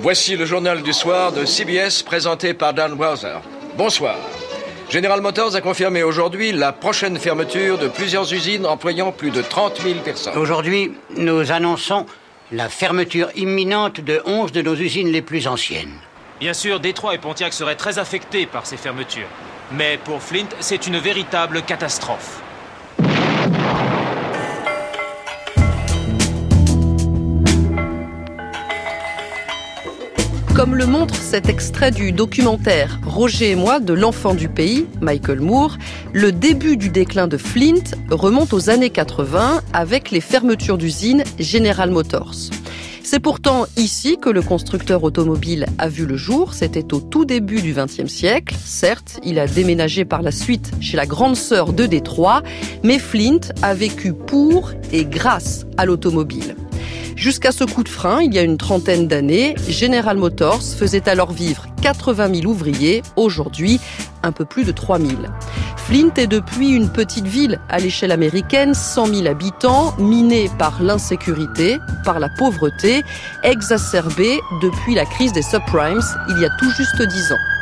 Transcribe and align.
Voici 0.00 0.36
le 0.36 0.46
journal 0.46 0.82
du 0.82 0.92
soir 0.92 1.32
de 1.32 1.44
CBS 1.44 2.04
présenté 2.04 2.54
par 2.54 2.72
Dan 2.72 2.94
Browser. 2.94 3.38
Bonsoir. 3.76 4.14
General 4.88 5.20
Motors 5.20 5.56
a 5.56 5.60
confirmé 5.60 6.04
aujourd'hui 6.04 6.52
la 6.52 6.72
prochaine 6.72 7.18
fermeture 7.18 7.78
de 7.78 7.88
plusieurs 7.88 8.32
usines 8.32 8.64
employant 8.64 9.10
plus 9.10 9.32
de 9.32 9.42
30 9.42 9.82
000 9.82 9.98
personnes. 10.04 10.38
Aujourd'hui, 10.38 10.92
nous 11.16 11.50
annonçons 11.50 12.06
la 12.52 12.68
fermeture 12.68 13.30
imminente 13.34 14.00
de 14.00 14.22
11 14.24 14.52
de 14.52 14.62
nos 14.62 14.76
usines 14.76 15.10
les 15.10 15.20
plus 15.20 15.48
anciennes. 15.48 15.98
Bien 16.38 16.54
sûr, 16.54 16.78
Détroit 16.78 17.16
et 17.16 17.18
Pontiac 17.18 17.52
seraient 17.52 17.74
très 17.74 17.98
affectés 17.98 18.46
par 18.46 18.66
ces 18.66 18.76
fermetures. 18.76 19.26
Mais 19.72 19.98
pour 20.04 20.22
Flint, 20.22 20.46
c'est 20.60 20.86
une 20.86 20.98
véritable 20.98 21.62
catastrophe. 21.62 22.40
Comme 30.58 30.74
le 30.74 30.86
montre 30.86 31.14
cet 31.14 31.48
extrait 31.48 31.92
du 31.92 32.10
documentaire 32.10 32.98
Roger 33.06 33.52
et 33.52 33.54
moi 33.54 33.78
de 33.78 33.92
l'enfant 33.92 34.34
du 34.34 34.48
pays, 34.48 34.86
Michael 35.00 35.38
Moore, 35.38 35.78
le 36.12 36.32
début 36.32 36.76
du 36.76 36.88
déclin 36.88 37.28
de 37.28 37.36
Flint 37.36 37.94
remonte 38.10 38.52
aux 38.52 38.68
années 38.68 38.90
80 38.90 39.62
avec 39.72 40.10
les 40.10 40.20
fermetures 40.20 40.76
d'usines 40.76 41.22
General 41.38 41.92
Motors. 41.92 42.34
C'est 43.04 43.20
pourtant 43.20 43.66
ici 43.76 44.18
que 44.20 44.30
le 44.30 44.42
constructeur 44.42 45.04
automobile 45.04 45.66
a 45.78 45.88
vu 45.88 46.06
le 46.06 46.16
jour. 46.16 46.52
C'était 46.54 46.92
au 46.92 46.98
tout 46.98 47.24
début 47.24 47.62
du 47.62 47.72
XXe 47.72 48.12
siècle. 48.12 48.56
Certes, 48.64 49.20
il 49.22 49.38
a 49.38 49.46
déménagé 49.46 50.04
par 50.04 50.22
la 50.22 50.32
suite 50.32 50.72
chez 50.80 50.96
la 50.96 51.06
grande 51.06 51.36
sœur 51.36 51.72
de 51.72 51.86
Détroit, 51.86 52.42
mais 52.82 52.98
Flint 52.98 53.52
a 53.62 53.74
vécu 53.74 54.12
pour 54.12 54.72
et 54.90 55.04
grâce 55.04 55.66
à 55.76 55.86
l'automobile. 55.86 56.56
Jusqu'à 57.18 57.50
ce 57.50 57.64
coup 57.64 57.82
de 57.82 57.88
frein, 57.88 58.22
il 58.22 58.32
y 58.32 58.38
a 58.38 58.42
une 58.42 58.56
trentaine 58.56 59.08
d'années, 59.08 59.56
General 59.68 60.16
Motors 60.16 60.62
faisait 60.62 61.08
alors 61.08 61.32
vivre 61.32 61.66
80 61.82 62.32
000 62.42 62.46
ouvriers, 62.46 63.02
aujourd'hui 63.16 63.80
un 64.22 64.30
peu 64.30 64.44
plus 64.44 64.62
de 64.62 64.70
3 64.70 65.00
000. 65.00 65.12
Flint 65.76 66.14
est 66.16 66.28
depuis 66.28 66.70
une 66.70 66.88
petite 66.88 67.26
ville 67.26 67.58
à 67.68 67.80
l'échelle 67.80 68.12
américaine, 68.12 68.72
100 68.72 69.06
000 69.06 69.26
habitants, 69.26 69.96
minée 69.98 70.48
par 70.60 70.80
l'insécurité, 70.80 71.78
par 72.04 72.20
la 72.20 72.28
pauvreté, 72.28 73.02
exacerbée 73.42 74.38
depuis 74.62 74.94
la 74.94 75.04
crise 75.04 75.32
des 75.32 75.42
subprimes 75.42 76.00
il 76.28 76.38
y 76.38 76.44
a 76.44 76.50
tout 76.60 76.70
juste 76.70 77.02
10 77.02 77.32
ans. 77.32 77.57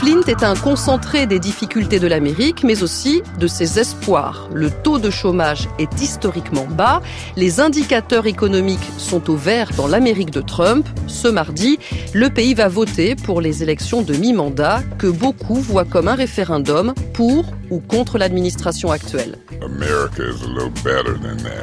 Flint 0.00 0.22
est 0.28 0.44
un 0.44 0.54
concentré 0.54 1.26
des 1.26 1.38
difficultés 1.38 1.98
de 1.98 2.06
l'Amérique, 2.06 2.64
mais 2.64 2.82
aussi 2.82 3.22
de 3.38 3.46
ses 3.46 3.78
espoirs. 3.78 4.48
Le 4.54 4.70
taux 4.70 4.98
de 4.98 5.10
chômage 5.10 5.68
est 5.78 6.00
historiquement 6.00 6.64
bas, 6.64 7.02
les 7.36 7.60
indicateurs 7.60 8.26
économiques 8.26 8.88
sont 8.96 9.28
au 9.28 9.36
vert 9.36 9.68
dans 9.76 9.86
l'Amérique 9.86 10.30
de 10.30 10.40
Trump. 10.40 10.88
Ce 11.06 11.28
mardi, 11.28 11.78
le 12.14 12.30
pays 12.30 12.54
va 12.54 12.68
voter 12.68 13.14
pour 13.14 13.42
les 13.42 13.62
élections 13.62 14.00
de 14.00 14.14
mi-mandat 14.14 14.80
que 14.96 15.06
beaucoup 15.06 15.56
voient 15.56 15.84
comme 15.84 16.08
un 16.08 16.14
référendum 16.14 16.94
pour 17.12 17.44
ou 17.68 17.80
contre 17.80 18.16
l'administration 18.16 18.90
actuelle. 18.90 19.36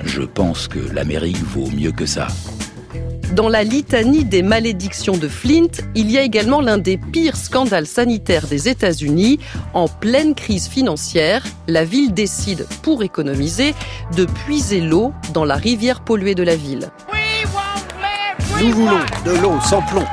Je 0.05 0.21
pense 0.21 0.67
que 0.67 0.93
l'Amérique 0.93 1.43
vaut 1.43 1.71
mieux 1.75 1.91
que 1.91 2.05
ça. 2.05 2.27
Dans 3.33 3.49
la 3.49 3.63
litanie 3.63 4.23
des 4.23 4.41
malédictions 4.41 5.17
de 5.17 5.27
Flint, 5.27 5.67
il 5.95 6.09
y 6.09 6.17
a 6.17 6.21
également 6.21 6.61
l'un 6.61 6.77
des 6.77 6.97
pires 6.97 7.35
scandales 7.35 7.85
sanitaires 7.85 8.47
des 8.47 8.69
États-Unis. 8.69 9.39
En 9.73 9.87
pleine 9.87 10.33
crise 10.33 10.67
financière, 10.67 11.43
la 11.67 11.83
ville 11.83 12.13
décide, 12.13 12.65
pour 12.83 13.03
économiser, 13.03 13.75
de 14.15 14.25
puiser 14.25 14.79
l'eau 14.79 15.11
dans 15.33 15.43
la 15.43 15.55
rivière 15.55 16.01
polluée 16.01 16.35
de 16.35 16.43
la 16.43 16.55
ville. 16.55 16.89
Nous 18.63 18.71
voulons 18.71 18.99
de 19.25 19.31
l'eau 19.41 19.59
sans 19.61 19.81
plomb. 19.81 20.05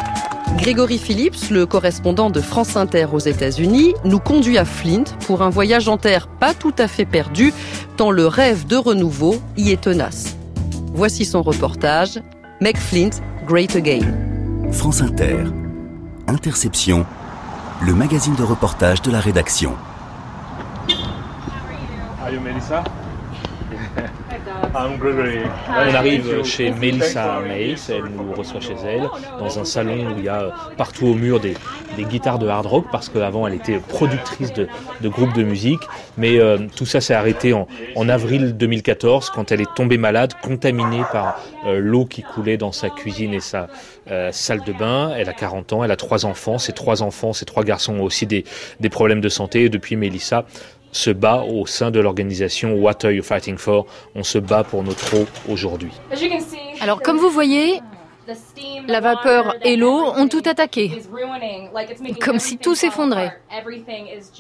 Grégory 0.59 0.99
Phillips, 0.99 1.51
le 1.51 1.67
correspondant 1.67 2.31
de 2.31 2.41
France 2.41 2.77
Inter 2.77 3.07
aux 3.13 3.21
États-Unis, 3.21 3.95
nous 4.05 4.19
conduit 4.19 4.59
à 4.59 4.65
Flint 4.65 5.05
pour 5.27 5.43
un 5.43 5.51
voyage 5.51 5.89
en 5.89 5.99
terre 5.99 6.27
pas 6.27 6.53
tout 6.53 6.75
à 6.79 6.89
fait 6.89 7.07
perdu, 7.07 7.53
tant 7.97 8.11
le 8.11 8.27
rêve 8.27 8.67
de 8.67 8.77
renouveau 8.77 9.37
y 9.57 9.71
est 9.71 9.81
tenace. 9.81 10.37
Voici 10.95 11.25
son 11.25 11.43
reportage 11.43 12.21
Make 12.61 12.79
Flint 12.79 13.21
Great 13.47 13.75
Again. 13.75 14.73
France 14.73 15.03
Inter. 15.03 15.45
Interception. 16.29 17.05
Le 17.83 17.95
magazine 17.95 18.37
de 18.37 18.45
reportage 18.45 19.03
de 19.03 19.11
la 19.11 19.19
rédaction. 19.19 19.75
On 25.69 25.95
arrive 25.95 26.45
chez 26.45 26.71
Melissa 26.71 27.41
Mays, 27.41 27.77
elle 27.89 28.05
nous 28.05 28.33
reçoit 28.33 28.61
chez 28.61 28.77
elle, 28.85 29.09
dans 29.39 29.59
un 29.59 29.65
salon 29.65 30.13
où 30.13 30.19
il 30.19 30.25
y 30.25 30.29
a 30.29 30.53
partout 30.77 31.07
au 31.07 31.15
mur 31.15 31.41
des, 31.41 31.55
guitares 31.99 32.39
de 32.39 32.49
hard 32.49 32.67
rock, 32.67 32.87
parce 32.91 33.09
qu'avant 33.09 33.47
elle 33.47 33.55
était 33.55 33.79
productrice 33.79 34.53
de, 34.53 34.69
groupes 35.09 35.33
de 35.35 35.43
musique. 35.43 35.81
Mais 36.17 36.39
euh, 36.39 36.59
tout 36.75 36.87
ça 36.87 37.01
s'est 37.01 37.15
arrêté 37.15 37.53
en, 37.53 38.09
avril 38.09 38.57
2014, 38.57 39.31
quand 39.31 39.53
elle 39.53 39.61
est 39.61 39.75
tombée 39.75 39.99
malade, 39.99 40.35
contaminée 40.43 41.03
par 41.13 41.41
euh, 41.67 41.79
l'eau 41.79 42.05
qui 42.05 42.23
coulait 42.23 42.57
dans 42.57 42.73
sa 42.73 42.91
cuisine 42.91 43.35
et 43.35 43.41
sa 43.41 43.69
euh, 44.11 44.31
salle 44.33 44.63
de 44.65 44.73
bain. 44.73 45.13
Elle 45.17 45.29
a 45.29 45.33
40 45.33 45.73
ans, 45.73 45.85
elle 45.85 45.91
a 45.91 45.97
trois 45.97 46.27
enfants. 46.27 46.59
Ces 46.59 46.73
trois 46.73 47.03
enfants, 47.03 47.33
ces 47.33 47.45
trois 47.45 47.65
garçons 47.65 47.95
ont 47.95 48.03
aussi 48.03 48.27
des, 48.27 48.45
des 48.81 48.89
problèmes 48.89 49.21
de 49.21 49.29
santé. 49.29 49.65
Et 49.65 49.69
depuis, 49.69 49.97
Melissa 49.97 50.45
se 50.95 51.11
bat 51.11 51.43
au 51.43 51.67
sein 51.67 51.91
de 51.91 52.01
l'organisation 52.01 52.75
What 52.75 53.05
Are 53.05 53.11
You 53.11 53.23
Fighting 53.23 53.59
For 53.59 53.87
On 54.15 54.23
se 54.23 54.39
bat 54.39 54.65
pour 54.65 54.83
notre 54.83 55.17
eau 55.17 55.27
aujourd'hui. 55.49 55.93
Alors 56.81 57.03
comme 57.03 57.19
vous 57.19 57.31
voyez, 57.31 57.81
la 58.89 59.01
vapeur 59.01 59.57
et 59.63 59.77
l'eau 59.77 60.13
ont 60.17 60.29
tout 60.29 60.43
attaqué, 60.47 61.03
comme 62.23 62.39
si 62.39 62.57
tout 62.57 62.75
s'effondrait. 62.75 63.39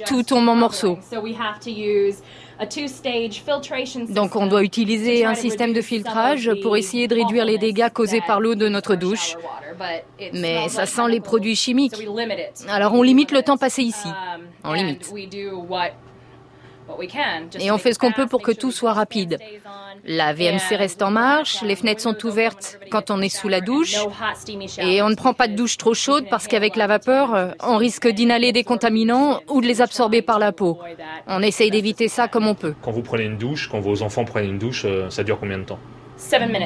Tout 0.07 0.23
tombe 0.23 0.49
en 0.49 0.55
morceaux. 0.55 0.99
Donc 4.09 4.37
on 4.37 4.47
doit 4.47 4.63
utiliser 4.63 5.25
un 5.27 5.35
système 5.35 5.73
de 5.73 5.83
filtrage 5.83 6.51
pour 6.63 6.77
essayer 6.77 7.09
de 7.09 7.15
réduire 7.15 7.45
les 7.45 7.59
dégâts 7.59 7.91
causés 7.91 8.23
par 8.27 8.41
l'eau 8.41 8.55
de 8.55 8.69
notre 8.69 8.95
douche. 8.95 9.37
Mais 10.33 10.69
ça 10.69 10.87
sent 10.87 11.09
les 11.09 11.21
produits 11.21 11.57
chimiques. 11.57 12.07
Alors 12.69 12.95
on 12.95 13.03
limite 13.03 13.33
le 13.33 13.43
temps 13.43 13.59
passé 13.59 13.83
ici. 13.83 14.09
On 14.63 14.73
limite. 14.73 15.13
Et 17.61 17.71
on 17.71 17.79
fait 17.79 17.93
ce 17.93 17.99
qu'on 17.99 18.13
peut 18.13 18.27
pour 18.27 18.43
que 18.43 18.53
tout 18.53 18.71
soit 18.71 18.93
rapide. 18.93 19.39
La 20.05 20.35
VMC 20.35 20.77
reste 20.77 21.03
en 21.03 21.11
marche, 21.11 21.63
les 21.63 21.77
fenêtres 21.77 22.03
sont 22.03 22.27
ouvertes 22.27 22.79
quand 22.91 23.11
on 23.11 23.21
est 23.23 23.29
sous 23.29 23.49
la 23.49 23.61
douche 23.61 23.97
et 24.79 25.03
on 25.03 25.09
ne 25.09 25.15
prend 25.15 25.35
pas 25.35 25.49
de 25.49 25.55
douche 25.55 25.77
trop 25.79 25.95
chaude 25.95 26.27
parce 26.29 26.47
qu'avec 26.47 26.77
la 26.77 26.87
vapeur, 26.87 27.55
on 27.63 27.77
risque 27.77 28.09
d'inhaler 28.09 28.53
des 28.53 28.65
contaminants 28.65 29.41
ou 29.49 29.61
de 29.61 29.67
les 29.67 29.81
absorber 29.81 30.23
par 30.23 30.39
la 30.39 30.53
peau. 30.53 30.79
On 31.27 31.43
essaye 31.43 31.71
d'éviter 31.71 32.09
ça 32.09 32.29
comme 32.29 32.47
on 32.47 32.55
peut. 32.55 32.75
Quand 32.83 32.91
vous 32.91 33.03
prenez 33.03 33.25
une 33.25 33.39
douche, 33.39 33.69
quand 33.71 33.81
vos 33.81 34.03
enfants 34.03 34.25
prennent 34.25 34.51
une 34.51 34.59
douche, 34.59 34.85
euh, 34.85 35.09
ça 35.11 35.25
dure 35.25 35.39
combien 35.39 35.59
de 35.59 35.65
temps? 35.65 35.79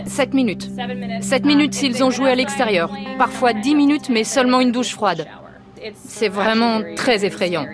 7 0.06 0.34
minutes. 0.34 0.68
7 1.20 1.44
minutes 1.44 1.74
s'ils 1.74 2.04
ont 2.04 2.10
joué 2.10 2.30
à 2.30 2.34
l'extérieur. 2.34 2.90
Parfois 3.16 3.52
10 3.52 3.74
minutes, 3.74 4.08
mais 4.10 4.24
seulement 4.24 4.60
une 4.60 4.72
douche 4.72 4.92
froide. 4.92 5.26
C'est 5.94 6.28
vraiment 6.28 6.82
très 6.96 7.24
effrayant. 7.24 7.66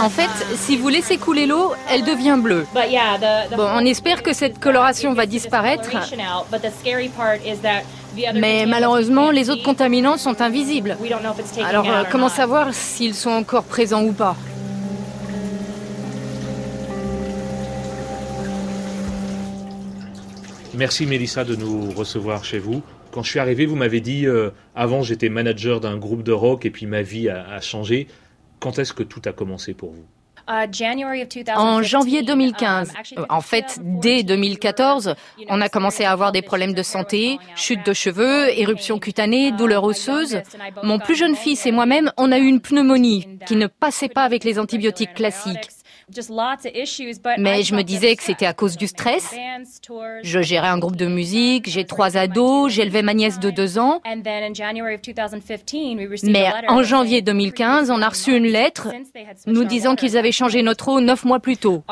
En 0.00 0.08
fait, 0.10 0.30
si 0.56 0.76
vous 0.76 0.88
laissez 0.88 1.18
couler 1.18 1.46
l'eau, 1.46 1.72
elle 1.90 2.04
devient 2.04 2.38
bleue. 2.40 2.66
Bon, 3.56 3.68
on 3.74 3.84
espère 3.84 4.22
que 4.22 4.32
cette 4.32 4.58
coloration 4.58 5.12
va 5.14 5.26
disparaître. 5.26 5.90
Mais 8.34 8.66
malheureusement, 8.66 9.30
les 9.30 9.50
autres 9.50 9.62
contaminants 9.62 10.16
sont 10.16 10.40
invisibles. 10.40 10.96
Alors, 11.64 11.88
euh, 11.88 12.04
comment 12.10 12.28
savoir 12.28 12.72
s'ils 12.72 13.14
sont 13.14 13.30
encore 13.30 13.64
présents 13.64 14.04
ou 14.04 14.12
pas? 14.12 14.36
Merci 20.74 21.06
Mélissa 21.06 21.44
de 21.44 21.54
nous 21.54 21.90
recevoir 21.92 22.44
chez 22.44 22.58
vous. 22.58 22.82
Quand 23.14 23.22
je 23.22 23.30
suis 23.30 23.38
arrivé, 23.38 23.64
vous 23.64 23.76
m'avez 23.76 24.00
dit, 24.00 24.26
euh, 24.26 24.50
avant 24.74 25.02
j'étais 25.02 25.28
manager 25.28 25.78
d'un 25.78 25.96
groupe 25.96 26.24
de 26.24 26.32
rock 26.32 26.66
et 26.66 26.70
puis 26.70 26.86
ma 26.86 27.02
vie 27.02 27.28
a, 27.28 27.60
changé. 27.60 28.08
Quand 28.58 28.80
est-ce 28.80 28.92
que 28.92 29.04
tout 29.04 29.22
a 29.26 29.30
commencé 29.32 29.72
pour 29.72 29.92
vous? 29.92 30.04
En 30.48 31.82
janvier 31.82 32.22
2015, 32.24 32.90
um, 32.90 33.22
euh, 33.22 33.26
en 33.30 33.40
fait 33.40 33.78
dès 33.80 34.24
2014, 34.24 35.14
on 35.48 35.60
a 35.60 35.68
commencé 35.68 36.02
à 36.02 36.10
avoir 36.10 36.32
des 36.32 36.42
problèmes 36.42 36.74
de 36.74 36.82
santé, 36.82 37.38
chute 37.54 37.86
de 37.86 37.92
cheveux, 37.92 38.48
éruption 38.58 38.98
cutanée, 38.98 39.52
douleurs 39.52 39.84
osseuses. 39.84 40.42
Mon 40.82 40.98
plus 40.98 41.14
jeune 41.14 41.36
fils 41.36 41.66
et 41.66 41.72
moi-même, 41.72 42.10
on 42.16 42.32
a 42.32 42.38
eu 42.38 42.46
une 42.46 42.60
pneumonie 42.60 43.28
qui 43.46 43.54
ne 43.54 43.68
passait 43.68 44.08
pas 44.08 44.24
avec 44.24 44.42
les 44.42 44.58
antibiotiques 44.58 45.14
classiques. 45.14 45.70
Mais 47.38 47.62
je 47.62 47.74
me 47.74 47.82
disais 47.82 48.16
que 48.16 48.22
c'était 48.22 48.46
à 48.46 48.52
cause 48.52 48.76
du 48.76 48.86
stress. 48.86 49.34
Je 50.22 50.42
gérais 50.42 50.68
un 50.68 50.78
groupe 50.78 50.96
de 50.96 51.06
musique, 51.06 51.68
j'ai 51.68 51.84
trois 51.84 52.16
ados, 52.16 52.72
j'élevais 52.72 53.02
ma 53.02 53.14
nièce 53.14 53.40
de 53.40 53.50
deux 53.50 53.78
ans. 53.78 54.00
Mais 56.24 56.52
en 56.68 56.82
janvier 56.82 57.22
2015, 57.22 57.90
on 57.90 58.02
a 58.02 58.08
reçu 58.08 58.36
une 58.36 58.46
lettre 58.46 58.88
nous 59.46 59.64
disant 59.64 59.96
qu'ils 59.96 60.16
avaient 60.16 60.32
changé 60.32 60.62
notre 60.62 60.88
eau 60.88 61.00
neuf 61.00 61.24
mois 61.24 61.40
plus 61.40 61.56
tôt. 61.56 61.82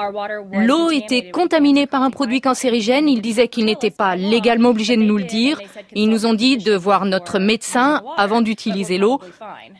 L'eau 0.52 0.90
était 0.90 1.30
contaminée 1.30 1.86
par 1.86 2.02
un 2.02 2.10
produit 2.10 2.40
cancérigène. 2.40 3.08
Ils 3.08 3.22
disaient 3.22 3.48
qu'ils 3.48 3.64
n'étaient 3.64 3.90
pas 3.90 4.16
légalement 4.16 4.70
obligés 4.70 4.96
de 4.96 5.02
nous 5.02 5.18
le 5.18 5.24
dire. 5.24 5.60
Ils 5.94 6.08
nous 6.08 6.26
ont 6.26 6.34
dit 6.34 6.58
de 6.58 6.74
voir 6.74 7.04
notre 7.04 7.38
médecin 7.38 8.02
avant 8.16 8.42
d'utiliser 8.42 8.98
l'eau, 8.98 9.20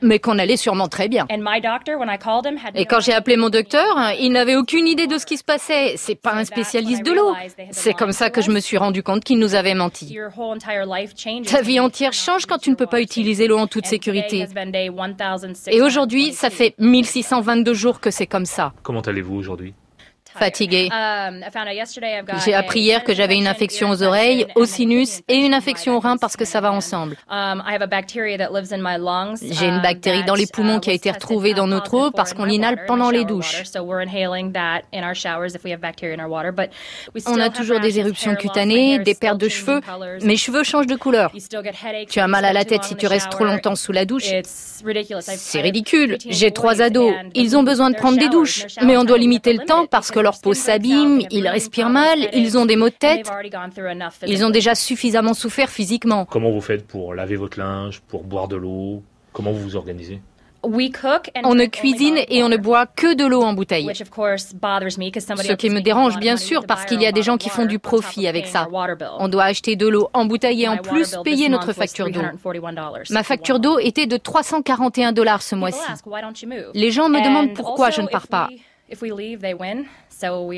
mais 0.00 0.18
qu'on 0.18 0.38
allait 0.38 0.56
sûrement 0.56 0.88
très 0.88 1.08
bien. 1.08 1.26
Et 2.74 2.86
quand 2.86 3.00
j'ai 3.00 3.12
appelé 3.12 3.36
mon 3.36 3.48
docteur, 3.50 3.84
il 4.18 4.31
n'avait 4.32 4.56
aucune 4.56 4.86
idée 4.86 5.06
de 5.06 5.18
ce 5.18 5.26
qui 5.26 5.36
se 5.36 5.44
passait. 5.44 5.94
C'est 5.96 6.14
pas 6.14 6.34
un 6.34 6.44
spécialiste 6.44 7.04
de 7.04 7.12
l'eau. 7.12 7.34
C'est 7.70 7.94
comme 7.94 8.12
ça 8.12 8.30
que 8.30 8.40
je 8.40 8.50
me 8.50 8.60
suis 8.60 8.76
rendu 8.76 9.02
compte 9.02 9.24
qu'il 9.24 9.38
nous 9.38 9.54
avait 9.54 9.74
menti. 9.74 10.16
Ta 11.46 11.62
vie 11.62 11.80
entière 11.80 12.12
change 12.12 12.46
quand 12.46 12.58
tu 12.58 12.70
ne 12.70 12.74
peux 12.74 12.86
pas 12.86 13.00
utiliser 13.00 13.46
l'eau 13.46 13.58
en 13.58 13.66
toute 13.66 13.86
sécurité. 13.86 14.46
Et 15.68 15.82
aujourd'hui, 15.82 16.32
ça 16.32 16.50
fait 16.50 16.74
1622 16.78 17.74
jours 17.74 18.00
que 18.00 18.10
c'est 18.10 18.26
comme 18.26 18.46
ça. 18.46 18.72
Comment 18.82 19.00
allez-vous 19.00 19.36
aujourd'hui? 19.36 19.74
Fatiguée. 20.38 20.88
J'ai 22.44 22.54
appris 22.54 22.80
hier 22.80 23.04
que 23.04 23.14
j'avais 23.14 23.36
une 23.36 23.46
infection 23.46 23.90
aux 23.90 24.02
oreilles, 24.02 24.46
au 24.54 24.64
sinus 24.64 25.22
et 25.28 25.36
une 25.36 25.54
infection 25.54 25.96
aux 25.96 26.00
reins 26.00 26.16
parce 26.16 26.36
que 26.36 26.44
ça 26.44 26.60
va 26.60 26.72
ensemble. 26.72 27.16
J'ai 29.50 29.66
une 29.66 29.82
bactérie 29.82 30.24
dans 30.24 30.34
les 30.34 30.46
poumons 30.46 30.80
qui 30.80 30.90
a 30.90 30.92
été 30.92 31.10
retrouvée 31.10 31.54
dans 31.54 31.66
notre 31.66 31.94
eau 31.94 32.10
parce 32.10 32.34
qu'on 32.34 32.44
l'inhale 32.44 32.84
pendant 32.86 33.10
les 33.10 33.24
douches. 33.24 33.62
On 37.26 37.40
a 37.40 37.50
toujours 37.50 37.80
des 37.80 37.98
éruptions 37.98 38.34
cutanées, 38.34 38.98
des 38.98 39.14
pertes 39.14 39.38
de 39.38 39.48
cheveux. 39.48 39.80
Mes 40.22 40.36
cheveux 40.36 40.62
changent 40.64 40.86
de 40.86 40.96
couleur. 40.96 41.32
Tu 42.08 42.20
as 42.20 42.28
mal 42.28 42.44
à 42.44 42.52
la 42.52 42.64
tête 42.64 42.84
si 42.84 42.96
tu 42.96 43.06
restes 43.06 43.30
trop 43.30 43.44
longtemps 43.44 43.76
sous 43.76 43.92
la 43.92 44.04
douche. 44.04 44.30
C'est 45.36 45.60
ridicule. 45.60 46.18
J'ai 46.28 46.50
trois 46.50 46.82
ados. 46.82 47.14
Ils 47.34 47.56
ont 47.56 47.62
besoin 47.62 47.90
de 47.90 47.96
prendre 47.96 48.18
des 48.18 48.28
douches. 48.28 48.64
Mais 48.82 48.96
on 48.96 49.04
doit 49.04 49.18
limiter 49.18 49.52
le 49.52 49.64
temps 49.64 49.86
parce 49.86 50.10
que 50.10 50.18
leur 50.22 50.40
peau 50.40 50.54
s'abîme, 50.54 51.20
ils 51.30 51.48
respirent 51.48 51.90
mal, 51.90 52.28
ils 52.32 52.56
ont 52.58 52.66
des 52.66 52.76
maux 52.76 52.88
de 52.88 52.94
tête. 52.94 53.30
Ils 54.26 54.44
ont 54.44 54.50
déjà 54.50 54.74
suffisamment 54.74 55.34
souffert 55.34 55.70
physiquement. 55.70 56.24
Comment 56.24 56.50
vous 56.50 56.60
faites 56.60 56.86
pour 56.86 57.14
laver 57.14 57.36
votre 57.36 57.58
linge, 57.58 58.00
pour 58.08 58.24
boire 58.24 58.48
de 58.48 58.56
l'eau? 58.56 59.02
Comment 59.32 59.52
vous 59.52 59.60
vous 59.60 59.76
organisez? 59.76 60.20
On 60.64 61.54
ne 61.56 61.66
cuisine 61.66 62.18
et 62.28 62.44
on 62.44 62.48
ne 62.48 62.56
boit 62.56 62.86
que 62.86 63.14
de 63.14 63.24
l'eau 63.24 63.42
en 63.42 63.52
bouteille. 63.52 63.90
Ce 63.94 65.52
qui 65.54 65.70
me 65.70 65.80
dérange 65.80 66.18
bien 66.18 66.36
sûr 66.36 66.66
parce 66.66 66.84
qu'il 66.84 67.02
y 67.02 67.06
a 67.06 67.12
des 67.12 67.22
gens 67.22 67.36
qui 67.36 67.48
font 67.48 67.66
du 67.66 67.80
profit 67.80 68.28
avec 68.28 68.46
ça. 68.46 68.68
On 69.18 69.28
doit 69.28 69.44
acheter 69.44 69.74
de 69.74 69.88
l'eau 69.88 70.08
embouteillée 70.12 70.68
en 70.68 70.76
plus 70.76 71.16
payer 71.24 71.48
notre 71.48 71.72
facture 71.72 72.10
d'eau. 72.10 72.22
Ma 73.10 73.22
facture 73.24 73.58
d'eau 73.58 73.78
était 73.80 74.06
de 74.06 74.16
341 74.16 75.12
dollars 75.12 75.42
ce 75.42 75.56
mois-ci. 75.56 75.82
Les 76.74 76.90
gens 76.92 77.08
me 77.08 77.24
demandent 77.24 77.54
pourquoi 77.54 77.90
je 77.90 78.00
ne 78.00 78.06
pars 78.06 78.28
pas. 78.28 78.48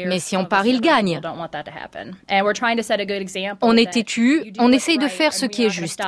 Mais 0.06 0.18
si 0.18 0.36
on 0.36 0.44
part, 0.44 0.66
ils 0.66 0.80
gagnent. 0.80 1.20
On 3.62 3.76
est 3.76 3.92
têtu, 3.92 4.52
on 4.58 4.72
essaye 4.72 4.98
de 4.98 5.08
faire 5.08 5.32
ce 5.32 5.46
qui 5.46 5.64
est 5.64 5.70
juste. 5.70 6.02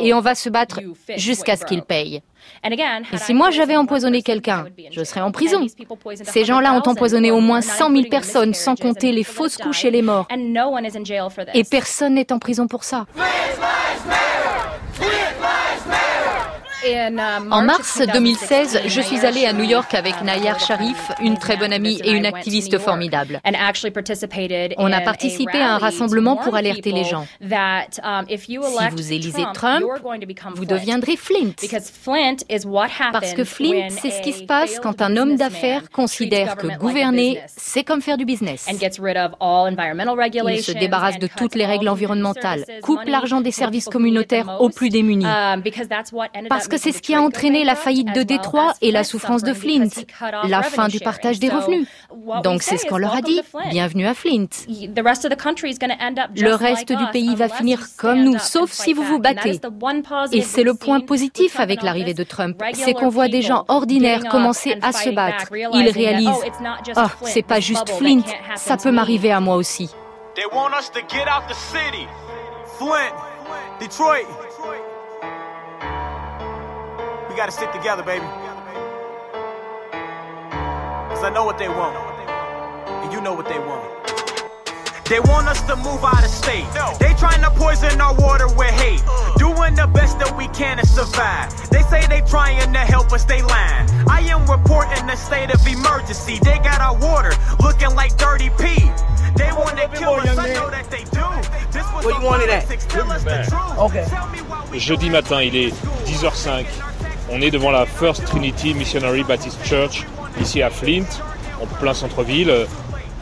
Et 0.00 0.14
on 0.14 0.20
va 0.20 0.34
se 0.34 0.48
battre 0.48 0.80
jusqu'à 1.16 1.56
ce 1.56 1.64
qu'ils 1.64 1.82
payent. 1.82 2.22
Et 2.62 3.16
si 3.16 3.32
moi 3.32 3.50
j'avais 3.50 3.76
empoisonné 3.76 4.22
quelqu'un, 4.22 4.66
je 4.90 5.04
serais 5.04 5.20
en 5.20 5.32
prison. 5.32 5.66
Ces 6.24 6.44
gens-là 6.44 6.74
ont 6.74 6.88
empoisonné 6.88 7.30
au 7.30 7.40
moins 7.40 7.60
100 7.60 7.90
000 7.90 8.08
personnes, 8.10 8.54
sans 8.54 8.74
compter 8.76 9.12
les 9.12 9.24
fausses 9.24 9.56
couches 9.56 9.84
et 9.84 9.90
les 9.90 10.02
morts. 10.02 10.28
Et 11.54 11.64
personne 11.64 12.14
n'est 12.14 12.32
en 12.32 12.38
prison 12.38 12.66
pour 12.66 12.84
ça. 12.84 13.06
En 17.50 17.62
mars 17.62 18.02
2016, 18.12 18.82
je 18.86 19.00
suis 19.00 19.24
allée 19.24 19.46
à 19.46 19.52
New 19.54 19.64
York 19.64 19.94
avec 19.94 20.20
Nayar 20.22 20.60
Sharif, 20.60 21.12
une 21.22 21.38
très 21.38 21.56
bonne 21.56 21.72
amie 21.72 21.98
et 22.04 22.12
une 22.12 22.26
activiste 22.26 22.78
formidable. 22.78 23.40
On 24.76 24.92
a 24.92 25.00
participé 25.00 25.60
à 25.60 25.74
un 25.74 25.78
rassemblement 25.78 26.36
pour 26.36 26.54
alerter 26.54 26.92
les 26.92 27.04
gens. 27.04 27.26
Si 27.40 28.58
vous 28.90 29.12
élisez 29.12 29.44
Trump, 29.54 29.84
vous 30.54 30.66
deviendrez 30.66 31.16
Flint. 31.16 31.52
Parce 33.12 33.32
que 33.32 33.44
Flint, 33.44 33.88
c'est 33.88 34.10
ce 34.10 34.20
qui 34.20 34.32
se 34.32 34.42
passe 34.44 34.78
quand 34.80 35.00
un 35.00 35.16
homme 35.16 35.36
d'affaires 35.36 35.90
considère 35.90 36.56
que 36.56 36.66
gouverner, 36.76 37.40
c'est 37.56 37.84
comme 37.84 38.02
faire 38.02 38.18
du 38.18 38.24
business. 38.24 38.68
Il 38.70 38.78
se 40.62 40.72
débarrasse 40.72 41.18
de 41.18 41.28
toutes 41.34 41.54
les 41.54 41.66
règles 41.66 41.88
environnementales, 41.88 42.64
coupe 42.82 43.04
l'argent 43.06 43.40
des 43.40 43.52
services 43.52 43.86
communautaires 43.86 44.60
aux 44.60 44.68
plus 44.68 44.90
démunis. 44.90 45.24
Parce 46.48 46.68
que 46.68 46.73
c'est 46.76 46.92
ce 46.92 47.02
qui 47.02 47.14
a 47.14 47.22
entraîné 47.22 47.64
la 47.64 47.74
faillite 47.74 48.14
de 48.14 48.22
Détroit 48.22 48.74
et 48.80 48.90
la 48.90 49.04
souffrance 49.04 49.42
de 49.42 49.52
Flint, 49.52 49.88
la 50.48 50.62
fin 50.62 50.88
du 50.88 51.00
partage 51.00 51.38
des 51.38 51.48
revenus. 51.48 51.86
Donc 52.42 52.62
c'est 52.62 52.76
ce 52.76 52.86
qu'on 52.86 52.98
leur 52.98 53.14
a 53.14 53.20
dit, 53.20 53.40
bienvenue 53.70 54.06
à 54.06 54.14
Flint. 54.14 54.46
Le 54.68 56.54
reste 56.54 56.92
du 56.92 57.06
pays 57.12 57.34
va 57.34 57.48
finir 57.48 57.80
comme 57.96 58.22
nous, 58.22 58.38
sauf 58.38 58.70
si 58.70 58.92
vous 58.92 59.02
vous 59.02 59.18
battez. 59.18 59.60
Et 60.32 60.42
c'est 60.42 60.62
le 60.62 60.74
point 60.74 61.00
positif 61.00 61.60
avec 61.60 61.82
l'arrivée 61.82 62.14
de 62.14 62.24
Trump, 62.24 62.62
c'est 62.72 62.94
qu'on 62.94 63.08
voit 63.08 63.28
des 63.28 63.42
gens 63.42 63.64
ordinaires 63.68 64.24
commencer 64.30 64.76
à 64.82 64.92
se 64.92 65.10
battre. 65.10 65.48
Ils 65.52 65.90
réalisent, 65.90 66.44
oh, 66.96 67.00
c'est 67.22 67.42
pas 67.42 67.60
juste 67.60 67.90
Flint, 67.90 68.22
ça 68.56 68.76
peut 68.76 68.90
m'arriver 68.90 69.32
à 69.32 69.40
moi 69.40 69.56
aussi. 69.56 69.90
Flint, 72.78 73.12
Detroit. 73.80 74.53
We 77.34 77.38
gotta 77.38 77.50
stick 77.50 77.72
together, 77.72 78.04
baby. 78.04 78.24
Cause 81.10 81.24
I 81.26 81.32
know 81.34 81.44
what 81.44 81.58
they 81.58 81.66
want. 81.66 81.96
And 83.02 83.12
you 83.12 83.20
know 83.20 83.34
what 83.34 83.48
they 83.48 83.58
want. 83.58 83.82
They 85.10 85.18
want 85.18 85.48
us 85.48 85.60
to 85.62 85.74
move 85.74 86.04
out 86.04 86.22
of 86.22 86.30
state. 86.30 86.62
They 87.00 87.12
trying 87.18 87.42
to 87.42 87.50
poison 87.50 88.00
our 88.00 88.14
water 88.14 88.46
with 88.54 88.70
hate. 88.78 89.02
Doing 89.36 89.74
the 89.74 89.90
best 89.92 90.20
that 90.20 90.32
we 90.38 90.46
can 90.54 90.78
to 90.78 90.86
survive. 90.86 91.50
They 91.70 91.82
say 91.90 92.06
they 92.06 92.20
trying 92.20 92.72
to 92.72 92.78
help 92.78 93.12
us, 93.12 93.24
they 93.24 93.42
lying. 93.42 93.90
I 94.06 94.20
am 94.30 94.48
reporting 94.48 95.02
a 95.10 95.16
state 95.16 95.52
of 95.52 95.58
emergency. 95.66 96.38
They 96.38 96.58
got 96.58 96.80
our 96.80 96.96
water 96.96 97.32
looking 97.58 97.96
like 97.96 98.16
dirty 98.16 98.50
pee. 98.62 98.86
They 99.34 99.50
want 99.50 99.76
to 99.82 99.90
kill 99.98 100.22
us, 100.22 100.38
I 100.38 100.54
know 100.54 100.70
that 100.70 100.88
they 100.88 101.02
do. 101.10 101.26
This 101.72 101.82
was 101.90 102.04
Where 102.04 102.14
you 102.14 102.24
wanted 102.24 102.50
at? 102.50 102.70
Okay. 103.76 104.06
Jeudi 104.78 105.10
matin, 105.10 105.42
il 105.42 105.56
est 105.56 105.74
10h05. 106.06 106.93
On 107.30 107.40
est 107.40 107.50
devant 107.50 107.70
la 107.70 107.86
First 107.86 108.24
Trinity 108.26 108.74
Missionary 108.74 109.24
Baptist 109.24 109.58
Church, 109.64 110.06
ici 110.40 110.60
à 110.60 110.68
Flint, 110.68 111.06
en 111.60 111.66
plein 111.80 111.94
centre-ville, 111.94 112.50
euh, 112.50 112.66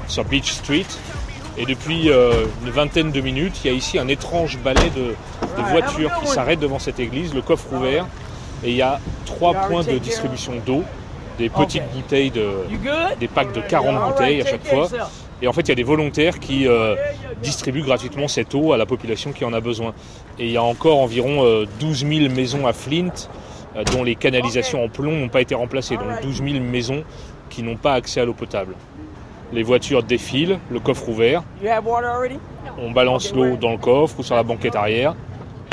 sur 0.08 0.24
Beach 0.24 0.50
Street. 0.50 0.86
Et 1.56 1.66
depuis 1.66 2.10
euh, 2.10 2.46
une 2.64 2.70
vingtaine 2.70 3.12
de 3.12 3.20
minutes, 3.20 3.60
il 3.62 3.70
y 3.70 3.74
a 3.74 3.76
ici 3.76 3.98
un 3.98 4.08
étrange 4.08 4.58
balai 4.58 4.90
de, 4.96 5.14
voitures 5.70 6.10
qui 6.20 6.26
s'arrêtent 6.26 6.60
devant 6.60 6.80
cette 6.80 6.98
église, 6.98 7.32
le 7.32 7.42
coffre 7.42 7.72
ouvert. 7.72 8.06
Et 8.64 8.70
il 8.70 8.76
y 8.76 8.82
a 8.82 8.98
trois 9.24 9.54
points 9.54 9.84
de 9.84 9.98
distribution 9.98 10.54
d'eau, 10.66 10.82
des 11.38 11.48
petites 11.48 11.88
bouteilles, 11.92 12.30
de, 12.30 12.50
des 13.20 13.28
packs 13.28 13.52
de 13.52 13.60
40 13.60 14.12
bouteilles 14.12 14.40
à 14.40 14.46
chaque 14.46 14.66
fois. 14.66 14.88
Et 15.40 15.48
en 15.48 15.52
fait, 15.52 15.62
il 15.62 15.68
y 15.68 15.72
a 15.72 15.76
des 15.76 15.82
volontaires 15.82 16.40
qui 16.40 16.66
euh, 16.66 16.96
distribuent 17.42 17.82
gratuitement 17.82 18.28
cette 18.28 18.54
eau 18.54 18.72
à 18.72 18.76
la 18.76 18.86
population 18.86 19.32
qui 19.32 19.44
en 19.44 19.52
a 19.52 19.60
besoin. 19.60 19.94
Et 20.38 20.46
il 20.46 20.52
y 20.52 20.56
a 20.56 20.62
encore 20.62 20.98
environ 20.98 21.44
12 21.78 22.06
000 22.06 22.34
maisons 22.34 22.66
à 22.66 22.72
Flint 22.72 23.28
dont 23.92 24.04
les 24.04 24.14
canalisations 24.14 24.84
en 24.84 24.88
plomb 24.88 25.12
n'ont 25.12 25.28
pas 25.28 25.40
été 25.40 25.54
remplacées, 25.54 25.96
donc 25.96 26.22
12 26.22 26.42
000 26.42 26.64
maisons 26.64 27.04
qui 27.48 27.62
n'ont 27.62 27.76
pas 27.76 27.94
accès 27.94 28.20
à 28.20 28.24
l'eau 28.24 28.34
potable. 28.34 28.74
Les 29.52 29.62
voitures 29.62 30.02
défilent, 30.02 30.58
le 30.70 30.80
coffre 30.80 31.08
ouvert, 31.08 31.42
on 32.78 32.90
balance 32.90 33.34
l'eau 33.34 33.56
dans 33.56 33.72
le 33.72 33.78
coffre 33.78 34.20
ou 34.20 34.22
sur 34.22 34.34
la 34.34 34.42
banquette 34.42 34.76
arrière, 34.76 35.14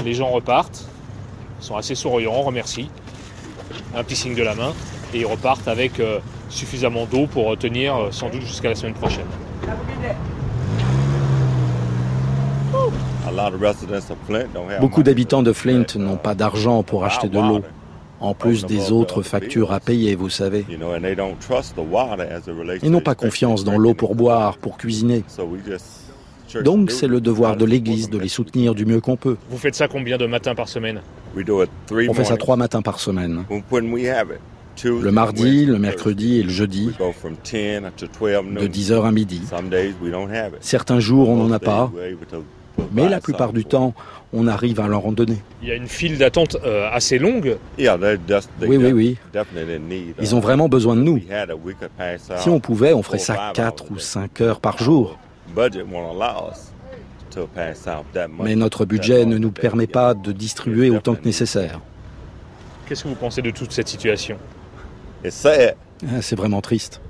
les 0.03 0.13
gens 0.13 0.27
repartent, 0.27 0.85
sont 1.59 1.75
assez 1.77 1.95
souriants, 1.95 2.41
remercient, 2.41 2.89
un 3.95 4.03
petit 4.03 4.15
signe 4.15 4.35
de 4.35 4.43
la 4.43 4.55
main, 4.55 4.73
et 5.13 5.19
ils 5.19 5.25
repartent 5.25 5.67
avec 5.67 5.99
euh, 5.99 6.19
suffisamment 6.49 7.05
d'eau 7.05 7.27
pour 7.27 7.57
tenir 7.57 7.95
euh, 7.95 8.11
sans 8.11 8.29
doute 8.29 8.41
jusqu'à 8.41 8.69
la 8.69 8.75
semaine 8.75 8.93
prochaine. 8.93 9.25
Beaucoup 14.79 15.03
d'habitants 15.03 15.43
de 15.43 15.53
Flint 15.53 15.85
n'ont 15.95 16.17
pas 16.17 16.35
d'argent 16.35 16.83
pour 16.83 17.05
acheter 17.05 17.29
de 17.29 17.39
l'eau 17.39 17.61
en 18.19 18.33
plus 18.33 18.65
des 18.65 18.91
autres 18.91 19.21
factures 19.21 19.71
à 19.71 19.79
payer, 19.79 20.15
vous 20.15 20.29
savez. 20.29 20.65
Ils 20.69 20.79
n'ont 22.91 23.01
pas 23.01 23.15
confiance 23.15 23.63
dans 23.63 23.77
l'eau 23.77 23.93
pour 23.93 24.15
boire, 24.15 24.57
pour 24.57 24.77
cuisiner. 24.77 25.23
Donc 26.63 26.91
c'est 26.91 27.07
le 27.07 27.21
devoir 27.21 27.57
de 27.57 27.65
l'Église 27.65 28.09
de 28.09 28.17
les 28.17 28.27
soutenir 28.27 28.73
du 28.73 28.85
mieux 28.85 29.01
qu'on 29.01 29.15
peut. 29.15 29.37
Vous 29.49 29.57
faites 29.57 29.75
ça 29.75 29.87
combien 29.87 30.17
de 30.17 30.25
matins 30.25 30.55
par 30.55 30.67
semaine? 30.67 31.01
On 31.37 32.13
fait 32.13 32.25
ça 32.25 32.37
trois 32.37 32.55
matins 32.55 32.81
par 32.81 32.99
semaine. 32.99 33.43
Le 34.83 35.11
mardi, 35.11 35.65
le 35.65 35.77
mercredi 35.77 36.39
et 36.39 36.43
le 36.43 36.49
jeudi, 36.49 36.87
de 36.87 38.67
10h 38.67 39.03
à 39.03 39.11
midi. 39.11 39.41
Certains 40.61 40.99
jours, 40.99 41.29
on 41.29 41.35
n'en 41.35 41.51
a 41.51 41.59
pas, 41.59 41.91
mais 42.93 43.09
la 43.09 43.19
plupart 43.19 43.53
du 43.53 43.65
temps, 43.65 43.93
on 44.33 44.47
arrive 44.47 44.79
à 44.79 44.87
leur 44.87 45.05
en 45.05 45.11
donner. 45.11 45.37
Il 45.61 45.67
y 45.67 45.71
a 45.71 45.75
une 45.75 45.87
file 45.87 46.17
d'attente 46.17 46.57
euh, 46.63 46.89
assez 46.91 47.17
longue. 47.17 47.57
Oui, 47.77 48.77
oui, 48.77 48.91
oui. 48.91 49.17
Ils 50.21 50.35
ont 50.35 50.39
vraiment 50.39 50.69
besoin 50.69 50.95
de 50.95 51.01
nous. 51.01 51.19
Si 52.37 52.49
on 52.49 52.59
pouvait, 52.59 52.93
on 52.93 53.03
ferait 53.03 53.17
ça 53.19 53.51
4 53.53 53.91
ou 53.91 53.99
5 53.99 54.41
heures 54.41 54.59
par 54.59 54.77
jour. 54.81 55.17
Mais 58.39 58.55
notre 58.55 58.85
budget 58.85 59.25
ne 59.25 59.37
nous 59.37 59.51
permet 59.51 59.87
pas 59.87 60.13
de 60.13 60.31
distribuer 60.31 60.89
autant 60.89 61.15
que 61.15 61.25
nécessaire. 61.25 61.79
Qu'est-ce 62.87 63.03
que 63.03 63.09
vous 63.09 63.15
pensez 63.15 63.41
de 63.41 63.51
toute 63.51 63.71
cette 63.71 63.87
situation? 63.87 64.37
Ah, 65.23 66.21
C'est 66.21 66.35
vraiment 66.35 66.61
triste. 66.61 67.01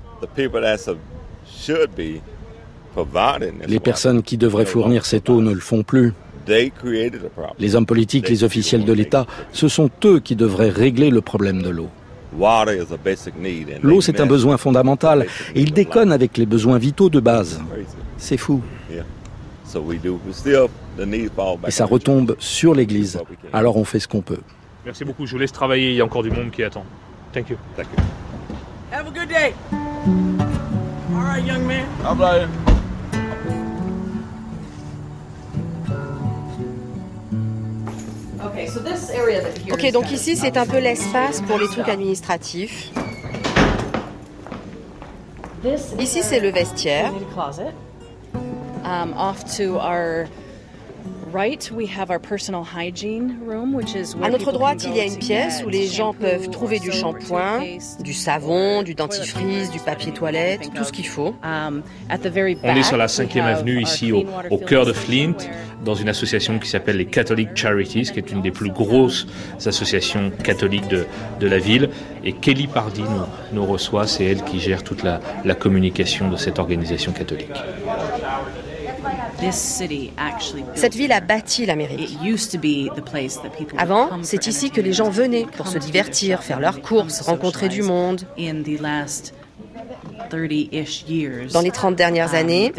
Les 3.66 3.80
personnes 3.80 4.22
qui 4.22 4.36
devraient 4.36 4.66
fournir 4.66 5.06
cette 5.06 5.30
eau 5.30 5.40
ne 5.40 5.52
le 5.52 5.60
font 5.60 5.82
plus. 5.82 6.12
Les 7.58 7.74
hommes 7.76 7.86
politiques, 7.86 8.28
les 8.28 8.44
officiels 8.44 8.84
de 8.84 8.92
l'État, 8.92 9.26
ce 9.52 9.68
sont 9.68 9.90
eux 10.04 10.20
qui 10.20 10.36
devraient 10.36 10.70
régler 10.70 11.10
le 11.10 11.20
problème 11.20 11.62
de 11.62 11.70
l'eau. 11.70 11.88
L'eau, 13.82 14.00
c'est 14.00 14.20
un 14.20 14.26
besoin 14.26 14.56
fondamental 14.56 15.26
et 15.54 15.60
ils 15.60 15.72
déconnent 15.72 16.12
avec 16.12 16.36
les 16.36 16.46
besoins 16.46 16.78
vitaux 16.78 17.10
de 17.10 17.20
base. 17.20 17.60
C'est 18.18 18.36
fou. 18.36 18.62
Et 21.66 21.70
ça 21.70 21.84
retombe 21.84 22.36
sur 22.38 22.74
l'Église. 22.74 23.20
Alors 23.52 23.76
on 23.76 23.84
fait 23.84 24.00
ce 24.00 24.08
qu'on 24.08 24.22
peut. 24.22 24.40
Merci 24.84 25.04
beaucoup. 25.04 25.26
Je 25.26 25.32
vous 25.32 25.38
laisse 25.38 25.52
travailler. 25.52 25.90
Il 25.90 25.96
y 25.96 26.00
a 26.00 26.04
encore 26.04 26.22
du 26.22 26.30
monde 26.30 26.50
qui 26.50 26.62
attend. 26.62 26.84
Thank 27.32 27.50
you. 27.50 27.56
Thank 27.76 27.86
you. 27.96 28.02
Have 28.90 29.06
a 29.06 29.10
good 29.10 29.28
day. 29.28 29.54
All 31.14 31.22
right, 31.22 31.44
young 31.44 31.64
man. 31.66 31.86
Ok, 39.72 39.90
donc 39.92 40.10
ici 40.10 40.36
c'est 40.36 40.56
un 40.56 40.66
peu 40.66 40.78
l'espace 40.78 41.40
pour 41.42 41.58
les 41.58 41.66
trucs 41.66 41.88
administratifs. 41.88 42.90
Ici 45.98 46.20
c'est 46.22 46.40
le 46.40 46.50
vestiaire. 46.50 47.12
Um, 48.84 49.14
off 49.16 49.44
to 49.56 49.76
our 49.76 50.26
à 54.22 54.30
notre 54.30 54.52
droite, 54.52 54.84
il 54.84 54.96
y 54.96 55.00
a 55.00 55.04
une 55.04 55.18
pièce 55.18 55.62
où 55.64 55.68
les 55.68 55.86
gens 55.86 56.12
peuvent 56.12 56.50
trouver 56.50 56.78
du 56.78 56.92
shampoing, 56.92 57.60
du 58.00 58.12
savon, 58.12 58.82
du 58.82 58.94
dentifrice, 58.94 59.70
du 59.70 59.78
papier 59.78 60.12
toilette, 60.12 60.70
tout 60.74 60.84
ce 60.84 60.92
qu'il 60.92 61.06
faut. 61.06 61.34
Um, 61.44 61.82
On 62.62 62.76
est 62.76 62.82
sur 62.82 62.96
la 62.96 63.06
5e 63.06 63.42
avenue 63.42 63.80
ici 63.80 64.12
au, 64.12 64.24
au, 64.50 64.58
cœur 64.58 64.86
de 64.86 64.92
Flint, 64.92 65.36
dans 65.84 65.94
une 65.94 66.08
association 66.08 66.58
qui 66.58 66.68
s'appelle 66.68 66.96
les 66.96 67.06
Catholic 67.06 67.56
Charities, 67.56 68.10
qui 68.12 68.18
est 68.18 68.30
une 68.30 68.42
des 68.42 68.50
plus 68.50 68.70
grosses 68.70 69.26
associations 69.64 70.30
catholiques 70.42 70.88
de, 70.88 71.06
de 71.38 71.46
la 71.46 71.58
ville. 71.58 71.90
Et 72.24 72.32
Kelly 72.32 72.66
Pardy 72.66 73.02
nous, 73.02 73.60
nous 73.60 73.66
reçoit, 73.66 74.06
c'est 74.06 74.24
elle 74.24 74.44
qui 74.44 74.60
gère 74.60 74.82
toute 74.82 75.02
la, 75.02 75.20
la 75.44 75.54
communication 75.54 76.28
de 76.28 76.36
cette 76.36 76.58
organisation 76.58 77.12
catholique. 77.12 77.50
Cette 80.74 80.94
ville 80.94 81.12
a 81.12 81.20
bâti 81.20 81.66
l'Amérique. 81.66 82.18
Avant, 83.78 84.22
c'est 84.22 84.46
ici 84.46 84.70
que 84.70 84.80
les 84.80 84.92
gens 84.92 85.10
venaient 85.10 85.46
pour 85.56 85.68
se 85.68 85.78
divertir, 85.78 86.42
faire 86.42 86.60
leurs 86.60 86.80
courses, 86.80 87.20
rencontrer 87.22 87.68
du 87.68 87.82
monde. 87.82 88.22
Dans 90.30 91.60
les 91.60 91.70
30 91.70 91.96
dernières 91.96 92.30
um, 92.30 92.36
années, 92.36 92.72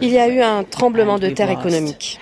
il 0.00 0.10
y 0.10 0.18
a 0.18 0.28
eu 0.28 0.40
un 0.40 0.64
tremblement 0.64 1.18
de 1.18 1.28
terre 1.28 1.50
économique. 1.50 2.20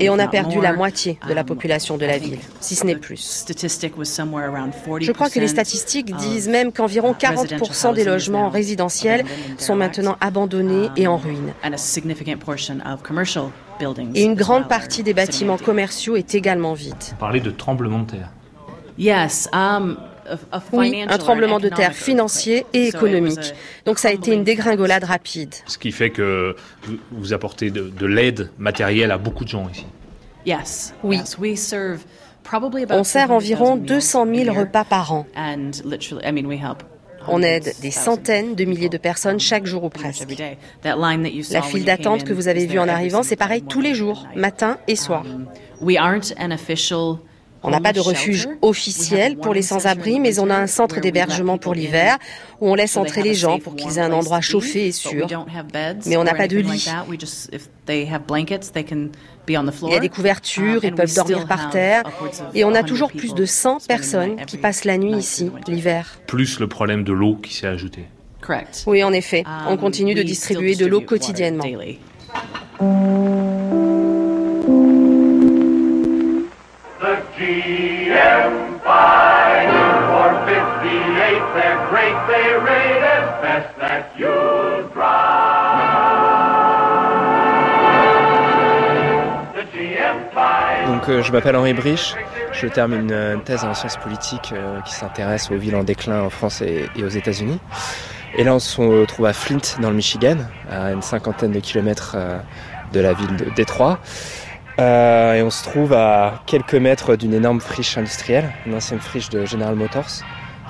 Et 0.00 0.10
on 0.10 0.18
a 0.18 0.28
perdu 0.28 0.60
la 0.60 0.72
moitié 0.72 1.18
de 1.28 1.34
la 1.34 1.42
um, 1.42 1.46
population 1.46 1.96
de 1.96 2.06
la 2.06 2.18
ville, 2.18 2.38
si 2.60 2.74
ce 2.74 2.84
n'est 2.84 2.96
plus. 2.96 3.44
Je 3.48 5.12
crois 5.12 5.30
que 5.30 5.40
les 5.40 5.48
statistiques 5.48 6.14
disent 6.16 6.48
même 6.48 6.72
qu'environ 6.72 7.14
40% 7.18 7.94
des 7.94 8.04
logements 8.04 8.48
résidentiels 8.48 9.24
sont 9.58 9.76
maintenant 9.76 10.16
abandonnés 10.20 10.88
et 10.96 11.06
en 11.06 11.16
um, 11.16 11.20
ruine. 11.20 11.52
Et 14.14 14.24
une 14.24 14.34
grande 14.34 14.68
partie 14.68 15.02
des 15.02 15.14
bâtiments 15.14 15.58
commerciaux 15.58 16.16
est 16.16 16.34
également 16.34 16.74
vide. 16.74 16.94
Parler 17.18 17.40
de 17.40 17.50
tremblement 17.50 18.00
de 18.00 18.10
terre. 18.10 18.30
Yes, 18.98 19.48
oui, 20.72 21.04
un 21.08 21.18
tremblement 21.18 21.60
de 21.60 21.68
terre 21.68 21.94
financier 21.94 22.66
et 22.72 22.88
économique. 22.88 23.54
Donc 23.84 23.98
ça 23.98 24.08
a 24.08 24.12
été 24.12 24.32
une 24.32 24.44
dégringolade 24.44 25.04
rapide. 25.04 25.54
Ce 25.66 25.78
qui 25.78 25.92
fait 25.92 26.10
que 26.10 26.56
vous 27.10 27.32
apportez 27.32 27.70
de, 27.70 28.06
l'aide 28.06 28.50
matérielle 28.58 29.10
à 29.10 29.18
beaucoup 29.18 29.44
de 29.44 29.50
gens 29.50 29.68
ici. 29.68 29.86
Oui. 31.02 31.20
On 32.90 33.04
sert 33.04 33.30
environ 33.30 33.76
200 33.76 34.26
000 34.34 34.58
repas 34.58 34.84
par 34.84 35.12
an. 35.12 35.26
On 37.30 37.42
aide 37.42 37.74
des 37.82 37.90
centaines 37.90 38.54
de 38.54 38.64
milliers 38.64 38.88
de 38.88 38.96
personnes 38.96 39.38
chaque 39.38 39.66
jour 39.66 39.84
ou 39.84 39.90
presque. 39.90 40.28
La 40.82 41.62
file 41.62 41.84
d'attente 41.84 42.24
que 42.24 42.32
vous 42.32 42.48
avez 42.48 42.66
vue 42.66 42.78
en 42.78 42.88
arrivant, 42.88 43.22
c'est 43.22 43.36
pareil 43.36 43.62
tous 43.62 43.80
les 43.80 43.94
jours, 43.94 44.26
matin 44.34 44.78
et 44.86 44.96
soir. 44.96 45.24
On 47.62 47.70
n'a 47.70 47.80
pas 47.80 47.92
de 47.92 48.00
refuge 48.00 48.48
officiel 48.62 49.36
pour 49.36 49.54
les 49.54 49.62
sans-abri, 49.62 50.20
mais 50.20 50.38
on 50.38 50.50
a 50.50 50.56
un 50.56 50.66
centre 50.66 51.00
d'hébergement 51.00 51.58
pour 51.58 51.74
l'hiver 51.74 52.18
où 52.60 52.70
on 52.70 52.74
laisse 52.74 52.96
entrer 52.96 53.22
les 53.22 53.34
gens 53.34 53.58
pour 53.58 53.76
qu'ils 53.76 53.98
aient 53.98 54.02
un 54.02 54.12
endroit 54.12 54.40
chauffé 54.40 54.86
et 54.86 54.92
sûr. 54.92 55.26
Mais 56.06 56.16
on 56.16 56.24
n'a 56.24 56.34
pas 56.34 56.48
de 56.48 56.58
lit. 56.58 56.88
Il 57.88 59.90
y 59.90 59.94
a 59.94 60.00
des 60.00 60.08
couvertures, 60.08 60.84
ils 60.84 60.94
peuvent 60.94 61.14
dormir 61.14 61.46
par 61.46 61.70
terre. 61.70 62.02
Et 62.54 62.64
on 62.64 62.74
a 62.74 62.82
toujours 62.82 63.12
plus 63.12 63.34
de 63.34 63.44
100 63.44 63.86
personnes 63.86 64.36
qui 64.46 64.58
passent 64.58 64.84
la 64.84 64.98
nuit 64.98 65.16
ici, 65.16 65.50
l'hiver. 65.66 66.18
Plus 66.26 66.60
le 66.60 66.68
problème 66.68 67.04
de 67.04 67.12
l'eau 67.12 67.36
qui 67.36 67.54
s'est 67.54 67.66
ajouté. 67.66 68.04
Oui, 68.86 69.02
en 69.02 69.12
effet. 69.12 69.44
On 69.68 69.76
continue 69.76 70.14
de 70.14 70.22
distribuer 70.22 70.76
de 70.76 70.86
l'eau 70.86 71.00
quotidiennement. 71.00 71.64
Donc 90.86 91.08
euh, 91.08 91.22
je 91.22 91.32
m'appelle 91.32 91.54
Henri 91.54 91.74
Briche, 91.74 92.14
je 92.52 92.66
termine 92.66 93.12
une 93.12 93.42
thèse 93.42 93.64
en 93.64 93.74
sciences 93.74 93.96
politiques 93.96 94.52
euh, 94.52 94.80
qui 94.80 94.92
s'intéresse 94.94 95.50
aux 95.50 95.56
villes 95.56 95.76
en 95.76 95.84
déclin 95.84 96.22
en 96.22 96.30
France 96.30 96.60
et, 96.60 96.88
aux 97.02 97.08
États-Unis. 97.08 97.60
Et 98.36 98.44
là 98.44 98.54
on 98.54 98.58
se 98.58 99.04
trouve 99.04 99.26
à 99.26 99.32
Flint 99.32 99.80
dans 99.80 99.90
le 99.90 99.96
Michigan, 99.96 100.36
à 100.70 100.92
une 100.92 101.02
cinquantaine 101.02 101.52
de 101.52 101.60
kilomètres 101.60 102.14
euh, 102.16 102.38
de 102.92 103.00
la 103.00 103.12
ville 103.12 103.36
de 103.36 103.46
Détroit. 103.54 104.00
Euh, 104.78 105.34
et 105.34 105.42
on 105.42 105.50
se 105.50 105.64
trouve 105.64 105.92
à 105.92 106.42
quelques 106.46 106.74
mètres 106.74 107.16
d'une 107.16 107.34
énorme 107.34 107.60
friche 107.60 107.98
industrielle, 107.98 108.52
une 108.64 108.74
ancienne 108.74 109.00
friche 109.00 109.28
de 109.28 109.44
General 109.44 109.74
Motors, 109.74 110.22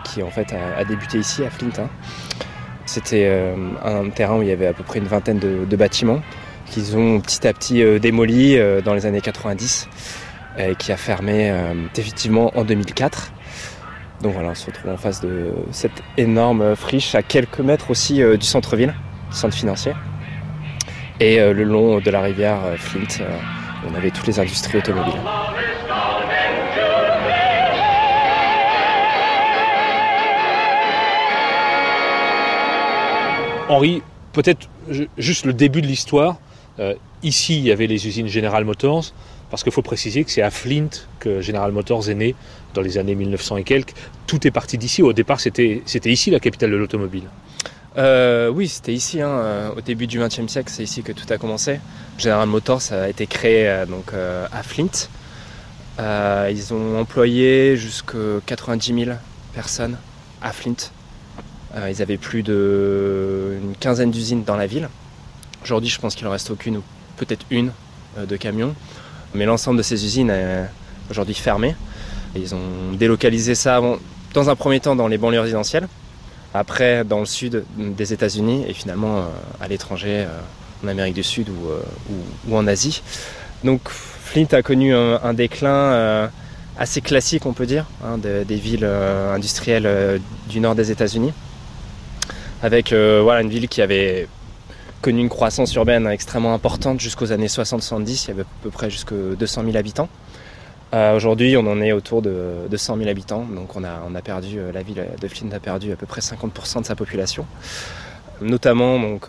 qui 0.04 0.22
en 0.22 0.30
fait 0.30 0.54
a, 0.54 0.84
débuté 0.84 1.18
ici 1.18 1.44
à 1.44 1.50
Flint. 1.50 1.70
Hein. 1.78 1.90
C'était 2.86 3.26
euh, 3.28 3.54
un 3.84 4.08
terrain 4.08 4.38
où 4.38 4.42
il 4.42 4.48
y 4.48 4.52
avait 4.52 4.66
à 4.66 4.72
peu 4.72 4.82
près 4.82 4.98
une 4.98 5.06
vingtaine 5.06 5.38
de, 5.38 5.76
bâtiments 5.76 6.22
qu'ils 6.64 6.96
ont 6.96 7.20
petit 7.20 7.46
à 7.46 7.52
petit 7.52 7.82
euh, 7.82 7.98
démolis 7.98 8.58
dans 8.82 8.94
les 8.94 9.04
années 9.04 9.20
90 9.20 9.88
et 10.58 10.74
qui 10.74 10.90
a 10.90 10.96
fermé 10.96 11.52
définitivement 11.94 12.50
en 12.58 12.64
2004. 12.64 13.30
Donc 14.22 14.32
voilà, 14.32 14.48
on 14.48 14.54
se 14.54 14.66
retrouve 14.66 14.90
en 14.90 14.96
face 14.96 15.20
de 15.20 15.52
cette 15.70 16.02
énorme 16.16 16.74
friche 16.74 17.14
à 17.14 17.22
quelques 17.22 17.60
mètres 17.60 17.90
aussi 17.90 18.20
du 18.36 18.44
centre-ville, 18.44 18.92
centre 19.30 19.54
financier. 19.54 19.92
Et 21.20 21.36
le 21.36 21.62
long 21.62 22.00
de 22.00 22.10
la 22.10 22.20
rivière 22.20 22.58
Flint, 22.76 23.24
on 23.86 23.94
avait 23.94 24.10
toutes 24.10 24.26
les 24.26 24.40
industries 24.40 24.78
automobiles. 24.78 25.20
Henri, 33.68 34.02
peut-être 34.32 34.68
juste 35.18 35.44
le 35.44 35.52
début 35.52 35.82
de 35.82 35.86
l'histoire. 35.86 36.38
Euh, 36.78 36.94
ici, 37.22 37.58
il 37.58 37.64
y 37.64 37.72
avait 37.72 37.86
les 37.86 38.06
usines 38.06 38.26
General 38.26 38.64
Motors, 38.64 39.12
parce 39.50 39.62
qu'il 39.62 39.72
faut 39.72 39.82
préciser 39.82 40.24
que 40.24 40.30
c'est 40.30 40.42
à 40.42 40.50
Flint 40.50 40.88
que 41.20 41.40
General 41.42 41.70
Motors 41.72 42.08
est 42.08 42.14
né 42.14 42.34
dans 42.74 42.80
les 42.80 42.98
années 42.98 43.14
1900 43.14 43.58
et 43.58 43.64
quelques. 43.64 43.94
Tout 44.26 44.46
est 44.46 44.50
parti 44.50 44.78
d'ici. 44.78 45.02
Au 45.02 45.12
départ, 45.12 45.40
c'était 45.40 45.82
ici 46.06 46.30
la 46.30 46.40
capitale 46.40 46.70
de 46.70 46.76
l'automobile. 46.76 47.24
Euh, 47.98 48.48
oui, 48.48 48.68
c'était 48.68 48.94
ici. 48.94 49.20
Hein, 49.20 49.28
euh, 49.28 49.70
au 49.76 49.80
début 49.80 50.06
du 50.06 50.18
XXe 50.18 50.46
siècle, 50.46 50.70
c'est 50.72 50.84
ici 50.84 51.02
que 51.02 51.12
tout 51.12 51.26
a 51.30 51.36
commencé. 51.36 51.80
General 52.16 52.48
Motors 52.48 52.92
a 52.92 53.08
été 53.08 53.26
créé 53.26 53.68
euh, 53.68 53.86
donc, 53.86 54.12
à 54.12 54.62
Flint. 54.62 55.08
Euh, 56.00 56.48
ils 56.50 56.72
ont 56.72 57.00
employé 57.00 57.76
jusqu'à 57.76 58.18
90 58.46 59.04
000 59.04 59.16
personnes 59.52 59.96
à 60.40 60.52
Flint. 60.52 60.90
Euh, 61.76 61.90
ils 61.90 62.00
avaient 62.02 62.16
plus 62.16 62.42
d'une 62.42 63.74
quinzaine 63.80 64.10
d'usines 64.10 64.44
dans 64.44 64.56
la 64.56 64.66
ville. 64.66 64.88
Aujourd'hui, 65.62 65.90
je 65.90 66.00
pense 66.00 66.14
qu'il 66.14 66.26
en 66.26 66.30
reste 66.30 66.50
aucune 66.50 66.78
ou 66.78 66.82
peut-être 67.16 67.44
une 67.50 67.72
euh, 68.16 68.26
de 68.26 68.36
camions. 68.36 68.74
Mais 69.34 69.44
l'ensemble 69.44 69.78
de 69.78 69.82
ces 69.82 70.04
usines 70.04 70.30
est 70.30 70.66
aujourd'hui 71.10 71.34
fermé. 71.34 71.74
Ils 72.36 72.54
ont 72.54 72.92
délocalisé 72.94 73.54
ça 73.54 73.80
dans 74.32 74.50
un 74.50 74.56
premier 74.56 74.80
temps 74.80 74.94
dans 74.94 75.08
les 75.08 75.18
banlieues 75.18 75.40
résidentielles, 75.40 75.88
après 76.54 77.04
dans 77.04 77.20
le 77.20 77.26
sud 77.26 77.64
des 77.76 78.12
États-Unis 78.12 78.64
et 78.68 78.74
finalement 78.74 79.24
à 79.60 79.68
l'étranger, 79.68 80.26
en 80.84 80.88
Amérique 80.88 81.14
du 81.14 81.22
Sud 81.22 81.48
ou, 81.50 82.54
en 82.54 82.66
Asie. 82.66 83.02
Donc 83.64 83.88
Flint 83.88 84.46
a 84.52 84.62
connu 84.62 84.94
un, 84.94 85.34
déclin 85.34 86.30
assez 86.78 87.00
classique, 87.00 87.44
on 87.46 87.52
peut 87.52 87.66
dire, 87.66 87.86
hein, 88.04 88.18
des 88.18 88.56
villes 88.56 88.84
industrielles 88.84 90.20
du 90.48 90.60
nord 90.60 90.74
des 90.74 90.90
États-Unis 90.90 91.32
avec 92.62 92.92
euh, 92.92 93.20
voilà, 93.22 93.42
une 93.42 93.50
ville 93.50 93.68
qui 93.68 93.82
avait 93.82 94.28
connu 95.00 95.20
une 95.20 95.28
croissance 95.28 95.74
urbaine 95.74 96.06
extrêmement 96.08 96.54
importante 96.54 97.00
jusqu'aux 97.00 97.30
années 97.30 97.46
60-70, 97.46 98.24
il 98.24 98.28
y 98.28 98.30
avait 98.32 98.42
à 98.42 98.46
peu 98.62 98.70
près 98.70 98.90
jusqu'à 98.90 99.14
200 99.14 99.62
000 99.64 99.76
habitants. 99.76 100.08
Euh, 100.94 101.16
aujourd'hui, 101.16 101.56
on 101.56 101.66
en 101.66 101.80
est 101.80 101.92
autour 101.92 102.22
de, 102.22 102.66
100 102.74 102.96
000 102.96 103.08
habitants, 103.08 103.44
donc 103.44 103.76
on 103.76 103.84
a, 103.84 104.02
on 104.08 104.14
a 104.14 104.22
perdu, 104.22 104.58
euh, 104.58 104.72
la 104.72 104.82
ville 104.82 105.04
de 105.20 105.28
Flint 105.28 105.52
a 105.52 105.60
perdu 105.60 105.92
à 105.92 105.96
peu 105.96 106.06
près 106.06 106.20
50% 106.20 106.80
de 106.80 106.86
sa 106.86 106.96
population, 106.96 107.46
notamment 108.40 108.98
donc, 108.98 109.28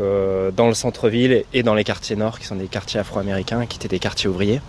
dans 0.55 0.67
le 0.67 0.73
centre-ville 0.73 1.43
et 1.53 1.63
dans 1.63 1.73
les 1.73 1.83
quartiers 1.83 2.15
nord, 2.15 2.39
qui 2.39 2.45
sont 2.45 2.55
des 2.55 2.67
quartiers 2.67 2.99
afro-américains, 2.99 3.65
qui 3.65 3.77
étaient 3.77 3.87
des 3.87 3.99
quartiers 3.99 4.29
ouvriers, 4.29 4.61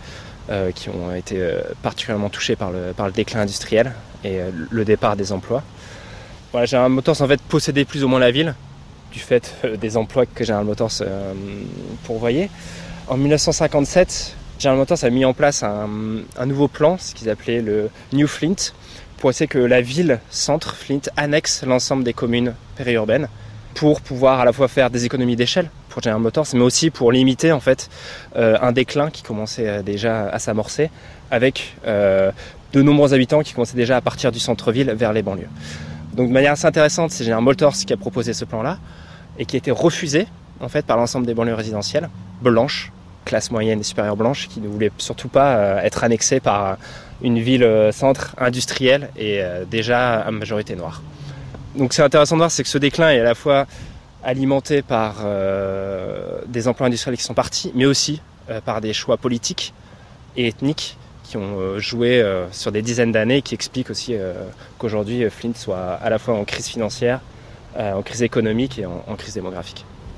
qui 0.74 0.88
ont 0.88 1.14
été 1.14 1.38
particulièrement 1.82 2.30
touchés 2.30 2.56
par 2.56 2.70
le, 2.70 2.92
par 2.96 3.06
le 3.06 3.12
déclin 3.12 3.42
industriel 3.42 3.92
et 4.24 4.38
le 4.70 4.84
départ 4.86 5.14
des 5.14 5.30
emplois. 5.32 5.62
General 6.54 6.90
Motors 6.90 7.20
en 7.20 7.28
fait 7.28 7.40
possédait 7.42 7.84
plus 7.84 8.02
ou 8.02 8.08
moins 8.08 8.18
la 8.18 8.30
ville 8.30 8.54
du 9.12 9.18
fait 9.18 9.54
euh, 9.64 9.76
des 9.76 9.96
emplois 9.96 10.26
que 10.26 10.44
General 10.44 10.64
Motors 10.64 10.92
euh, 11.00 11.32
pourvoyait. 12.04 12.50
En 13.08 13.16
1957, 13.16 14.36
General 14.60 14.78
Motors 14.78 15.04
a 15.04 15.08
mis 15.08 15.24
en 15.24 15.32
place 15.32 15.62
un, 15.62 15.88
nouveau 16.44 16.68
plan, 16.68 16.98
ce 16.98 17.14
qu'ils 17.14 17.30
appelaient 17.30 17.62
le 17.62 17.88
New 18.12 18.26
Flint, 18.26 18.74
pour 19.16 19.30
essayer 19.30 19.48
que 19.48 19.58
la 19.58 19.80
ville 19.80 20.20
centre 20.28 20.74
Flint 20.74 21.00
annexe 21.16 21.64
l'ensemble 21.64 22.04
des 22.04 22.12
communes 22.12 22.54
périurbaines 22.76 23.28
pour 23.74 24.02
pouvoir 24.02 24.40
à 24.40 24.44
la 24.44 24.52
fois 24.52 24.68
faire 24.68 24.90
des 24.90 25.06
économies 25.06 25.34
d'échelle 25.34 25.70
pour 25.88 26.02
General 26.02 26.20
Motors, 26.20 26.46
mais 26.52 26.60
aussi 26.60 26.90
pour 26.90 27.10
limiter 27.10 27.52
en 27.52 27.60
fait 27.60 27.88
euh, 28.36 28.58
un 28.60 28.72
déclin 28.72 29.08
qui 29.08 29.22
commençait 29.22 29.82
déjà 29.82 30.28
à 30.28 30.38
s'amorcer 30.38 30.90
avec 31.30 31.74
de 31.86 32.82
nombreux 32.82 33.14
habitants 33.14 33.40
qui 33.40 33.54
commençaient 33.54 33.78
déjà 33.78 33.96
à 33.96 34.00
partir 34.02 34.30
du 34.30 34.40
centre-ville 34.40 34.90
vers 34.90 35.14
les 35.14 35.22
banlieues. 35.22 35.48
Donc 36.12 36.28
de 36.28 36.34
manière 36.34 36.52
assez 36.52 36.66
intéressante, 36.66 37.12
c'est 37.12 37.24
General 37.24 37.42
Motors 37.42 37.72
qui 37.72 37.94
a 37.94 37.96
proposé 37.96 38.34
ce 38.34 38.44
plan-là 38.44 38.76
et 39.38 39.46
qui 39.46 39.56
a 39.56 39.58
été 39.58 39.70
refusé 39.70 40.26
en 40.60 40.68
fait 40.68 40.84
par 40.84 40.98
l'ensemble 40.98 41.24
des 41.24 41.32
banlieues 41.32 41.54
résidentielles 41.54 42.10
blanches, 42.42 42.92
classe 43.24 43.50
moyenne 43.50 43.80
et 43.80 43.82
supérieure 43.82 44.16
blanche, 44.16 44.48
qui 44.48 44.60
ne 44.60 44.68
voulaient 44.68 44.92
surtout 44.98 45.28
pas 45.28 45.56
euh, 45.56 45.80
être 45.80 46.04
annexées 46.04 46.40
par 46.40 46.76
une 47.22 47.38
ville 47.38 47.64
euh, 47.64 47.92
centre 47.92 48.34
industrielle 48.38 49.10
et 49.16 49.42
euh, 49.42 49.64
déjà 49.64 50.20
à 50.20 50.30
majorité 50.30 50.74
noire. 50.76 51.02
Donc 51.76 51.92
c'est 51.92 52.02
intéressant 52.02 52.36
de 52.36 52.40
voir, 52.40 52.50
c'est 52.50 52.62
que 52.62 52.68
ce 52.68 52.78
déclin 52.78 53.10
est 53.10 53.20
à 53.20 53.24
la 53.24 53.34
fois 53.34 53.66
alimenté 54.22 54.82
par 54.82 55.24
des 56.46 56.68
emplois 56.68 56.88
industriels 56.88 57.16
qui 57.16 57.22
sont 57.22 57.32
partis, 57.32 57.72
mais 57.74 57.86
aussi 57.86 58.20
par 58.66 58.82
des 58.82 58.92
choix 58.92 59.16
politiques 59.16 59.72
et 60.36 60.48
ethniques 60.48 60.98
qui 61.30 61.36
ont 61.36 61.60
euh, 61.60 61.78
joué 61.78 62.20
euh, 62.20 62.50
sur 62.50 62.72
des 62.72 62.82
dizaines 62.82 63.12
d'années, 63.12 63.40
qui 63.40 63.54
expliquent 63.54 63.90
aussi 63.90 64.14
euh, 64.14 64.34
qu'aujourd'hui 64.78 65.30
Flint 65.30 65.54
soit 65.54 65.92
à 66.02 66.10
la 66.10 66.18
fois 66.18 66.34
en 66.34 66.44
crise 66.44 66.66
financière, 66.66 67.20
en 67.78 68.02
crise 68.02 68.24
économique 68.24 68.80
et 68.80 68.86
en, 68.86 69.14
crise 69.16 69.34
démographique. 69.34 69.84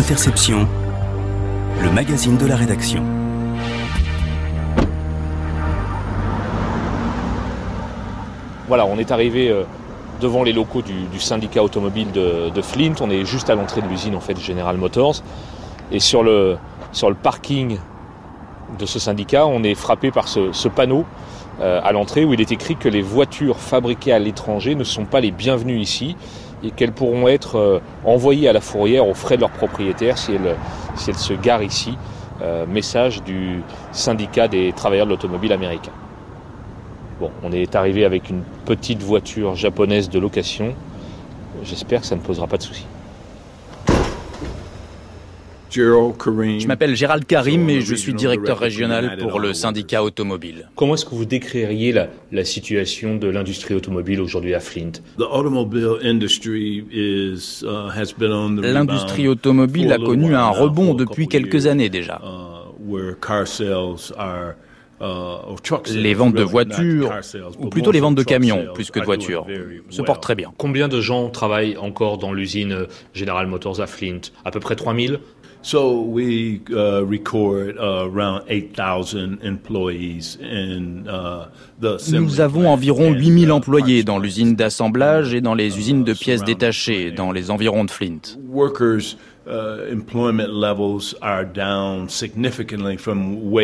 Interception, 0.00 0.66
le 1.82 1.90
magazine 1.90 2.38
de 2.38 2.46
la 2.46 2.56
rédaction. 2.56 3.04
Voilà, 8.66 8.86
on 8.86 8.96
est 8.96 9.10
arrivé 9.10 9.50
euh, 9.50 9.64
devant 10.18 10.42
les 10.42 10.54
locaux 10.54 10.80
du, 10.80 11.20
syndicat 11.20 11.62
automobile 11.62 12.12
de, 12.12 12.62
Flint. 12.62 12.94
On 13.02 13.10
est 13.10 13.26
juste 13.26 13.50
à 13.50 13.54
l'entrée 13.54 13.82
de 13.82 13.88
l'usine 13.88 14.14
en 14.14 14.20
fait 14.20 14.40
General 14.40 14.74
Motors. 14.78 15.16
Et 15.92 16.00
sur 16.00 16.22
le, 16.22 16.56
parking 17.22 17.76
de 18.78 18.86
ce 18.86 18.98
syndicat, 18.98 19.46
on 19.46 19.62
est 19.62 19.74
frappé 19.74 20.10
par 20.10 20.28
ce, 20.28 20.68
panneau 20.68 21.04
euh, 21.60 21.78
à 21.84 21.92
l'entrée 21.92 22.24
où 22.24 22.32
il 22.32 22.40
est 22.40 22.52
écrit 22.52 22.76
que 22.76 22.88
les 22.88 23.02
voitures 23.02 23.58
fabriquées 23.58 24.14
à 24.14 24.18
l'étranger 24.18 24.74
ne 24.76 24.84
sont 24.84 25.04
pas 25.04 25.20
les 25.20 25.30
bienvenues 25.30 25.78
ici 25.78 26.16
et 26.62 26.70
qu'elles 26.70 26.92
pourront 26.92 27.28
être 27.28 27.56
euh, 27.56 27.78
envoyées 28.04 28.48
à 28.48 28.52
la 28.52 28.60
fourrière 28.60 29.06
aux 29.06 29.14
frais 29.14 29.36
de 29.36 29.40
leur 29.40 29.50
propriétaire 29.50 30.18
si 30.18 30.32
elles, 30.32 30.56
si 30.96 31.12
se 31.14 31.32
garent 31.32 31.62
ici. 31.62 31.96
Euh, 32.42 32.64
message 32.66 33.22
du 33.22 33.62
syndicat 33.92 34.48
des 34.48 34.72
travailleurs 34.72 35.04
de 35.04 35.10
l'automobile 35.10 35.52
américain. 35.52 35.92
Bon, 37.20 37.30
on 37.42 37.52
est 37.52 37.74
arrivé 37.74 38.06
avec 38.06 38.30
une 38.30 38.42
petite 38.64 39.02
voiture 39.02 39.56
japonaise 39.56 40.08
de 40.08 40.18
location. 40.18 40.74
J'espère 41.62 42.00
que 42.00 42.06
ça 42.06 42.16
ne 42.16 42.20
posera 42.20 42.46
pas 42.46 42.56
de 42.56 42.62
soucis. 42.62 42.86
Je 45.70 46.66
m'appelle 46.66 46.96
Gérald 46.96 47.24
Karim 47.24 47.70
et 47.70 47.80
je 47.80 47.94
suis 47.94 48.12
directeur 48.12 48.58
régional 48.58 49.16
pour 49.18 49.38
le 49.38 49.54
syndicat 49.54 50.02
automobile. 50.02 50.68
Comment 50.74 50.94
est-ce 50.94 51.04
que 51.04 51.14
vous 51.14 51.24
décririez 51.24 51.92
la, 51.92 52.44
situation 52.44 53.16
de 53.16 53.28
l'industrie 53.28 53.74
automobile 53.74 54.20
aujourd'hui 54.20 54.54
à 54.54 54.60
Flint? 54.60 54.92
Uh, 55.18 55.24
L'industrie 58.60 59.28
automobile 59.28 59.92
a 59.92 59.98
connu 59.98 60.34
un 60.34 60.48
rebond 60.48 60.94
depuis 60.94 61.28
quelques 61.28 61.66
années 61.66 61.88
déjà. 61.88 62.20
Uh, 62.24 62.70
uh, 62.90 63.14
les 65.94 66.14
ventes 66.14 66.34
de 66.34 66.42
voitures, 66.42 67.12
ou 67.58 67.68
plutôt 67.68 67.92
les 67.92 68.00
ventes 68.00 68.16
de 68.16 68.22
camions, 68.22 68.66
plus 68.74 68.90
que 68.90 68.98
de 69.00 69.04
voitures, 69.04 69.46
se 69.88 70.02
portent 70.02 70.22
très 70.22 70.34
bien. 70.34 70.52
Combien 70.58 70.88
de 70.88 71.00
gens 71.00 71.28
travaillent 71.28 71.76
encore 71.76 72.18
dans 72.18 72.32
l'usine 72.32 72.86
General 73.14 73.46
Motors 73.46 73.80
à 73.80 73.86
Flint? 73.86 74.20
À 74.44 74.50
peu 74.50 74.60
près 74.60 74.76
3000 74.76 75.20
So 75.62 76.00
we 76.00 76.62
uh, 76.70 77.04
record 77.04 77.76
uh, 77.78 78.08
around 78.08 78.44
8,000 78.48 79.42
employees 79.42 80.38
in 80.40 81.06
uh, 81.06 81.50
the 81.78 81.98
Nous 82.12 82.40
avons 82.40 82.68
environ 82.70 83.12
8000 83.12 83.52
employés 83.52 84.02
dans 84.02 84.18
l'usine 84.18 84.56
d'assemblage 84.56 85.34
et 85.34 85.42
dans 85.42 85.54
les 85.54 85.78
usines 85.78 86.02
de 86.02 86.14
pièces 86.14 86.44
détachées 86.44 87.10
dans 87.10 87.30
les 87.30 87.50
environs 87.50 87.84
de 87.84 87.90
Flint. 87.90 88.38
Workers 88.48 89.16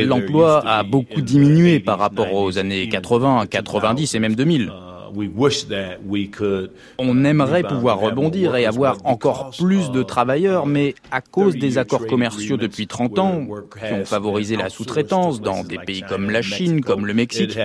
L'emploi 0.06 0.66
a 0.66 0.82
beaucoup 0.82 1.20
diminué 1.20 1.80
par 1.80 1.98
rapport 1.98 2.32
aux 2.32 2.59
années 2.59 2.88
80, 2.88 3.46
90 3.46 4.14
et 4.14 4.18
même 4.18 4.35
2000. 4.35 4.72
On 6.98 7.24
aimerait 7.24 7.62
pouvoir 7.62 8.00
rebondir 8.00 8.57
et 8.57 8.66
avoir 8.66 8.98
encore 9.05 9.50
plus 9.57 9.90
de 9.90 10.02
travailleurs, 10.02 10.66
mais 10.66 10.94
à 11.11 11.20
cause 11.20 11.57
des 11.57 11.79
accords 11.79 12.07
commerciaux 12.07 12.57
depuis 12.57 12.87
30 12.87 13.18
ans, 13.18 13.46
qui 13.79 13.92
ont 13.92 14.05
favorisé 14.05 14.57
la 14.57 14.68
sous-traitance 14.68 15.40
dans 15.40 15.64
des 15.64 15.79
pays 15.79 16.02
comme 16.02 16.31
la 16.31 16.42
Chine, 16.42 16.83
comme 16.83 17.07
le 17.07 17.14
Mexique, 17.14 17.59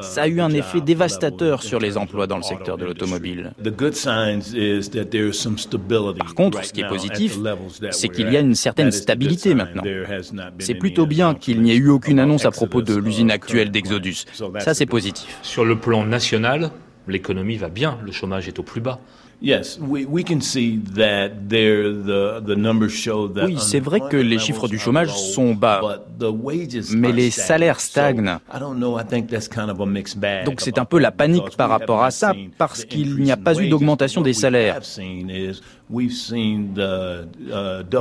ça 0.00 0.22
a 0.22 0.28
eu 0.28 0.40
un 0.40 0.50
effet 0.50 0.80
dévastateur 0.80 1.62
sur 1.62 1.78
les 1.78 1.96
emplois 1.96 2.26
dans 2.26 2.36
le 2.36 2.42
secteur 2.42 2.76
de 2.76 2.84
l'automobile. 2.84 3.52
Par 6.18 6.34
contre, 6.34 6.64
ce 6.64 6.72
qui 6.72 6.80
est 6.80 6.88
positif, 6.88 7.38
c'est 7.90 8.08
qu'il 8.08 8.32
y 8.32 8.36
a 8.36 8.40
une 8.40 8.54
certaine 8.54 8.90
stabilité 8.90 9.54
maintenant. 9.54 9.82
C'est 10.58 10.74
plutôt 10.74 11.06
bien 11.06 11.34
qu'il 11.34 11.62
n'y 11.62 11.72
ait 11.72 11.76
eu 11.76 11.88
aucune 11.88 12.18
annonce 12.18 12.44
à 12.44 12.50
propos 12.50 12.82
de 12.82 12.94
l'usine 12.94 13.30
actuelle 13.30 13.70
d'Exodus. 13.70 14.24
Ça, 14.58 14.74
c'est 14.74 14.86
positif. 14.86 15.38
Sur 15.42 15.64
le 15.64 15.76
plan 15.76 16.04
national, 16.04 16.70
l'économie 17.06 17.56
va 17.56 17.68
bien, 17.68 17.98
le 18.04 18.12
chômage 18.12 18.48
est 18.48 18.58
au 18.58 18.62
plus 18.62 18.80
bas. 18.80 19.00
Oui, 19.40 19.56
c'est 23.58 23.80
vrai 23.80 24.00
que 24.00 24.16
les 24.16 24.38
chiffres 24.38 24.66
du 24.66 24.78
chômage 24.78 25.16
sont 25.16 25.54
bas, 25.54 26.02
mais 26.94 27.12
les 27.12 27.30
salaires 27.30 27.78
stagnent. 27.78 28.38
Donc 30.44 30.60
c'est 30.60 30.78
un 30.78 30.84
peu 30.84 30.98
la 30.98 31.12
panique 31.12 31.56
par 31.56 31.70
rapport 31.70 32.02
à 32.02 32.10
ça, 32.10 32.34
parce 32.56 32.84
qu'il 32.84 33.16
n'y 33.16 33.30
a 33.30 33.36
pas 33.36 33.54
eu 33.60 33.68
d'augmentation 33.68 34.22
des 34.22 34.32
salaires. 34.32 34.80
Mais 34.98 35.52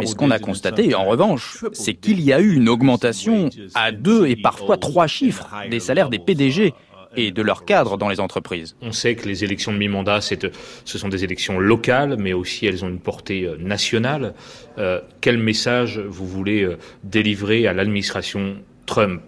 ce 0.05 0.15
qu'on 0.15 0.31
a 0.31 0.39
constaté, 0.39 0.95
en 0.95 1.05
revanche, 1.05 1.63
c'est 1.73 1.93
qu'il 1.93 2.21
y 2.21 2.33
a 2.33 2.39
eu 2.41 2.55
une 2.55 2.67
augmentation 2.67 3.49
à 3.75 3.91
deux 3.91 4.25
et 4.25 4.35
parfois 4.35 4.77
trois 4.77 5.05
chiffres 5.05 5.47
des 5.69 5.79
salaires 5.79 6.09
des 6.09 6.19
PDG 6.19 6.73
et 7.17 7.31
de 7.31 7.41
leurs 7.41 7.65
cadres 7.65 7.97
dans 7.97 8.07
les 8.07 8.19
entreprises. 8.21 8.75
On 8.81 8.91
sait 8.93 9.15
que 9.15 9.27
les 9.27 9.43
élections 9.43 9.73
de 9.73 9.77
mi-mandat, 9.77 10.21
ce 10.21 10.97
sont 10.97 11.09
des 11.09 11.23
élections 11.23 11.59
locales, 11.59 12.15
mais 12.17 12.33
aussi 12.33 12.67
elles 12.67 12.85
ont 12.85 12.89
une 12.89 12.99
portée 12.99 13.43
euh, 13.43 13.57
nationale. 13.59 14.33
Euh, 14.77 15.01
quel 15.19 15.37
message 15.39 15.99
vous 15.99 16.27
voulez 16.27 16.61
euh, 16.63 16.77
délivrer 17.03 17.67
à 17.67 17.73
l'administration 17.73 18.57
Trump? 18.85 19.23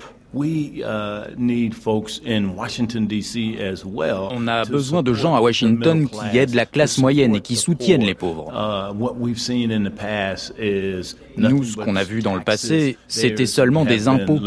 On 4.32 4.48
a 4.48 4.64
besoin 4.66 5.02
de 5.02 5.12
gens 5.12 5.36
à 5.36 5.42
Washington 5.42 6.08
qui 6.08 6.38
aident 6.38 6.54
la 6.54 6.68
classe 6.68 7.00
moyenne 7.00 7.36
et 7.36 7.42
qui 7.42 7.56
soutiennent 7.56 8.04
les 8.04 8.14
pauvres. 8.14 8.52
Uh, 8.54 8.94
Nous, 11.38 11.64
ce 11.64 11.76
qu'on 11.78 11.96
a 11.96 12.04
vu 12.04 12.22
dans 12.22 12.36
le 12.36 12.42
passé, 12.42 12.98
c'était 13.08 13.48
seulement 13.48 13.86
des 13.86 14.08
impôts. 14.08 14.40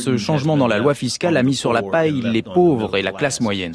Ce 0.00 0.16
changement 0.16 0.56
dans 0.56 0.66
la 0.68 0.78
loi 0.78 0.94
fiscale 0.94 1.36
a 1.36 1.42
mis 1.42 1.54
sur 1.54 1.72
la 1.72 1.82
paille 1.82 2.20
les 2.22 2.42
pauvres 2.42 2.96
et 2.96 3.02
la 3.02 3.12
classe 3.12 3.40
moyenne. 3.40 3.74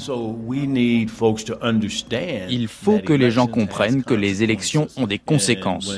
Il 2.49 2.67
faut 2.67 2.99
que 2.99 3.13
les 3.13 3.31
gens 3.31 3.47
comprennent 3.47 4.03
que 4.03 4.13
les 4.13 4.43
élections 4.43 4.87
ont 4.97 5.07
des 5.07 5.19
conséquences. 5.19 5.97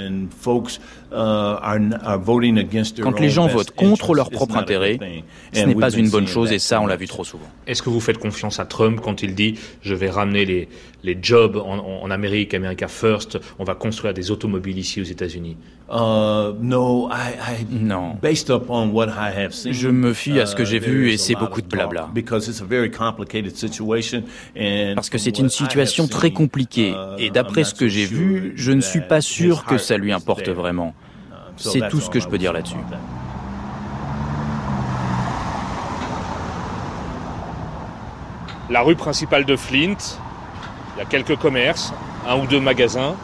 Uh, 1.13 1.55
Quand 3.01 3.19
les 3.19 3.29
gens 3.29 3.47
votent 3.47 3.71
contre 3.71 4.15
leur 4.15 4.31
propre 4.31 4.57
intérêt, 4.57 4.97
ce 5.53 5.63
n'est 5.63 5.75
pas 5.75 5.91
une 5.91 6.09
bonne 6.09 6.27
chose 6.27 6.51
et 6.51 6.59
ça, 6.59 6.81
on 6.81 6.87
l'a 6.87 6.95
vu 6.95 7.07
trop 7.07 7.23
souvent. 7.23 7.45
Est-ce 7.67 7.83
que 7.83 7.89
vous 7.89 7.99
faites 7.99 8.17
confiance 8.17 8.59
à 8.59 8.65
Trump 8.65 8.99
quand 9.01 9.21
il 9.21 9.35
dit 9.35 9.55
je 9.81 9.93
vais 9.93 10.09
ramener 10.09 10.45
les, 10.45 10.69
les 11.03 11.17
jobs 11.21 11.57
en, 11.57 12.09
Amérique, 12.09 12.53
America 12.53 12.87
First, 12.87 13.39
on 13.59 13.63
va 13.63 13.75
construire 13.75 14.13
des 14.13 14.31
automobiles 14.31 14.77
ici 14.77 15.01
aux 15.01 15.05
États-Unis? 15.05 15.57
Uh, 15.91 16.53
Non. 17.69 18.17
Je 19.71 19.89
me 19.89 20.13
fie 20.13 20.39
à 20.39 20.45
ce 20.45 20.55
que 20.55 20.65
j'ai 20.65 20.77
uh, 20.77 20.79
vu 20.79 21.11
et 21.11 21.17
c'est 21.17 21.35
beaucoup 21.35 21.61
de 21.61 21.67
blabla. 21.67 22.09
Parce 24.95 25.09
que 25.09 25.17
c'est 25.17 25.39
une 25.39 25.49
situation 25.49 26.07
très 26.07 26.31
compliquée 26.31 26.93
et 27.19 27.29
d'après 27.29 27.63
ce 27.63 27.73
que 27.73 27.87
j'ai 27.87 28.05
vu, 28.05 28.53
je 28.55 28.71
ne 28.71 28.81
suis 28.81 29.01
pas 29.01 29.21
sûr 29.21 29.65
que 29.65 29.77
ça 29.77 29.97
lui 29.97 30.11
importe 30.11 30.49
vraiment. 30.49 30.93
C'est 31.57 31.87
tout 31.89 31.99
ce 31.99 32.09
que 32.09 32.19
je 32.19 32.27
peux 32.27 32.37
dire 32.37 32.53
là-dessus. 32.53 32.77
La 38.69 38.81
rue 38.81 38.95
principale 38.95 39.45
de 39.45 39.55
Flint, 39.55 39.97
il 40.95 40.99
y 40.99 41.01
a 41.01 41.05
quelques 41.05 41.35
commerces, 41.35 41.93
un 42.27 42.37
ou 42.37 42.47
deux 42.47 42.59
magasins. 42.59 43.15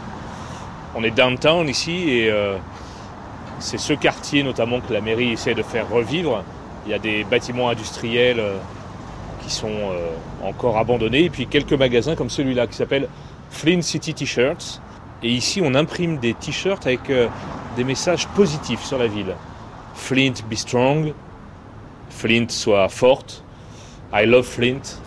On 0.96 1.04
est 1.04 1.12
downtown 1.12 1.68
ici 1.68 2.10
et 2.10 2.30
euh, 2.30 2.58
c'est 3.60 3.78
ce 3.78 3.94
quartier 3.94 4.44
notamment 4.44 4.80
que 4.80 4.94
la 4.94 5.02
mairie 5.02 5.32
essaie 5.32 5.56
de 5.56 5.63
faire 5.63 5.89
revivre. 5.89 6.44
Il 6.86 6.92
y 6.92 6.94
a 6.94 7.00
des 7.00 7.24
bâtiments 7.24 7.70
industriels 7.70 8.39
euh, 8.39 8.58
qui 9.44 9.52
sont 9.52 9.68
euh, 9.70 10.10
encore 10.44 10.78
abandonnés 10.78 11.24
et 11.26 11.30
puis 11.30 11.48
quelques 11.48 11.74
magasins 11.74 12.15
comme 12.15 12.30
celui-là 12.30 12.68
qui 12.68 12.76
s'appelle 12.76 13.08
Flint 13.50 13.82
City 13.82 14.13
T-shirts. 14.13 14.82
Et 15.24 15.30
ici 15.30 15.62
on 15.63 15.74
imprime 15.74 16.18
des 16.18 16.34
t-shirts 16.34 16.86
avec 16.86 17.12
des 17.80 17.86
messages 17.86 18.28
positifs 18.36 18.84
sur 18.84 18.98
la 18.98 19.08
ville. 19.08 19.34
Flint 19.94 20.34
be 20.50 20.56
strong, 20.56 21.13
Flint 22.10 22.50
soit 22.50 22.89
forte, 22.89 23.42
I 24.13 24.26
love 24.26 24.46
Flint, 24.46 25.00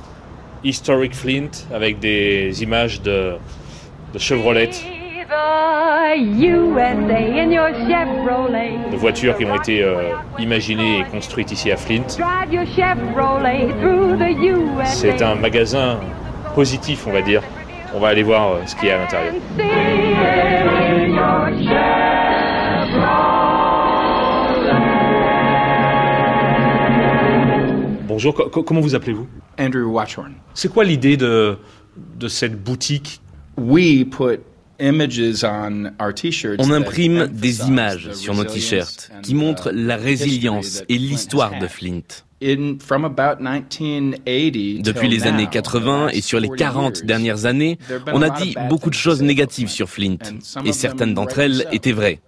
Historic 0.64 1.14
Flint 1.14 1.50
avec 1.70 1.98
des 1.98 2.62
images 2.62 3.02
de, 3.02 3.34
de 4.14 4.18
Chevrolet. 4.18 4.70
De 8.90 8.96
voitures 8.96 9.36
qui 9.36 9.44
ont 9.44 9.56
été 9.56 9.82
euh, 9.82 10.14
imaginées 10.38 11.00
et 11.00 11.04
construites 11.04 11.52
ici 11.52 11.70
à 11.70 11.76
Flint. 11.76 12.08
C'est 14.84 15.22
un 15.22 15.34
magasin 15.34 16.00
positif, 16.54 17.06
on 17.06 17.12
va 17.12 17.20
dire. 17.20 17.42
On 17.94 18.00
va 18.00 18.08
aller 18.08 18.22
voir 18.22 18.52
euh, 18.52 18.62
ce 18.64 18.74
qu'il 18.76 18.88
y 18.88 18.92
a 18.92 18.94
à 18.94 18.98
l'intérieur. 19.00 19.34
Bonjour, 28.12 28.34
comment 28.34 28.82
vous 28.82 28.94
appelez-vous? 28.94 29.26
Andrew 29.58 29.84
Watchorn. 29.84 30.34
C'est 30.52 30.70
quoi 30.70 30.84
l'idée 30.84 31.16
de, 31.16 31.56
de 32.18 32.28
cette 32.28 32.62
boutique? 32.62 33.22
We 33.56 34.04
put 34.04 34.40
on 34.78 35.00
on 36.58 36.70
imprime 36.72 37.26
des 37.28 37.60
images 37.62 38.12
sur 38.12 38.34
nos 38.34 38.44
t-shirts 38.44 39.10
qui 39.22 39.34
montrent 39.34 39.72
uh, 39.72 39.86
la 39.86 39.96
résilience 39.96 40.82
et 40.90 40.98
l'histoire 40.98 41.58
de 41.58 41.66
Flint. 41.66 42.02
Depuis 44.82 45.08
les 45.08 45.26
années 45.26 45.46
80 45.50 46.08
et 46.08 46.20
sur 46.20 46.40
les 46.40 46.48
40 46.48 47.04
dernières 47.04 47.46
années, 47.46 47.78
on 48.12 48.20
a 48.20 48.30
dit 48.30 48.54
beaucoup 48.68 48.90
de 48.90 48.94
choses 48.94 49.22
négatives 49.22 49.68
sur 49.68 49.88
Flint, 49.88 50.18
et 50.64 50.72
certaines 50.72 51.14
d'entre 51.14 51.38
elles 51.38 51.66
étaient 51.72 51.92
vraies. 51.92 52.20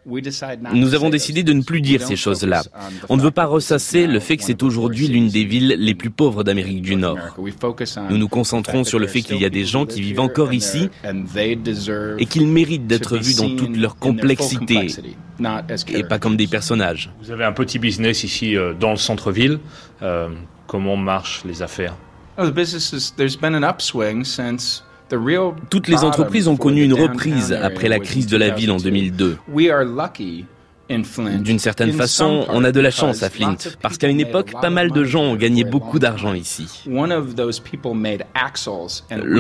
Nous 0.73 0.95
avons 0.95 1.11
décidé 1.11 1.43
de 1.43 1.53
ne 1.53 1.63
plus 1.63 1.81
dire 1.81 2.07
ces 2.07 2.17
choses-là. 2.17 2.63
On 3.09 3.17
ne 3.17 3.23
veut 3.23 3.33
pas 3.33 3.47
ressasser 3.47 4.07
le 4.07 4.21
fait 4.21 4.37
que 4.37 4.45
c'est 4.45 4.63
aujourd'hui 4.63 5.09
l'une 5.09 5.29
des 5.29 5.45
villes 5.45 5.75
les 5.79 5.95
plus 5.95 6.11
pauvres 6.11 6.45
d'Amérique 6.45 6.83
du 6.83 6.95
Nord. 6.97 7.19
Nous 8.11 8.19
nous 8.19 8.29
concentrons 8.29 8.85
sur 8.85 8.99
le 8.99 9.07
fait 9.07 9.23
qu'il 9.23 9.41
y 9.41 9.45
a 9.45 9.51
des 9.51 9.65
gens 9.65 9.87
qui 9.87 10.01
vivent 10.01 10.21
encore 10.21 10.53
ici 10.53 10.89
et 12.19 12.27
qu'ils 12.27 12.47
méritent 12.47 12.87
d'être 12.87 13.17
vus 13.19 13.35
dans 13.35 13.57
toute 13.57 13.77
leur 13.77 13.97
complexité 13.97 14.89
et 15.89 16.05
pas 16.05 16.19
comme 16.19 16.37
des 16.37 16.47
personnages. 16.47 17.11
Vous 17.23 17.31
avez 17.31 17.45
un 17.45 17.53
petit 17.53 17.79
business 17.79 18.25
ici 18.25 18.57
euh, 18.57 18.73
dans 18.73 18.91
le 18.91 18.97
centre-ville. 18.97 19.59
Euh, 20.03 20.29
comment 20.67 20.97
marchent 20.97 21.43
les 21.45 21.63
affaires 21.63 21.95
oh, 22.39 22.51
Toutes 25.71 25.89
les 25.89 26.05
entreprises 26.05 26.49
ont 26.49 26.57
connu 26.57 26.83
une 26.83 26.95
reprise 26.95 27.53
après 27.53 27.89
la 27.89 27.99
crise 28.01 28.27
de 28.27 28.37
la 28.37 28.51
ville 28.51 28.71
en 28.71 28.79
2002. 28.79 29.39
D'une 30.89 31.59
certaine 31.59 31.93
façon, 31.93 32.45
on 32.51 32.63
a 32.63 32.71
de 32.71 32.81
la 32.81 32.91
chance 32.91 33.23
à 33.23 33.31
Flint, 33.31 33.57
parce 33.81 33.97
qu'à 33.97 34.09
une 34.09 34.21
époque, 34.21 34.53
pas 34.61 34.69
mal 34.69 34.91
de 34.91 35.05
gens 35.05 35.23
ont 35.23 35.37
gagné 35.37 35.65
beaucoup 35.65 35.99
d'argent 35.99 36.35
ici. 36.35 36.85
L'un 36.87 37.09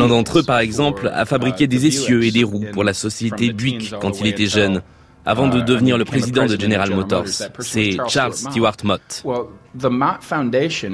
d'entre 0.09 0.38
eux, 0.38 0.42
par 0.42 0.59
exemple, 0.59 1.11
a 1.12 1.26
fabriqué 1.26 1.66
des 1.66 1.87
essieux 1.87 2.24
et 2.24 2.30
des 2.30 2.44
roues 2.44 2.64
pour 2.72 2.85
la 2.85 2.94
société 2.94 3.52
Buick 3.52 3.94
quand 4.00 4.20
il 4.20 4.26
était 4.26 4.46
jeune 4.46 4.80
avant 5.25 5.49
de 5.49 5.61
devenir 5.61 5.99
le 5.99 6.05
président 6.05 6.47
de 6.47 6.59
General 6.61 6.91
Motors. 6.91 7.27
C'est 7.61 7.97
Charles 8.09 8.35
Stewart 8.35 8.77
Mott. 8.85 9.25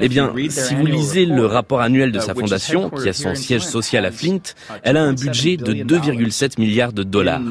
Eh 0.01 0.09
bien, 0.09 0.33
si 0.49 0.75
vous 0.75 0.85
lisez 0.85 1.25
le 1.25 1.45
rapport 1.45 1.81
annuel 1.81 2.11
de 2.11 2.19
sa 2.19 2.33
fondation, 2.33 2.89
qui 2.89 3.09
a 3.09 3.13
son 3.13 3.35
siège 3.35 3.61
social 3.63 4.05
à 4.05 4.11
Flint, 4.11 4.41
elle 4.83 4.97
a 4.97 5.03
un 5.03 5.13
budget 5.13 5.57
de 5.57 5.73
2,7 5.73 6.59
milliards 6.59 6.93
de 6.93 7.03
dollars. 7.03 7.41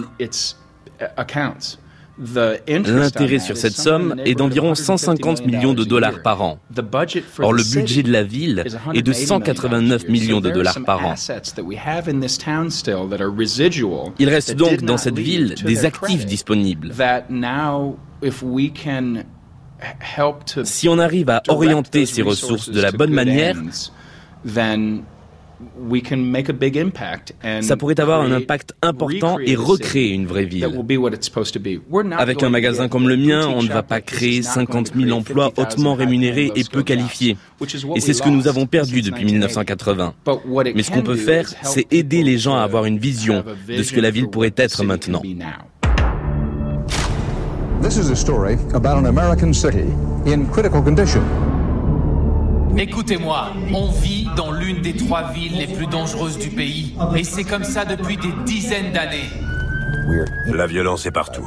L'intérêt 2.21 3.39
sur 3.39 3.57
cette 3.57 3.77
somme 3.77 4.17
est 4.25 4.35
d'environ 4.35 4.75
150 4.75 5.47
millions 5.47 5.75
de 5.75 5.85
dollars 5.85 6.23
par 6.23 6.43
an. 6.43 6.59
Or, 7.39 7.53
le 7.53 7.63
budget 7.63 8.03
de 8.03 8.13
la 8.13 8.23
ville 8.23 8.65
est 8.95 9.03
de 9.03 9.13
189 9.13 10.09
millions 10.09 10.41
de 10.41 10.51
dollars 10.51 10.79
par 10.85 11.05
an. 11.07 11.15
Il 14.19 14.29
reste 14.29 14.55
donc 14.55 14.83
dans 14.83 14.97
cette 14.99 15.19
ville 15.19 15.55
des 15.65 15.85
actifs 15.85 16.27
disponibles. 16.27 16.93
Si 20.65 20.89
on 20.89 20.99
arrive 20.99 21.31
à 21.31 21.43
orienter 21.49 22.07
ces 22.07 22.23
ressources 22.23 22.69
de 22.69 22.81
la 22.81 22.93
bonne 22.93 23.13
manière, 23.13 23.57
ça 27.61 27.77
pourrait 27.77 28.01
avoir 28.01 28.21
un 28.21 28.33
impact 28.33 28.75
important 28.83 29.39
et 29.39 29.57
recréer 29.57 30.11
une 30.11 30.27
vraie 30.27 30.45
ville. 30.45 30.67
Avec 32.19 32.43
un 32.43 32.51
magasin 32.51 32.89
comme 32.89 33.09
le 33.09 33.17
mien, 33.17 33.49
on 33.49 33.63
ne 33.63 33.69
va 33.69 33.83
pas 33.83 34.01
créer 34.01 34.43
50 34.43 34.93
000 34.95 35.11
emplois 35.17 35.53
hautement 35.57 35.95
rémunérés 35.95 36.53
et 36.55 36.65
peu 36.65 36.83
qualifiés. 36.83 37.37
Et 37.95 38.01
c'est 38.01 38.13
ce 38.13 38.23
que 38.23 38.29
nous 38.29 38.49
avons 38.49 38.67
perdu 38.67 39.03
depuis 39.03 39.25
1980. 39.25 40.15
Mais 40.75 40.83
ce 40.83 40.91
qu'on 40.91 41.03
peut 41.03 41.17
faire, 41.17 41.49
c'est 41.63 41.87
aider 41.93 42.23
les 42.23 42.39
gens 42.39 42.57
à 42.57 42.63
avoir 42.63 42.85
une 42.85 42.99
vision 42.99 43.45
de 43.69 43.83
ce 43.83 43.93
que 43.93 44.01
la 44.01 44.11
ville 44.11 44.29
pourrait 44.29 44.55
être 44.57 44.85
maintenant. 44.85 45.23
This 47.83 47.97
is 47.97 48.11
a 48.11 48.17
story 48.17 48.59
about 48.75 48.99
an 48.99 49.07
American 49.07 49.55
city 49.55 49.87
in 50.27 50.45
critical 50.53 50.83
condition. 50.83 51.23
Écoutez-moi, 52.77 53.49
on 53.75 53.91
vit 53.91 54.29
dans 54.37 54.53
l'une 54.53 54.81
des 54.81 54.95
trois 54.97 55.31
villes 55.33 55.59
les 55.59 55.67
plus 55.67 55.87
dangereuses 55.87 56.39
du 56.39 56.49
pays. 56.49 56.95
Et 57.17 57.25
c'est 57.25 57.45
comme 57.45 57.65
ça 57.65 57.85
depuis 57.85 58.17
des 58.17 58.33
dizaines 58.45 58.93
d'années. 58.93 59.29
La 60.47 60.67
violence 60.67 61.07
est 61.07 61.11
partout. 61.11 61.47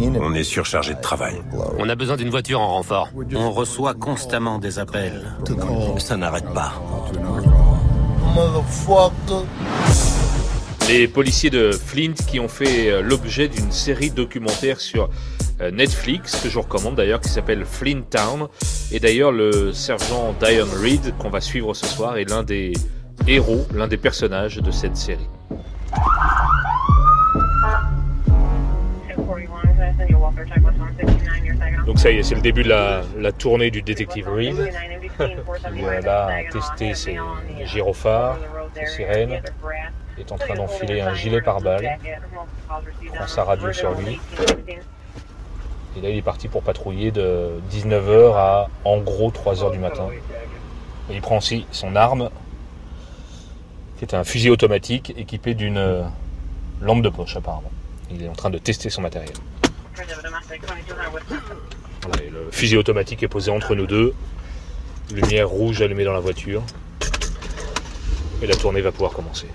On 0.00 0.34
est 0.34 0.44
surchargé 0.44 0.94
de 0.94 1.00
travail. 1.00 1.42
On 1.78 1.88
a 1.88 1.94
besoin 1.94 2.16
d'une 2.16 2.30
voiture 2.30 2.60
en 2.60 2.68
renfort. 2.68 3.08
On 3.34 3.50
reçoit 3.50 3.94
constamment 3.94 4.58
des 4.58 4.78
appels. 4.78 5.34
Ça 5.98 6.16
n'arrête 6.16 6.52
pas. 6.54 6.72
Les 10.88 11.06
policiers 11.06 11.50
de 11.50 11.70
Flint 11.70 12.14
qui 12.14 12.40
ont 12.40 12.48
fait 12.48 12.90
euh, 12.90 13.02
l'objet 13.02 13.48
d'une 13.48 13.70
série 13.70 14.10
documentaire 14.10 14.80
sur 14.80 15.10
euh, 15.60 15.70
Netflix, 15.70 16.40
que 16.42 16.48
je 16.48 16.58
recommande 16.58 16.94
d'ailleurs, 16.94 17.20
qui 17.20 17.28
s'appelle 17.28 17.66
Flint 17.66 18.00
Town. 18.08 18.48
Et 18.90 18.98
d'ailleurs, 18.98 19.30
le 19.30 19.74
sergent 19.74 20.34
Diane 20.40 20.70
Reed, 20.82 21.14
qu'on 21.18 21.28
va 21.28 21.42
suivre 21.42 21.74
ce 21.74 21.84
soir, 21.84 22.16
est 22.16 22.24
l'un 22.24 22.42
des 22.42 22.72
héros, 23.26 23.66
l'un 23.74 23.86
des 23.86 23.98
personnages 23.98 24.56
de 24.56 24.70
cette 24.70 24.96
série. 24.96 25.28
Donc 31.84 31.98
ça 31.98 32.10
y 32.10 32.16
est, 32.16 32.22
c'est 32.22 32.34
le 32.34 32.40
début 32.40 32.62
de 32.62 32.68
la, 32.70 33.32
tournée 33.32 33.70
du 33.70 33.82
détective 33.82 34.26
Reed, 34.26 34.56
là 36.02 36.28
a 36.28 36.50
testé 36.50 36.94
ses 36.94 37.18
gyrophares, 37.66 38.38
ses 38.74 38.86
sirènes, 38.86 39.42
est 40.20 40.32
en 40.32 40.36
train 40.36 40.54
d'enfiler 40.54 41.00
un 41.00 41.14
gilet 41.14 41.40
pare-balles, 41.40 41.98
prend 43.14 43.26
sa 43.26 43.44
radio 43.44 43.72
sur 43.72 43.92
lui. 43.94 44.20
Et 45.96 46.00
là, 46.00 46.10
il 46.10 46.16
est 46.16 46.22
parti 46.22 46.48
pour 46.48 46.62
patrouiller 46.62 47.10
de 47.10 47.50
19h 47.72 48.34
à 48.36 48.68
en 48.84 48.98
gros 48.98 49.30
3h 49.30 49.72
du 49.72 49.78
matin. 49.78 50.06
Et 51.10 51.14
il 51.14 51.20
prend 51.20 51.38
aussi 51.38 51.66
son 51.72 51.96
arme, 51.96 52.30
qui 53.98 54.04
est 54.04 54.14
un 54.14 54.24
fusil 54.24 54.50
automatique 54.50 55.12
équipé 55.16 55.54
d'une 55.54 55.78
euh, 55.78 56.02
lampe 56.80 57.02
de 57.02 57.08
poche 57.08 57.36
apparemment. 57.36 57.70
Il 58.10 58.22
est 58.22 58.28
en 58.28 58.34
train 58.34 58.50
de 58.50 58.58
tester 58.58 58.90
son 58.90 59.02
matériel. 59.02 59.32
le 62.30 62.50
fusil 62.50 62.76
automatique 62.76 63.22
est 63.22 63.28
posé 63.28 63.50
entre 63.50 63.74
nous 63.74 63.86
deux. 63.86 64.14
Lumière 65.12 65.48
rouge 65.48 65.82
allumée 65.82 66.04
dans 66.04 66.12
la 66.12 66.20
voiture. 66.20 66.62
Et 68.40 68.46
la 68.46 68.54
tournée 68.54 68.82
va 68.82 68.92
pouvoir 68.92 69.12
commencer. 69.12 69.48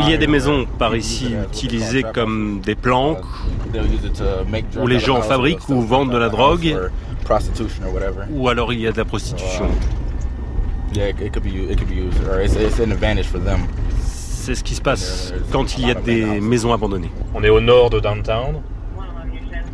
Il 0.00 0.10
y 0.10 0.14
a 0.14 0.16
des 0.16 0.26
maisons 0.26 0.66
par 0.78 0.96
ici 0.96 1.34
utilisées 1.52 2.04
comme 2.14 2.60
des 2.60 2.74
planques, 2.74 3.24
où 4.80 4.86
les 4.86 4.98
gens 4.98 5.22
fabriquent 5.22 5.68
ou 5.68 5.80
vendent 5.82 6.12
de 6.12 6.18
la 6.18 6.28
drogue, 6.28 6.76
ou 8.30 8.48
alors 8.48 8.72
il 8.72 8.80
y 8.80 8.86
a 8.86 8.92
de 8.92 8.98
la 8.98 9.04
prostitution. 9.04 9.68
C'est 14.00 14.54
ce 14.54 14.64
qui 14.64 14.74
se 14.74 14.80
passe 14.80 15.34
quand 15.50 15.76
il 15.76 15.88
y 15.88 15.90
a 15.90 15.94
des 15.94 16.40
maisons 16.40 16.72
abandonnées. 16.72 17.10
On 17.34 17.42
est 17.42 17.50
au 17.50 17.60
nord 17.60 17.90
de 17.90 18.00
downtown, 18.00 18.62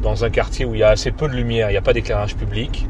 dans 0.02 0.24
un 0.24 0.30
quartier 0.30 0.64
où 0.64 0.74
il 0.74 0.80
y 0.80 0.82
a 0.82 0.88
assez 0.88 1.12
peu 1.12 1.28
de 1.28 1.34
lumière, 1.34 1.68
il 1.70 1.74
n'y 1.74 1.78
a 1.78 1.82
pas 1.82 1.92
d'éclairage 1.92 2.36
public. 2.36 2.86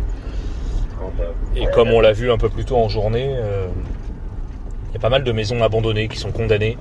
Et 1.57 1.67
comme 1.75 1.91
on 1.91 2.01
l'a 2.01 2.13
vu 2.13 2.33
un 2.33 2.39
peu 2.39 2.49
plus 2.49 2.65
tôt 2.65 2.77
en 2.77 2.89
journée, 2.89 3.35
euh, 3.37 3.67
pas 5.03 5.09
mal 5.09 5.25
de 5.25 5.33
maisons 5.33 5.61
abandonnées 5.65 6.07
qui 6.07 6.17
sont 6.17 6.31
condamnées 6.31 6.79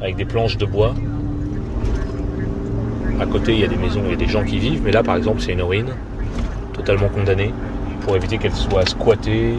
avec 0.00 0.14
des 0.14 0.24
planches 0.24 0.56
de 0.56 0.64
bois. 0.64 0.94
À 3.20 3.26
côté, 3.26 3.52
il 3.52 3.58
y 3.58 3.64
a 3.64 3.66
des 3.66 3.76
maisons, 3.76 4.02
il 4.04 4.10
y 4.10 4.14
a 4.14 4.16
des 4.16 4.28
gens 4.28 4.44
qui 4.44 4.60
vivent, 4.60 4.82
mais 4.84 4.92
là, 4.92 5.02
par 5.02 5.16
exemple, 5.16 5.40
c'est 5.40 5.54
une 5.54 5.62
ruine 5.62 5.92
totalement 6.72 7.08
condamnée 7.08 7.52
pour 8.02 8.14
éviter 8.14 8.38
qu'elle 8.38 8.54
soit 8.54 8.88
squattée 8.88 9.54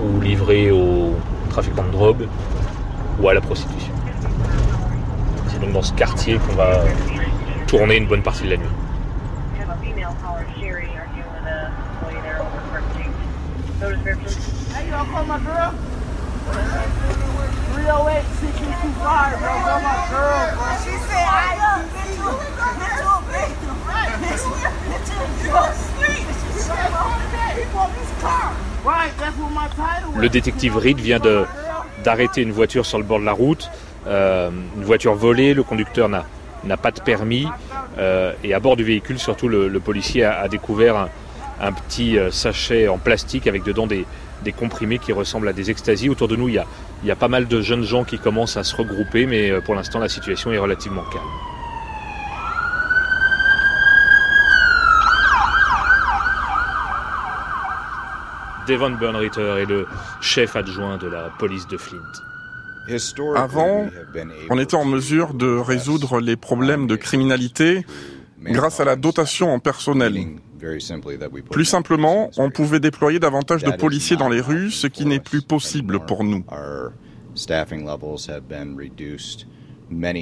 ou 0.00 0.22
livrée 0.22 0.70
aux 0.70 1.14
trafiquants 1.50 1.84
de 1.84 1.90
drogue 1.90 2.26
ou 3.20 3.28
à 3.28 3.34
la 3.34 3.42
prostitution. 3.42 3.92
C'est 5.48 5.60
donc 5.60 5.72
dans 5.72 5.82
ce 5.82 5.92
quartier 5.92 6.38
qu'on 6.38 6.56
va 6.56 6.80
tourner 7.66 7.98
une 7.98 8.06
bonne 8.06 8.22
partie 8.22 8.44
de 8.44 8.50
la 8.52 8.56
nuit. 8.56 8.66
Le 30.16 30.28
détective 30.28 30.76
Reed 30.76 30.98
vient 30.98 31.20
d'arrêter 32.04 32.42
une 32.42 32.52
voiture 32.52 32.86
sur 32.86 32.98
le 32.98 33.04
bord 33.04 33.20
de 33.20 33.24
la 33.24 33.32
route, 33.32 33.70
euh, 34.06 34.50
une 34.76 34.84
voiture 34.84 35.14
volée, 35.14 35.54
le 35.54 35.62
conducteur 35.62 36.08
n'a 36.08 36.76
pas 36.76 36.90
de 36.90 37.00
permis 37.00 37.46
euh, 37.98 38.32
et 38.42 38.54
à 38.54 38.60
bord 38.60 38.76
du 38.76 38.84
véhicule 38.84 39.18
surtout 39.18 39.48
le, 39.48 39.80
policier 39.80 40.24
a, 40.24 40.48
découvert 40.48 41.08
un, 41.60 41.72
petit 41.72 42.18
euh, 42.18 42.30
sachet 42.30 42.88
en 42.88 42.98
plastique 42.98 43.46
avec 43.46 43.62
dedans 43.62 43.86
des, 43.86 44.06
des 44.42 44.52
comprimés 44.52 44.98
qui 44.98 45.12
ressemblent 45.12 45.48
à 45.48 45.52
des 45.52 45.70
extasies. 45.70 46.08
Autour 46.08 46.28
de 46.28 46.36
nous, 46.36 46.48
il 46.48 46.54
y, 46.54 46.58
a, 46.58 46.66
il 47.02 47.08
y 47.08 47.10
a 47.10 47.16
pas 47.16 47.28
mal 47.28 47.48
de 47.48 47.60
jeunes 47.60 47.84
gens 47.84 48.04
qui 48.04 48.18
commencent 48.18 48.56
à 48.56 48.64
se 48.64 48.76
regrouper, 48.76 49.26
mais 49.26 49.50
euh, 49.50 49.60
pour 49.60 49.74
l'instant, 49.74 49.98
la 49.98 50.08
situation 50.08 50.52
est 50.52 50.58
relativement 50.58 51.04
calme. 51.04 51.24
Devon 58.68 58.90
Burnritter 58.90 59.56
est 59.60 59.66
le 59.66 59.86
chef 60.20 60.54
adjoint 60.54 60.96
de 60.96 61.08
la 61.08 61.30
police 61.38 61.66
de 61.66 61.76
Flint. 61.76 61.98
Avant, 63.36 63.86
on 64.50 64.58
était 64.58 64.74
en 64.74 64.84
mesure 64.84 65.34
de 65.34 65.46
résoudre 65.46 66.20
les 66.20 66.36
problèmes 66.36 66.86
de 66.86 66.96
criminalité 66.96 67.86
grâce 68.40 68.80
à 68.80 68.84
la 68.84 68.96
dotation 68.96 69.52
en 69.52 69.60
personnel. 69.60 70.14
Plus 71.50 71.64
simplement, 71.64 72.30
on 72.36 72.50
pouvait 72.50 72.80
déployer 72.80 73.18
davantage 73.18 73.62
de 73.64 73.70
policiers 73.72 74.16
dans 74.16 74.28
les 74.28 74.40
rues, 74.40 74.70
ce 74.70 74.86
qui 74.86 75.04
n'est 75.06 75.20
plus 75.20 75.42
possible 75.42 76.00
pour 76.06 76.24
nous. 76.24 76.44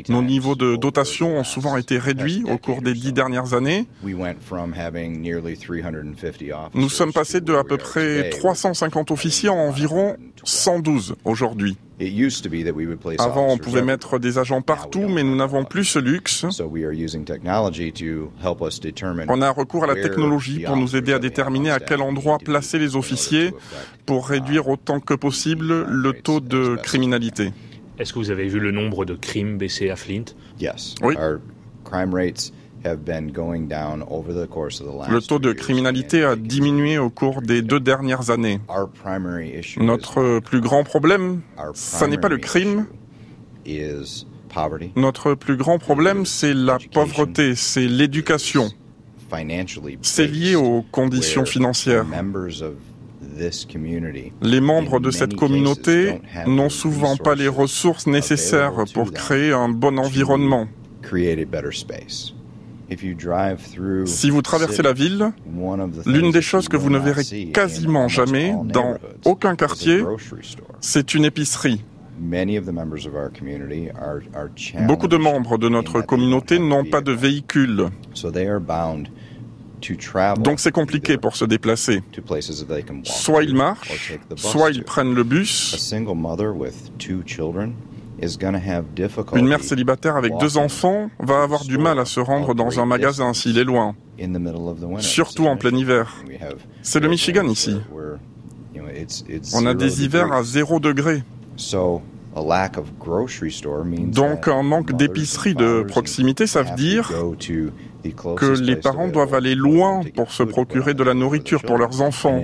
Nos 0.09 0.22
niveaux 0.22 0.57
de 0.57 0.74
dotation 0.76 1.37
ont 1.38 1.44
souvent 1.44 1.76
été 1.76 1.96
réduits 1.98 2.44
au 2.48 2.59
cours 2.59 2.83
des 2.83 2.92
dix 2.92 3.12
dernières 3.12 3.55
années. 3.55 3.87
Nous 6.74 6.88
sommes 6.88 7.12
passés 7.12 7.40
de 7.40 7.55
à 7.55 7.62
peu 7.62 7.76
près 7.76 8.31
350 8.31 9.11
officiers 9.12 9.48
à 9.48 9.53
environ 9.53 10.16
112 10.42 11.14
aujourd'hui. 11.24 11.76
Avant, 13.19 13.49
on 13.49 13.59
pouvait 13.59 13.83
mettre 13.83 14.19
des 14.19 14.39
agents 14.39 14.63
partout, 14.63 15.07
mais 15.09 15.23
nous 15.23 15.37
n'avons 15.37 15.65
plus 15.65 15.85
ce 15.85 15.99
luxe. 15.99 16.47
On 19.29 19.43
a 19.43 19.51
recours 19.51 19.85
à 19.85 19.87
la 19.87 19.95
technologie 19.95 20.61
pour 20.61 20.77
nous 20.77 20.97
aider 20.97 21.13
à 21.13 21.19
déterminer 21.19 21.71
à 21.71 21.81
quel 21.81 22.01
endroit 22.01 22.39
placer 22.39 22.79
les 22.79 22.97
officiers 22.97 23.53
pour 24.07 24.29
réduire 24.29 24.69
autant 24.69 25.01
que 25.01 25.15
possible 25.15 25.85
le 25.89 26.13
taux 26.13 26.41
de 26.41 26.77
criminalité. 26.77 27.53
Est-ce 27.99 28.13
que 28.15 28.19
vous 28.19 28.31
avez 28.31 28.49
vu 28.49 28.61
le 28.61 28.71
nombre 28.71 29.05
de 29.05 29.15
crimes 29.15 29.59
baisser 29.59 29.91
à 29.91 29.97
Flint? 29.97 30.25
Oui. 31.03 31.15
Le 32.85 32.97
taux 35.21 35.38
de 35.38 35.53
criminalité 35.53 36.25
a 36.25 36.37
diminué 36.37 36.99
au 36.99 37.11
cours 37.11 37.43
des 37.43 37.62
deux 37.62 37.81
dernières 37.81 38.31
années. 38.31 38.61
Notre 39.79 40.40
plus 40.40 40.61
grand 40.61 40.85
problème, 40.85 41.40
ce 41.75 42.05
n'est 42.07 42.19
pas 42.19 42.29
le 42.29 42.38
crime. 42.38 42.87
Notre 44.97 45.35
plus 45.35 45.57
grand 45.57 45.79
problème, 45.79 46.27
c'est 46.27 46.55
la 46.55 46.79
pauvreté, 46.93 47.55
c'est 47.55 47.87
l'éducation. 47.87 48.69
C'est 50.03 50.27
lié 50.27 50.57
aux 50.57 50.83
conditions 50.90 51.45
financières. 51.45 52.05
Les 54.43 54.61
membres 54.61 55.01
de 55.01 55.11
cette 55.11 55.37
communauté 55.37 56.21
n'ont 56.47 56.69
souvent 56.69 57.16
pas 57.16 57.35
les 57.35 57.49
ressources 57.49 58.07
nécessaires 58.07 58.85
pour 58.95 59.12
créer 59.12 59.53
un 59.53 59.69
bon 59.69 59.99
environnement. 59.99 60.66
Si 64.07 64.31
vous 64.31 64.42
traversez 64.42 64.83
la 64.83 64.92
ville, 64.92 65.33
l'une 66.07 66.31
des 66.33 66.42
choses 66.42 66.68
que 66.68 66.76
vous 66.76 66.90
ne 66.90 66.98
verrez 66.98 67.24
quasiment 67.53 68.09
jamais 68.09 68.55
dans 68.64 68.96
aucun 69.24 69.55
quartier, 69.57 70.03
c'est 70.81 71.14
une 71.14 71.24
épicerie. 71.24 71.85
Beaucoup 74.87 75.09
de 75.09 75.16
membres 75.16 75.57
de 75.57 75.68
notre 75.70 76.00
communauté 76.03 76.59
n'ont 76.59 76.85
pas 76.85 77.00
de 77.00 77.12
véhicule. 77.12 77.87
Donc 80.42 80.61
c'est 80.61 80.72
compliqué 80.72 81.16
pour 81.16 81.37
se 81.37 81.46
déplacer. 81.46 82.03
Soit 83.05 83.44
ils 83.44 83.55
marchent, 83.55 84.18
soit 84.37 84.70
ils 84.72 84.83
prennent 84.85 85.14
le 85.14 85.24
bus. 85.24 85.74
Une 89.35 89.46
mère 89.49 89.62
célibataire 89.62 90.16
avec 90.16 90.33
deux 90.38 90.59
enfants 90.59 91.11
va 91.18 91.42
avoir 91.42 91.64
du 91.64 91.79
mal 91.79 91.99
à 91.99 92.05
se 92.05 92.20
rendre 92.20 92.55
dans 92.55 92.79
un 92.79 92.85
magasin 92.87 93.33
s'il 93.33 93.57
est 93.59 93.64
loin, 93.64 93.94
surtout 94.99 95.46
en 95.46 95.57
plein 95.57 95.75
hiver. 95.75 96.23
C'est 96.83 97.01
le 97.01 97.09
Michigan 97.09 97.46
ici. 97.49 97.77
On 99.55 99.66
a 99.66 99.75
des 99.75 100.05
hivers 100.05 100.33
à 100.33 100.42
zéro 100.42 100.81
degré. 100.81 101.23
Donc 104.12 104.49
un 104.49 104.62
manque 104.62 104.96
d'épicerie 104.96 105.55
de 105.55 105.83
proximité, 105.83 106.46
ça 106.46 106.62
veut 106.62 106.77
dire 106.77 107.11
que 108.37 108.61
les 108.61 108.77
parents 108.77 109.09
doivent 109.09 109.35
aller 109.35 109.55
loin 109.55 110.01
pour 110.14 110.31
se 110.31 110.42
procurer 110.42 110.94
de 110.94 111.03
la 111.03 111.14
nourriture 111.14 111.62
pour 111.62 111.77
leurs 111.77 112.01
enfants. 112.03 112.40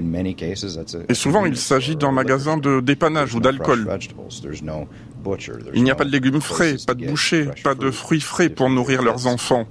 Et 1.09 1.15
souvent, 1.15 1.47
il 1.47 1.57
s'agit 1.57 1.97
d'un 1.97 2.13
magasin 2.13 2.57
de 2.57 2.81
dépannage 2.81 3.35
ou 3.35 3.41
d'alcool. 3.41 3.89
Il 5.75 5.83
n'y 5.83 5.91
a 5.91 5.95
pas 5.95 6.05
de 6.05 6.11
légumes 6.11 6.41
frais, 6.41 6.77
pas 6.87 6.95
de 6.95 7.07
bouchers, 7.07 7.49
pas 7.63 7.75
de 7.75 7.91
fruits 7.91 8.21
frais 8.21 8.49
pour 8.49 8.71
nourrir 8.71 9.03
leurs 9.03 9.27
enfants. 9.27 9.67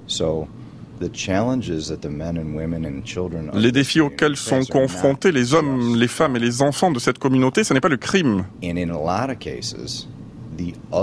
Les 3.53 3.71
défis 3.71 4.01
auxquels 4.01 4.37
sont 4.37 4.63
confrontés 4.63 5.31
les 5.31 5.53
hommes, 5.53 5.95
les 5.97 6.07
femmes 6.07 6.35
et 6.35 6.39
les 6.39 6.61
enfants 6.61 6.91
de 6.91 6.99
cette 6.99 7.19
communauté, 7.19 7.63
ce 7.63 7.73
n'est 7.73 7.81
pas 7.81 7.89
le 7.89 7.97
crime. 7.97 8.45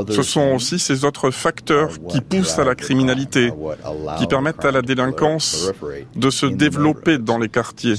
Ce 0.09 0.23
sont 0.23 0.53
aussi 0.55 0.79
ces 0.79 1.05
autres 1.05 1.31
facteurs 1.31 1.91
qui 2.09 2.21
poussent 2.23 2.59
à 2.59 2.65
la 2.65 2.75
criminalité, 2.75 3.53
qui 4.19 4.27
permettent 4.27 4.65
à 4.65 4.73
la 4.73 4.83
délinquance 4.83 5.71
de 6.17 6.31
se 6.31 6.47
développer 6.47 7.19
dans 7.19 7.39
les 7.39 7.49
quartiers. 7.49 7.97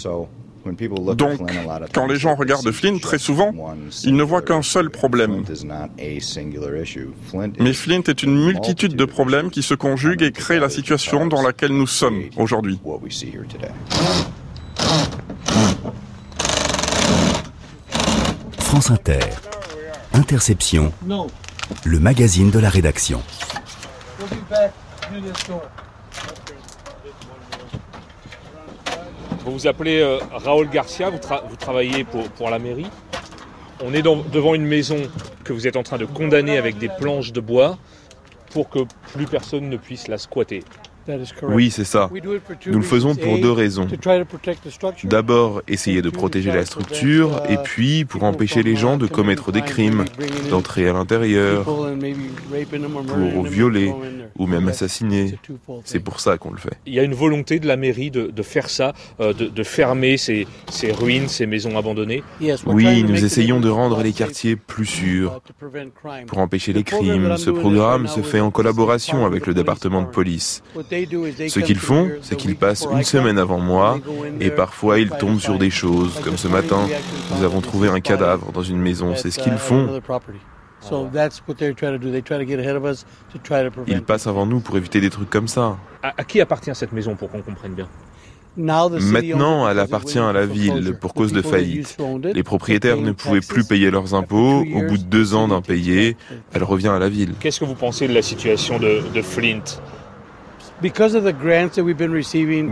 Donc, 1.16 1.40
quand 1.94 2.08
les 2.08 2.18
gens 2.18 2.36
regardent 2.36 2.72
Flint, 2.72 2.98
très 3.00 3.18
souvent, 3.18 3.54
ils 4.04 4.16
ne 4.16 4.24
voient 4.24 4.42
qu'un 4.42 4.62
seul 4.62 4.90
problème. 4.90 5.44
Mais 7.60 7.74
Flint 7.74 8.04
est 8.08 8.24
une 8.24 8.46
multitude 8.46 8.96
de 8.96 9.06
problèmes 9.06 9.50
qui 9.50 9.64
se 9.64 9.74
conjuguent 9.74 10.22
et 10.24 10.32
créent 10.32 10.60
la 10.60 10.70
situation 10.70 11.28
dans 11.28 11.42
laquelle 11.42 11.72
nous 11.72 11.88
sommes 11.88 12.24
aujourd'hui. 12.38 12.80
France 18.58 18.92
Inter. 18.92 19.20
Interception. 20.14 20.92
Le 21.86 22.00
magazine 22.00 22.52
de 22.52 22.60
la 22.60 22.70
rédaction. 22.70 23.22
Vous 29.46 29.52
vous 29.52 29.68
appelez 29.68 30.00
euh, 30.00 30.20
Raoul 30.32 30.70
Garcia, 30.70 31.10
vous, 31.10 31.56
travaillez 31.58 32.06
pour, 32.06 32.50
la 32.50 32.60
mairie. 32.60 32.88
On 33.84 33.94
est 33.94 34.02
devant 34.02 34.56
une 34.56 34.66
maison 34.66 34.98
que 35.44 35.52
vous 35.52 35.68
êtes 35.68 35.76
en 35.76 35.84
train 35.84 35.98
de 35.98 36.06
condamner 36.06 36.58
avec 36.58 36.78
des 36.78 36.88
planches 36.88 37.34
de 37.34 37.42
bois 37.42 37.78
pour 38.52 38.70
que 38.70 38.80
plus 39.12 39.26
personne 39.26 39.70
ne 39.70 39.76
puisse 39.76 40.08
la 40.08 40.18
squatter. 40.18 40.64
Oui, 41.44 41.72
c'est 41.72 41.84
ça. 41.84 42.10
Nous 42.66 42.80
le 42.80 42.82
faisons 42.82 43.16
pour 43.16 43.40
deux 43.40 43.52
raisons. 43.52 43.88
D'abord, 45.04 45.62
essayer 45.68 46.02
de 46.02 46.10
protéger 46.10 46.52
la 46.52 46.66
structure, 46.66 47.42
et 47.50 47.58
puis 47.58 48.06
pour 48.06 48.24
empêcher 48.24 48.64
les 48.64 48.76
gens 48.76 48.98
de 48.98 49.08
commettre 49.08 49.52
des 49.52 49.62
crimes, 49.62 50.06
d'entrer 50.50 50.88
à 50.88 50.94
l'intérieur, 50.94 51.64
pour 51.64 53.44
violer 53.44 53.94
ou 54.38 54.48
même 54.48 54.68
assassiner. 54.68 55.38
C'est 55.84 56.00
pour 56.00 56.20
ça 56.20 56.38
qu'on 56.38 56.52
le 56.52 56.58
fait. 56.58 56.78
Il 56.86 56.94
y 56.94 57.00
a 57.00 57.04
une 57.04 57.14
volonté 57.14 57.60
de 57.60 57.68
la 57.68 57.78
mairie 57.78 58.12
de, 58.12 58.44
faire 58.44 58.70
ça, 58.70 58.94
euh, 59.20 59.34
de, 59.34 59.64
fermer 59.64 60.18
ces, 60.18 60.48
ces, 60.70 60.92
ruines, 60.92 61.28
ces 61.28 61.46
maisons 61.46 61.78
abandonnées 61.78 62.24
Oui, 62.66 63.04
nous 63.04 63.24
essayons 63.24 63.60
de 63.60 63.70
rendre 63.70 64.02
les 64.04 64.12
quartiers 64.14 64.56
plus 64.56 64.86
sûrs 64.86 65.42
pour 66.28 66.38
empêcher 66.40 66.74
les 66.74 66.84
crimes. 66.84 67.38
Ce 67.38 67.50
programme 67.50 68.08
se 68.08 68.22
fait 68.22 68.40
en 68.40 68.52
collaboration 68.52 69.26
avec 69.26 69.48
le 69.48 69.54
département 69.54 70.02
de 70.02 70.08
police. 70.08 70.64
Ce 71.48 71.60
qu'ils 71.60 71.80
font, 71.80 72.12
c'est 72.22 72.36
qu'ils 72.36 72.56
passent 72.56 72.88
une 72.92 73.04
semaine 73.04 73.38
avant 73.38 73.60
moi 73.60 74.00
et 74.40 74.50
parfois 74.50 75.00
ils 75.00 75.10
tombent 75.10 75.40
sur 75.40 75.58
des 75.58 75.70
choses. 75.70 76.20
Comme 76.24 76.38
ce 76.38 76.48
matin, 76.48 76.88
nous 77.36 77.44
avons 77.44 77.62
trouvé 77.62 77.88
un 77.90 78.00
cadavre 78.00 78.52
dans 78.52 78.64
une 78.64 78.80
maison. 78.80 79.16
C'est 79.16 79.32
ce 79.32 79.40
qu'ils 79.40 79.58
font. 79.58 80.02
Ils 83.88 84.02
passent 84.02 84.28
avant 84.28 84.46
nous 84.46 84.60
pour 84.60 84.78
éviter 84.78 85.00
des 85.02 85.10
trucs 85.10 85.30
comme 85.30 85.48
ça. 85.48 85.78
À, 86.02 86.24
qui 86.24 86.42
appartient 86.42 86.76
cette 86.76 86.92
maison 86.92 87.16
pour 87.16 87.30
qu'on 87.30 87.42
comprenne 87.42 87.74
bien? 87.74 87.88
Maintenant, 88.56 89.68
elle 89.68 89.80
appartient 89.80 90.20
à 90.20 90.32
la 90.32 90.46
ville 90.46 90.96
pour 91.00 91.14
cause 91.14 91.34
de 91.34 91.42
faillite. 91.42 91.98
Les 92.36 92.44
propriétaires 92.44 92.98
ne 92.98 93.12
pouvaient 93.12 93.42
plus 93.42 93.66
payer 93.66 93.90
leurs 93.90 94.14
impôts. 94.14 94.62
Au 94.62 94.82
bout 94.84 94.98
de 94.98 95.04
deux 95.04 95.34
ans 95.34 95.48
d'impayés, 95.48 96.18
elle 96.54 96.64
revient 96.64 96.90
à 96.90 97.00
la 97.00 97.10
ville. 97.10 97.34
Qu'est-ce 97.40 97.60
que 97.60 97.66
vous 97.66 97.76
pensez 97.76 98.08
de 98.08 98.14
la 98.14 98.22
situation 98.22 98.80
de 98.80 99.22
Flint? 99.22 99.64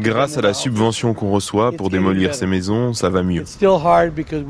Grâce 0.01 0.37
à 0.37 0.41
la 0.41 0.53
subvention 0.53 1.13
qu'on 1.13 1.29
reçoit 1.31 1.71
pour 1.71 1.89
démolir 1.89 2.35
ces 2.35 2.45
maisons, 2.45 2.93
ça 2.93 3.09
va 3.09 3.23
mieux. 3.23 3.43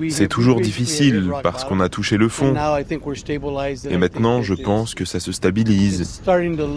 C'est 0.09 0.27
toujours 0.27 0.61
difficile 0.61 1.31
parce 1.43 1.63
qu'on 1.63 1.79
a 1.79 1.89
touché 1.89 2.17
le 2.17 2.27
fond. 2.29 2.55
Et 3.89 3.97
maintenant, 3.97 4.41
je 4.41 4.53
pense 4.53 4.95
que 4.95 5.05
ça 5.05 5.19
se 5.19 5.31
stabilise. 5.31 6.21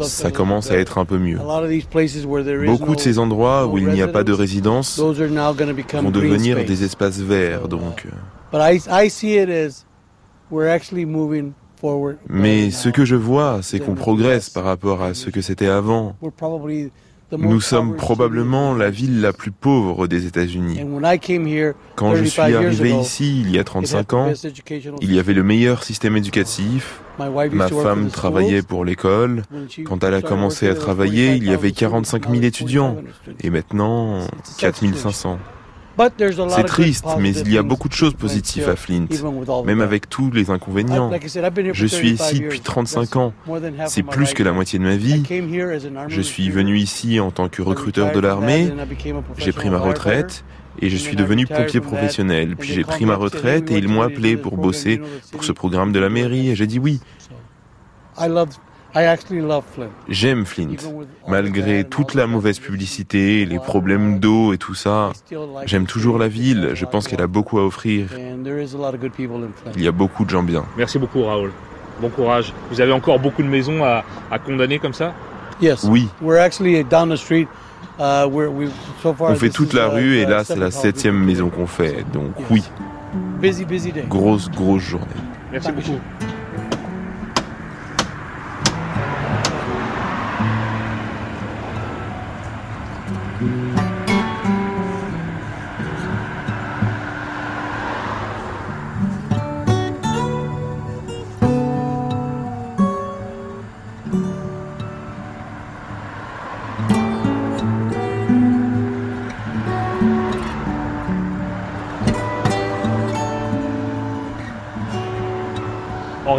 Ça 0.02 0.30
commence 0.30 0.70
à 0.70 0.76
être 0.76 0.98
un 0.98 1.04
peu 1.04 1.18
mieux. 1.18 1.38
Beaucoup 2.66 2.94
de 2.94 3.00
ces 3.00 3.18
endroits 3.18 3.66
où 3.66 3.78
il 3.78 3.88
n'y 3.88 4.02
a 4.02 4.08
pas 4.08 4.24
de 4.24 4.32
résidence 4.32 4.98
vont 4.98 5.12
devenir 6.10 6.64
des 6.64 6.84
espaces 6.84 7.18
verts, 7.20 7.68
donc. 7.68 8.06
Mais 12.28 12.70
ce 12.70 12.88
que 12.88 13.04
je 13.04 13.16
vois, 13.16 13.60
c'est 13.62 13.80
qu'on 13.80 13.94
progresse 13.94 14.50
par 14.50 14.64
rapport 14.64 15.02
à 15.02 15.14
ce 15.14 15.30
que 15.30 15.40
c'était 15.40 15.68
avant. 15.68 16.16
Nous 17.32 17.60
sommes 17.60 17.96
probablement 17.96 18.74
la 18.74 18.90
ville 18.90 19.20
la 19.20 19.32
plus 19.32 19.50
pauvre 19.50 20.06
des 20.06 20.26
États-Unis. 20.26 20.80
Quand 21.96 22.14
je 22.14 22.24
suis 22.24 22.40
arrivé 22.40 22.92
ici 22.92 23.40
il 23.40 23.50
y 23.50 23.58
a 23.58 23.64
35 23.64 24.12
ans, 24.12 24.32
il 25.00 25.12
y 25.12 25.18
avait 25.18 25.32
le 25.32 25.42
meilleur 25.42 25.82
système 25.82 26.16
éducatif. 26.16 27.00
Ma 27.18 27.68
femme 27.68 28.08
travaillait 28.08 28.62
pour 28.62 28.84
l'école. 28.84 29.42
Quand 29.84 30.04
elle 30.04 30.14
a 30.14 30.22
commencé 30.22 30.68
à 30.68 30.74
travailler, 30.74 31.34
il 31.34 31.44
y 31.44 31.52
avait 31.52 31.72
45 31.72 32.30
000 32.30 32.42
étudiants. 32.42 32.96
Et 33.42 33.50
maintenant, 33.50 34.20
4 34.58 34.94
500. 34.94 35.38
C'est 36.48 36.64
triste, 36.64 37.06
mais 37.18 37.32
il 37.32 37.52
y 37.52 37.58
a 37.58 37.62
beaucoup 37.62 37.88
de 37.88 37.94
choses 37.94 38.14
positives 38.14 38.68
à 38.68 38.76
Flint, 38.76 39.06
même 39.64 39.80
avec 39.80 40.08
tous 40.08 40.30
les 40.30 40.50
inconvénients. 40.50 41.10
Je 41.72 41.86
suis 41.86 42.10
ici 42.10 42.40
depuis 42.40 42.60
35 42.60 43.16
ans. 43.16 43.32
C'est 43.86 44.02
plus 44.02 44.34
que 44.34 44.42
la 44.42 44.52
moitié 44.52 44.78
de 44.78 44.84
ma 44.84 44.96
vie. 44.96 45.22
Je 46.08 46.20
suis 46.20 46.50
venu 46.50 46.78
ici 46.78 47.20
en 47.20 47.30
tant 47.30 47.48
que 47.48 47.62
recruteur 47.62 48.12
de 48.12 48.20
l'armée. 48.20 48.72
J'ai 49.38 49.52
pris 49.52 49.70
ma 49.70 49.78
retraite 49.78 50.44
et 50.80 50.88
je 50.90 50.96
suis 50.96 51.16
devenu 51.16 51.46
pompier 51.46 51.80
professionnel. 51.80 52.56
Puis 52.56 52.72
j'ai 52.72 52.84
pris 52.84 53.06
ma 53.06 53.16
retraite 53.16 53.70
et 53.70 53.78
ils 53.78 53.88
m'ont 53.88 54.02
appelé 54.02 54.36
pour 54.36 54.56
bosser 54.56 55.00
pour 55.30 55.44
ce 55.44 55.52
programme 55.52 55.92
de 55.92 56.00
la 56.00 56.08
mairie 56.08 56.50
et 56.50 56.56
j'ai 56.56 56.66
dit 56.66 56.78
oui. 56.78 57.00
J'aime 60.08 60.44
Flint. 60.44 60.68
Malgré 61.26 61.84
toute 61.84 62.14
la 62.14 62.26
mauvaise 62.26 62.60
publicité, 62.60 63.44
les 63.44 63.58
problèmes 63.58 64.20
d'eau 64.20 64.52
et 64.52 64.58
tout 64.58 64.74
ça, 64.74 65.10
j'aime 65.66 65.86
toujours 65.86 66.18
la 66.18 66.28
ville. 66.28 66.70
Je 66.74 66.84
pense 66.84 67.08
qu'elle 67.08 67.22
a 67.22 67.26
beaucoup 67.26 67.58
à 67.58 67.66
offrir. 67.66 68.08
Il 69.76 69.82
y 69.82 69.88
a 69.88 69.92
beaucoup 69.92 70.24
de 70.24 70.30
gens 70.30 70.42
bien. 70.42 70.64
Merci 70.76 70.98
beaucoup, 70.98 71.24
Raoul. 71.24 71.50
Bon 72.00 72.08
courage. 72.08 72.52
Vous 72.70 72.80
avez 72.80 72.92
encore 72.92 73.18
beaucoup 73.18 73.42
de 73.42 73.48
maisons 73.48 73.84
à, 73.84 74.04
condamner 74.44 74.78
comme 74.78 74.94
ça? 74.94 75.12
Oui. 75.84 76.08
Uh, 77.98 78.26
on 79.20 79.34
fait 79.36 79.50
toute 79.50 79.72
la 79.72 79.86
rue 79.86 80.16
et 80.16 80.26
là 80.26 80.42
c'est 80.42 80.56
la 80.56 80.72
septième 80.72 81.16
maison 81.16 81.48
qu'on 81.48 81.68
fait, 81.68 82.04
donc 82.12 82.32
oui. 82.50 82.64
Grosse, 84.08 84.50
grosse 84.50 84.82
journée. 84.82 85.06
Merci 85.52 85.70
beaucoup. 85.70 86.00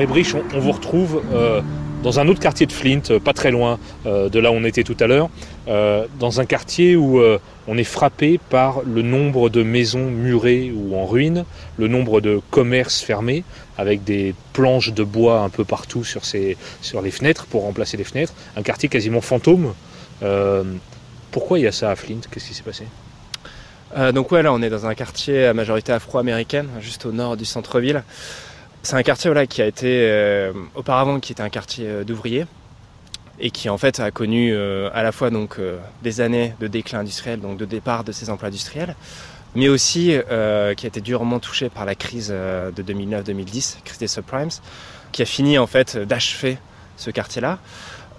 On, 0.07 0.59
vous 0.59 0.71
retrouve 0.71 1.23
euh, 1.33 1.61
dans 2.03 2.19
un 2.19 2.27
autre 2.27 2.39
quartier 2.39 2.67
de 2.67 2.71
Flint, 2.71 3.01
euh, 3.09 3.19
pas 3.19 3.33
très 3.33 3.49
loin 3.49 3.79
euh, 4.05 4.29
de 4.29 4.37
là 4.37 4.51
où 4.51 4.55
on 4.55 4.63
était 4.63 4.83
tout 4.83 4.95
à 4.99 5.07
l'heure, 5.07 5.29
dans 6.19 6.39
un 6.39 6.45
quartier 6.45 6.95
où 6.95 7.19
on 7.67 7.77
est 7.77 7.83
frappé 7.83 8.39
par 8.49 8.81
le 8.83 9.01
nombre 9.01 9.49
de 9.49 9.63
maisons 9.63 10.11
murées 10.11 10.71
ou 10.71 10.95
en 10.95 11.07
ruine, 11.07 11.43
le 11.77 11.87
nombre 11.87 12.21
de 12.21 12.39
commerces 12.51 13.01
fermés, 13.01 13.43
avec 13.79 14.03
des 14.03 14.35
planches 14.53 14.93
de 14.93 15.03
bois 15.03 15.39
un 15.39 15.49
peu 15.49 15.65
partout 15.65 16.03
sur, 16.03 16.21
sur 16.23 17.01
les 17.01 17.11
fenêtres 17.11 17.47
pour 17.47 17.63
remplacer 17.63 17.97
les 17.97 18.03
fenêtres, 18.03 18.33
un 18.55 18.61
quartier 18.61 18.89
quasiment 18.89 19.21
fantôme. 19.21 19.73
pourquoi 21.31 21.57
il 21.57 21.63
y 21.63 21.67
a 21.67 21.71
ça 21.71 21.89
à 21.89 21.95
Flint? 21.95 22.21
Qu'est-ce 22.29 22.47
qui 22.47 22.53
s'est 22.53 22.63
passé? 22.63 22.83
Donc 24.13 24.31
ouais, 24.31 24.43
là 24.43 24.53
on 24.53 24.61
est 24.61 24.69
dans 24.69 24.85
un 24.85 24.93
quartier 24.93 25.45
à 25.47 25.53
majorité 25.55 25.93
afro-américaine, 25.93 26.67
juste 26.79 27.07
au 27.07 27.11
nord 27.11 27.37
du 27.37 27.45
centre-ville. 27.45 28.03
C'est 28.85 28.95
un 28.95 29.01
quartier 29.01 29.31
qui 29.47 29.63
a 29.63 29.65
été 29.65 29.87
euh, 29.87 30.53
auparavant 30.75 31.19
qui 31.19 31.31
était 31.31 31.41
un 31.41 31.49
quartier 31.49 31.87
euh, 31.87 32.03
d'ouvriers 32.03 32.45
et 33.39 33.49
qui 33.49 33.67
en 33.67 33.79
fait 33.79 33.99
a 33.99 34.11
connu 34.11 34.53
euh, 34.53 34.91
à 34.93 35.01
la 35.01 35.11
fois 35.11 35.31
donc 35.31 35.59
des 36.03 36.21
années 36.21 36.53
de 36.59 36.67
déclin 36.67 36.99
industriel, 36.99 37.39
donc 37.39 37.57
de 37.57 37.65
départ 37.65 38.03
de 38.03 38.11
ces 38.11 38.29
emplois 38.29 38.49
industriels, 38.49 38.95
mais 39.55 39.69
aussi 39.69 40.13
qui 40.77 40.85
a 40.85 40.87
été 40.87 41.01
durement 41.01 41.39
touché 41.39 41.69
par 41.69 41.85
la 41.85 41.95
crise 41.95 42.29
de 42.29 42.83
2009-2010, 42.83 43.77
crise 43.83 43.97
des 43.97 44.07
subprimes, 44.07 44.49
qui 45.11 45.23
a 45.23 45.25
fini 45.25 45.57
en 45.57 45.65
fait 45.65 45.97
d'achever 45.97 46.59
ce 46.95 47.09
quartier-là. 47.09 47.57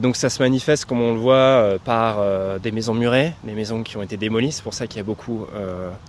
Donc 0.01 0.17
ça 0.17 0.29
se 0.29 0.43
manifeste, 0.43 0.85
comme 0.85 1.01
on 1.01 1.14
le 1.14 1.21
voit, 1.21 1.79
par 1.85 2.19
des 2.59 2.73
maisons 2.73 2.95
murées, 2.95 3.35
des 3.45 3.55
maisons 3.55 3.85
qui 3.85 3.97
ont 3.97 4.03
été 4.03 4.17
démolies. 4.17 4.53
C'est 4.53 4.64
pour 4.64 4.75
ça 4.75 4.89
qu'il 4.89 4.97
y 4.97 5.01
a 5.01 5.05
beaucoup 5.05 5.47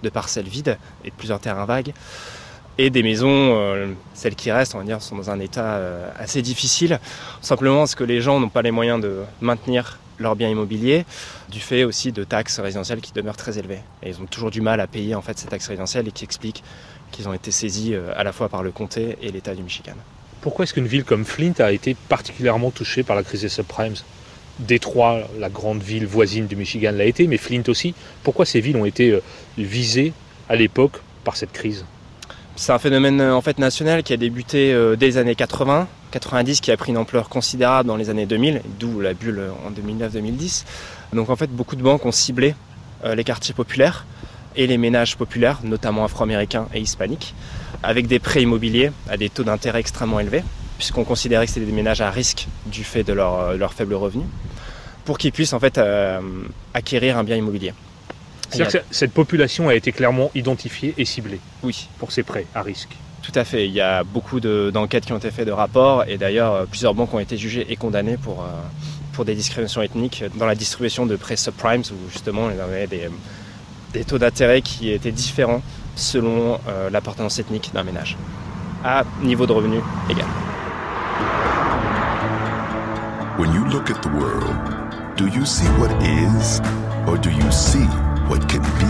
de 0.03 0.09
parcelles 0.09 0.49
vides 0.49 0.77
et 1.05 1.11
de 1.11 1.15
plusieurs 1.15 1.39
terrains 1.39 1.65
vagues 1.65 1.93
et 2.77 2.89
des 2.89 3.03
maisons, 3.03 3.57
euh, 3.57 3.87
celles 4.13 4.35
qui 4.35 4.51
restent, 4.51 4.75
on 4.75 4.79
va 4.79 4.83
dire, 4.83 5.01
sont 5.01 5.15
dans 5.15 5.29
un 5.29 5.39
état 5.39 5.75
euh, 5.75 6.09
assez 6.17 6.41
difficile, 6.41 6.99
simplement 7.41 7.79
parce 7.79 7.95
que 7.95 8.03
les 8.03 8.21
gens 8.21 8.39
n'ont 8.39 8.49
pas 8.49 8.61
les 8.61 8.71
moyens 8.71 9.01
de 9.01 9.21
maintenir 9.41 9.99
leurs 10.19 10.35
biens 10.35 10.49
immobiliers, 10.49 11.05
du 11.49 11.59
fait 11.59 11.83
aussi 11.83 12.11
de 12.11 12.23
taxes 12.23 12.59
résidentielles 12.59 13.01
qui 13.01 13.13
demeurent 13.13 13.37
très 13.37 13.57
élevées? 13.57 13.81
Et 14.03 14.09
ils 14.09 14.21
ont 14.21 14.25
toujours 14.25 14.51
du 14.51 14.61
mal 14.61 14.79
à 14.79 14.87
payer 14.87 15.15
en 15.15 15.21
fait 15.21 15.37
ces 15.37 15.47
taxes 15.47 15.67
résidentielles 15.67 16.07
et 16.07 16.11
qui 16.11 16.23
expliquent 16.23 16.63
qu'ils 17.11 17.27
ont 17.27 17.33
été 17.33 17.51
saisis 17.51 17.93
euh, 17.93 18.11
à 18.15 18.23
la 18.23 18.31
fois 18.31 18.49
par 18.49 18.63
le 18.63 18.71
comté 18.71 19.17
et 19.21 19.31
l'État 19.31 19.55
du 19.55 19.63
Michigan. 19.63 19.93
Pourquoi 20.41 20.63
est-ce 20.63 20.73
qu'une 20.73 20.87
ville 20.87 21.03
comme 21.03 21.25
Flint 21.25 21.53
a 21.59 21.71
été 21.71 21.95
particulièrement 22.09 22.71
touchée 22.71 23.03
par 23.03 23.15
la 23.15 23.23
crise 23.23 23.41
des 23.41 23.49
subprimes? 23.49 23.95
Détroit, 24.59 25.21
la 25.39 25.49
grande 25.49 25.83
ville 25.83 26.07
voisine 26.07 26.47
du 26.47 26.55
Michigan, 26.55 26.91
l'a 26.91 27.05
été, 27.05 27.27
mais 27.27 27.37
Flint 27.37 27.63
aussi. 27.67 27.93
Pourquoi 28.23 28.45
ces 28.45 28.59
villes 28.59 28.77
ont 28.77 28.85
été 28.85 29.19
visées 29.55 30.13
à 30.49 30.55
l'époque 30.55 30.99
par 31.23 31.35
cette 31.35 31.51
crise? 31.51 31.85
C'est 32.57 32.71
un 32.71 32.79
phénomène 32.79 33.21
euh, 33.21 33.35
en 33.35 33.41
fait 33.41 33.59
national 33.59 34.03
qui 34.03 34.13
a 34.13 34.17
débuté 34.17 34.73
euh, 34.73 34.95
dès 34.95 35.05
les 35.05 35.17
années 35.17 35.35
80, 35.35 35.87
90, 36.11 36.59
qui 36.59 36.71
a 36.71 36.77
pris 36.77 36.91
une 36.91 36.97
ampleur 36.97 37.29
considérable 37.29 37.87
dans 37.87 37.95
les 37.95 38.09
années 38.09 38.25
2000, 38.25 38.61
d'où 38.79 38.99
la 38.99 39.13
bulle 39.13 39.39
euh, 39.39 39.51
en 39.65 39.71
2009-2010. 39.71 40.65
Donc 41.13 41.29
en 41.29 41.35
fait, 41.35 41.49
beaucoup 41.51 41.75
de 41.75 41.83
banques 41.83 42.05
ont 42.05 42.11
ciblé 42.11 42.55
les 43.05 43.23
quartiers 43.23 43.53
populaires 43.53 44.07
et 44.55 44.65
les 44.65 44.79
ménages 44.79 45.17
populaires, 45.17 45.59
notamment 45.63 46.03
afro-américains 46.03 46.67
et 46.73 46.79
hispaniques, 46.79 47.35
avec 47.83 48.07
des 48.07 48.17
prêts 48.17 48.41
immobiliers 48.41 48.91
à 49.07 49.17
des 49.17 49.29
taux 49.29 49.43
d'intérêt 49.43 49.79
extrêmement 49.79 50.19
élevés, 50.19 50.43
puisqu'on 50.79 51.03
considérait 51.03 51.45
que 51.45 51.51
c'était 51.51 51.67
des 51.67 51.71
ménages 51.71 52.01
à 52.01 52.09
risque 52.09 52.47
du 52.65 52.83
fait 52.83 53.03
de 53.03 53.13
leur, 53.13 53.53
leur 53.53 53.73
faible 53.73 53.93
revenu, 53.93 54.23
pour 55.05 55.19
qu'ils 55.19 55.31
puissent 55.31 55.53
en 55.53 55.59
fait 55.59 55.79
acquérir 56.73 57.19
un 57.19 57.23
bien 57.23 57.35
immobilier. 57.35 57.73
C'est-à-dire 58.49 58.81
que 58.81 58.85
cette 58.91 59.11
population 59.11 59.69
a 59.69 59.75
été 59.75 59.91
clairement 59.91 60.31
identifiée 60.35 60.93
et 60.97 61.05
ciblée 61.05 61.39
Oui. 61.63 61.89
Pour 61.99 62.11
ces 62.11 62.23
prêts 62.23 62.45
à 62.55 62.61
risque 62.61 62.95
Tout 63.21 63.31
à 63.35 63.43
fait. 63.43 63.67
Il 63.67 63.73
y 63.73 63.81
a 63.81 64.03
beaucoup 64.03 64.39
d'enquêtes 64.39 65.05
qui 65.05 65.13
ont 65.13 65.17
été 65.17 65.31
faites, 65.31 65.47
de 65.47 65.51
rapports, 65.51 66.05
et 66.07 66.17
d'ailleurs, 66.17 66.53
euh, 66.53 66.65
plusieurs 66.65 66.93
banques 66.93 67.13
ont 67.13 67.19
été 67.19 67.37
jugées 67.37 67.65
et 67.69 67.75
condamnées 67.75 68.17
pour, 68.17 68.41
euh, 68.41 68.45
pour 69.13 69.25
des 69.25 69.35
discriminations 69.35 69.81
ethniques 69.81 70.23
dans 70.35 70.45
la 70.45 70.55
distribution 70.55 71.05
de 71.05 71.15
prêts 71.15 71.35
subprimes, 71.35 71.83
où 71.91 72.09
justement, 72.11 72.49
il 72.49 72.57
y 72.57 72.59
avait 72.59 72.87
des, 72.87 73.09
des 73.93 74.03
taux 74.05 74.17
d'intérêt 74.17 74.61
qui 74.61 74.91
étaient 74.91 75.11
différents 75.11 75.61
selon 75.95 76.59
euh, 76.67 76.89
l'appartenance 76.89 77.39
ethnique 77.39 77.71
d'un 77.73 77.83
ménage, 77.83 78.17
à 78.83 79.03
niveau 79.21 79.45
de 79.45 79.51
revenu 79.51 79.79
égal. 80.09 80.25
When 83.37 83.53
you 83.53 83.65
look 83.65 83.91
at 83.91 84.01
the 84.01 84.09
world, 84.09 84.47
do 85.15 85.27
you 85.27 85.45
see 85.45 85.67
what 85.79 85.91
is, 86.01 86.59
or 87.07 87.17
do 87.17 87.29
you 87.29 87.51
see 87.51 87.87
what 88.29 88.39
can 88.47 88.61
be. 88.61 88.87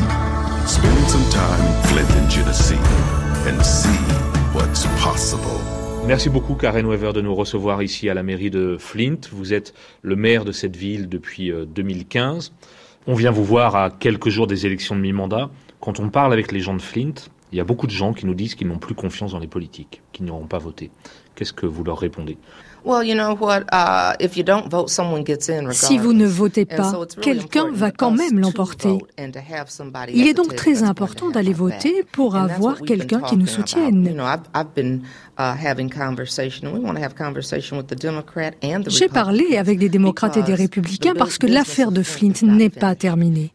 Spend 0.68 1.10
some 1.10 1.24
time 1.30 1.78
and 3.48 3.64
see 3.64 3.90
what's 4.54 4.86
possible. 5.02 5.62
Merci 6.06 6.30
beaucoup 6.30 6.56
Karen 6.56 6.86
Weaver 6.86 7.14
de 7.14 7.22
nous 7.22 7.36
recevoir 7.36 7.82
ici 7.84 8.10
à 8.10 8.14
la 8.14 8.24
mairie 8.24 8.50
de 8.50 8.78
Flint. 8.80 9.20
Vous 9.32 9.54
êtes 9.54 9.74
le 10.02 10.16
maire 10.16 10.46
de 10.46 10.52
cette 10.52 10.76
ville 10.76 11.10
depuis 11.10 11.52
2015. 11.52 12.52
Euh, 12.52 12.68
on 13.08 13.14
vient 13.14 13.32
vous 13.32 13.44
voir 13.44 13.76
à 13.76 13.90
quelques 13.90 14.30
jours 14.30 14.48
des 14.48 14.66
élections 14.66 14.96
de 14.96 15.02
mi-mandat. 15.02 15.50
Quand 15.80 16.00
on 16.00 16.10
parle 16.10 16.34
avec 16.34 16.52
les 16.52 16.60
gens 16.60 16.74
de 16.74 16.82
Flint, 16.82 17.14
il 17.52 17.58
y 17.58 17.62
a 17.62 17.64
beaucoup 17.64 17.88
de 17.88 17.92
gens 17.92 18.14
qui 18.14 18.26
nous 18.26 18.34
disent 18.34 18.56
qu'ils 18.56 18.68
n'ont 18.68 18.80
plus 18.80 18.96
confiance 18.96 19.32
dans 19.32 19.40
les 19.40 19.48
politiques, 19.48 20.02
qu'ils 20.12 20.26
n'auront 20.26 20.48
pas 20.48 20.58
voté. 20.58 20.92
Qu'est-ce 21.36 21.54
que 21.54 21.66
vous 21.66 21.84
leur 21.84 22.00
répondez? 22.00 22.38
Si 25.72 25.98
vous 25.98 26.14
ne 26.14 26.26
votez 26.26 26.66
pas, 26.66 26.94
quelqu'un 27.22 27.70
va 27.72 27.92
quand 27.92 28.12
même 28.12 28.40
l'emporter. 28.40 28.98
Il 30.14 30.28
est 30.28 30.34
donc 30.34 30.56
très 30.56 30.84
important 30.84 31.30
d'aller 31.30 31.54
voter 31.54 32.04
pour 32.12 32.36
avoir 32.36 32.82
quelqu'un 32.82 33.22
qui 33.22 33.38
nous 33.38 33.48
soutienne. 33.48 34.16
J'ai 38.88 39.08
parlé 39.08 39.58
avec 39.58 39.78
des 39.78 39.90
démocrates 39.90 40.38
et 40.38 40.42
des 40.42 40.56
républicains 40.56 41.14
parce 41.16 41.38
que 41.38 41.46
l'affaire 41.46 41.92
de 41.92 42.02
Flint 42.02 42.42
n'est 42.42 42.72
pas 42.72 42.96
terminée. 42.96 43.52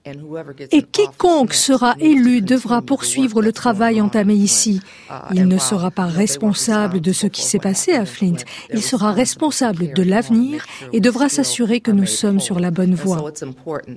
Et 0.71 0.83
quiconque 0.83 1.55
sera 1.55 1.97
élu 1.99 2.41
devra 2.41 2.83
poursuivre 2.83 3.43
le 3.43 3.53
travail 3.53 4.01
entamé 4.01 4.35
ici. 4.35 4.81
Uh, 5.11 5.15
Il 5.35 5.49
ne 5.49 5.59
sera 5.59 5.91
pas 5.91 6.07
responsable 6.07 7.01
de 7.01 7.13
ce 7.13 7.27
qui 7.27 7.43
s'est 7.43 7.59
passé 7.59 7.93
à 7.93 8.05
Flint. 8.07 8.37
Il 8.73 8.83
sera 8.83 9.11
responsable 9.11 9.93
de 9.93 10.03
l'avenir 10.05 10.65
et 10.93 11.01
devra 11.01 11.29
s'assurer 11.29 11.81
que 11.81 11.91
nous 11.91 12.07
sommes 12.07 12.39
sur 12.39 12.61
la 12.61 12.71
bonne 12.71 12.95
voie. 12.95 13.33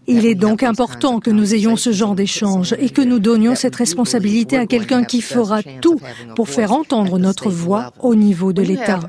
Il 0.08 0.26
est 0.26 0.36
donc 0.36 0.64
important 0.64 1.20
que 1.20 1.30
nous 1.30 1.54
ayons 1.54 1.76
ce 1.76 1.92
genre 1.92 2.16
d'échange 2.16 2.74
et 2.80 2.90
que 2.90 3.02
nous 3.02 3.20
donnions 3.20 3.54
cette 3.54 3.76
responsabilité 3.76 4.58
à 4.58 4.66
quelqu'un 4.66 5.04
qui 5.04 5.22
fera 5.22 5.62
tout 5.82 6.00
pour 6.36 6.50
faire 6.50 6.72
entendre 6.72 7.20
notre 7.20 7.50
voix 7.50 7.75
au 8.00 8.16
niveau 8.16 8.54
de 8.54 8.62
l'État. 8.62 9.00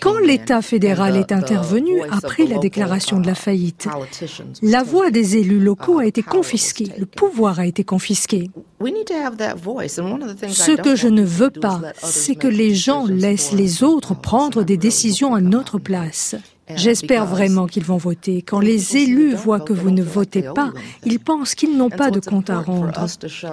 Quand 0.00 0.18
l'État 0.18 0.62
fédéral 0.62 1.16
est 1.16 1.32
intervenu 1.32 2.00
après 2.10 2.46
la 2.46 2.58
déclaration 2.58 3.20
de 3.20 3.26
la 3.26 3.34
faillite, 3.34 3.88
la 4.62 4.82
voix 4.82 5.10
des 5.10 5.36
élus 5.36 5.60
locaux 5.60 5.98
a 5.98 6.06
été 6.06 6.22
confisquée, 6.22 6.92
le 6.96 7.06
pouvoir 7.06 7.58
a 7.58 7.66
été 7.66 7.84
confisqué. 7.84 8.50
Ce 8.80 10.80
que 10.80 10.96
je 10.96 11.08
ne 11.08 11.24
veux 11.24 11.50
pas, 11.50 11.80
c'est 11.96 12.36
que 12.36 12.48
les 12.48 12.74
gens 12.74 13.06
laissent 13.06 13.52
les 13.52 13.82
autres 13.82 14.14
prendre 14.14 14.62
des 14.62 14.76
décisions 14.76 15.34
à 15.34 15.40
notre 15.40 15.78
place. 15.78 16.36
J'espère 16.76 17.26
vraiment 17.26 17.66
qu'ils 17.66 17.84
vont 17.84 17.96
voter. 17.96 18.42
Quand 18.42 18.60
les 18.60 18.96
élus 18.96 19.34
voient 19.34 19.60
que 19.60 19.72
vous 19.72 19.90
ne 19.90 20.02
votez 20.02 20.42
pas, 20.42 20.72
ils 21.04 21.18
pensent 21.20 21.54
qu'ils 21.54 21.76
n'ont 21.76 21.90
pas 21.90 22.10
de 22.10 22.20
compte 22.20 22.50
à 22.50 22.60
rendre. 22.60 23.06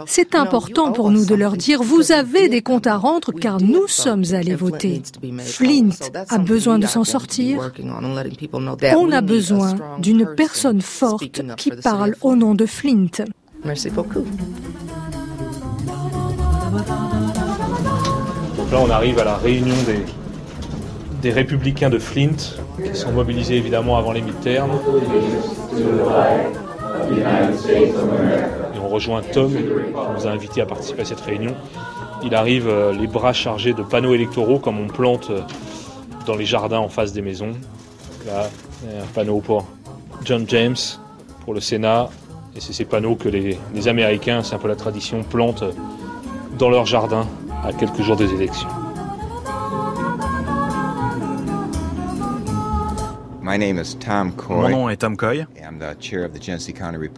C'est 0.05 0.35
important 0.35 0.91
pour 0.91 1.11
nous 1.11 1.25
de 1.25 1.35
leur 1.35 1.57
dire, 1.57 1.81
vous 1.83 2.11
avez 2.11 2.49
des 2.49 2.61
comptes 2.61 2.87
à 2.87 2.97
rendre 2.97 3.31
car 3.31 3.61
nous 3.61 3.87
sommes 3.87 4.23
allés 4.33 4.55
voter. 4.55 5.01
Flint 5.39 5.89
a 6.29 6.37
besoin 6.37 6.79
de 6.79 6.87
s'en 6.87 7.03
sortir. 7.03 7.71
On 8.95 9.11
a 9.11 9.21
besoin 9.21 9.75
d'une 9.99 10.27
personne 10.35 10.81
forte 10.81 11.55
qui 11.57 11.71
parle 11.71 12.15
au 12.21 12.35
nom 12.35 12.55
de 12.55 12.65
Flint. 12.65 13.25
Merci 13.63 13.89
beaucoup. 13.89 14.25
Donc 18.57 18.71
là, 18.71 18.79
on 18.79 18.89
arrive 18.89 19.19
à 19.19 19.23
la 19.23 19.37
réunion 19.37 19.75
des, 19.85 20.03
des 21.21 21.31
républicains 21.31 21.89
de 21.89 21.99
Flint 21.99 22.35
qui 22.91 22.99
sont 22.99 23.11
mobilisés 23.11 23.57
évidemment 23.57 23.97
avant 23.97 24.11
les 24.11 24.21
midterms. 24.21 24.71
Et 28.73 28.79
on 28.79 28.87
rejoint 28.87 29.21
Tom 29.21 29.51
qui 29.51 29.59
nous 29.63 30.27
a 30.27 30.29
invités 30.29 30.61
à 30.61 30.65
participer 30.65 31.01
à 31.01 31.05
cette 31.05 31.21
réunion. 31.21 31.55
Il 32.23 32.33
arrive 32.33 32.67
euh, 32.67 32.93
les 32.93 33.07
bras 33.07 33.33
chargés 33.33 33.73
de 33.73 33.83
panneaux 33.83 34.13
électoraux 34.13 34.59
comme 34.59 34.79
on 34.79 34.87
plante 34.87 35.29
euh, 35.29 35.41
dans 36.25 36.35
les 36.35 36.45
jardins 36.45 36.79
en 36.79 36.89
face 36.89 37.13
des 37.13 37.21
maisons. 37.21 37.51
Là, 38.25 38.49
un 38.85 39.05
panneau 39.13 39.39
pour 39.39 39.65
John 40.23 40.45
James, 40.47 40.77
pour 41.43 41.53
le 41.53 41.59
Sénat. 41.59 42.09
Et 42.55 42.61
c'est 42.61 42.73
ces 42.73 42.85
panneaux 42.85 43.15
que 43.15 43.29
les, 43.29 43.59
les 43.73 43.87
Américains, 43.87 44.41
c'est 44.41 44.55
un 44.55 44.59
peu 44.59 44.69
la 44.69 44.75
tradition, 44.75 45.23
plantent 45.23 45.65
dans 46.57 46.69
leur 46.69 46.85
jardin 46.85 47.27
à 47.63 47.73
quelques 47.73 48.01
jours 48.01 48.15
des 48.15 48.33
élections. 48.33 48.69
Mon 54.49 54.69
nom 54.69 54.89
est 54.89 54.97
Tom 54.97 55.15
Coy. 55.15 55.45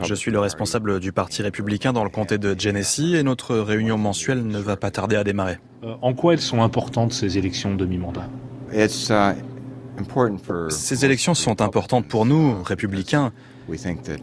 Je 0.03 0.13
suis 0.13 0.31
le 0.31 0.39
responsable 0.39 0.99
du 0.99 1.11
Parti 1.11 1.41
républicain 1.41 1.93
dans 1.93 2.03
le 2.03 2.09
comté 2.09 2.37
de 2.37 2.55
Genesee 2.57 3.15
et 3.15 3.23
notre 3.23 3.57
réunion 3.57 3.97
mensuelle 3.97 4.45
ne 4.45 4.59
va 4.59 4.77
pas 4.77 4.91
tarder 4.91 5.15
à 5.15 5.23
démarrer. 5.23 5.57
Euh, 5.83 5.93
en 6.01 6.13
quoi 6.13 6.33
elles 6.33 6.41
sont 6.41 6.61
importantes 6.61 7.13
ces 7.13 7.37
élections 7.37 7.75
de 7.75 7.85
mi-mandat? 7.85 8.27
Ces 10.69 11.05
élections 11.05 11.33
sont 11.33 11.61
importantes 11.61 12.07
pour 12.07 12.25
nous, 12.25 12.61
républicains, 12.63 13.31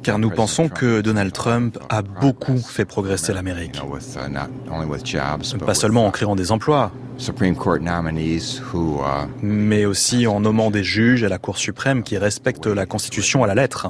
car 0.02 0.18
nous 0.18 0.30
pensons 0.30 0.68
que 0.68 1.00
Donald 1.00 1.32
Trump 1.32 1.78
a 1.88 2.02
beaucoup 2.02 2.58
fait 2.58 2.84
progresser 2.84 3.32
l'Amérique. 3.32 3.80
Pas 5.66 5.74
seulement 5.74 6.06
en 6.06 6.10
créant 6.10 6.36
des 6.36 6.52
emplois, 6.52 6.92
mais 9.42 9.84
aussi 9.84 10.26
en 10.26 10.40
nommant 10.40 10.70
des 10.70 10.82
juges 10.82 11.22
à 11.22 11.28
la 11.28 11.38
Cour 11.38 11.58
suprême 11.58 12.02
qui 12.02 12.18
respectent 12.18 12.66
la 12.66 12.86
Constitution 12.86 13.44
à 13.44 13.46
la 13.46 13.54
lettre. 13.54 13.88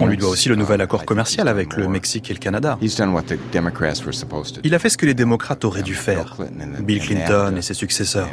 On 0.00 0.06
lui 0.06 0.16
doit 0.16 0.30
aussi 0.30 0.48
le 0.48 0.56
nouvel 0.56 0.80
accord 0.80 1.04
commercial 1.04 1.48
avec 1.48 1.76
le 1.76 1.88
Mexique 1.88 2.30
et 2.30 2.34
le 2.34 2.38
Canada. 2.38 2.78
Il 4.64 4.74
a 4.74 4.78
fait 4.78 4.88
ce 4.88 4.98
que 4.98 5.06
les 5.06 5.14
démocrates 5.14 5.64
auraient 5.64 5.82
dû 5.82 5.94
faire, 5.94 6.36
Bill 6.80 7.00
Clinton 7.00 7.54
et 7.56 7.62
ses 7.62 7.74
successeurs. 7.74 8.28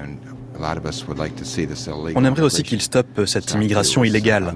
On 2.15 2.25
aimerait 2.25 2.41
aussi 2.41 2.63
qu'il 2.63 2.81
stoppe 2.81 3.25
cette 3.25 3.51
immigration 3.53 4.03
illégale 4.03 4.53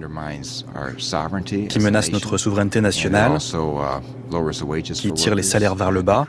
qui 1.69 1.79
menace 1.79 2.11
notre 2.11 2.37
souveraineté 2.37 2.81
nationale, 2.81 3.37
uh, 3.53 4.81
qui 4.93 5.11
tire 5.13 5.35
les 5.35 5.43
salaires 5.43 5.75
vers 5.75 5.91
le 5.91 6.01
bas 6.01 6.25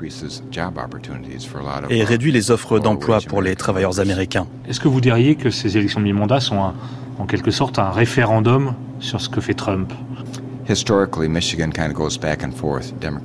et 1.91 2.05
réduit 2.05 2.33
les 2.33 2.51
offres 2.51 2.79
d'emploi 2.79 3.21
pour 3.27 3.43
les 3.43 3.57
travailleurs 3.57 4.01
américains. 4.01 4.47
Est-ce 4.69 4.81
que 4.81 4.89
vous 4.89 5.01
diriez 5.01 5.35
que 5.35 5.51
ces 5.51 5.77
élections 5.77 6.01
de 6.01 6.05
mi-mandat 6.05 6.41
sont 6.41 6.73
en 7.19 7.27
quelque 7.27 7.51
sorte 7.51 7.79
un 7.79 7.91
référendum 7.91 8.75
sur 9.01 9.21
ce 9.21 9.29
que 9.29 9.41
fait 9.41 9.55
Trump? 9.55 9.93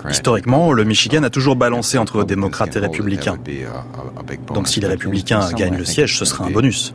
Historiquement, 0.10 0.72
le 0.72 0.84
Michigan 0.84 1.24
a 1.24 1.30
toujours 1.30 1.56
balancé 1.56 1.98
entre 1.98 2.24
démocrates 2.24 2.76
et 2.76 2.80
républicains. 2.80 3.38
Donc 4.54 4.68
si 4.68 4.80
les 4.80 4.88
républicains 4.88 5.50
gagnent 5.52 5.78
le 5.78 5.86
siège, 5.86 6.18
ce 6.18 6.26
sera 6.26 6.46
un 6.46 6.52
bonus. 6.52 6.94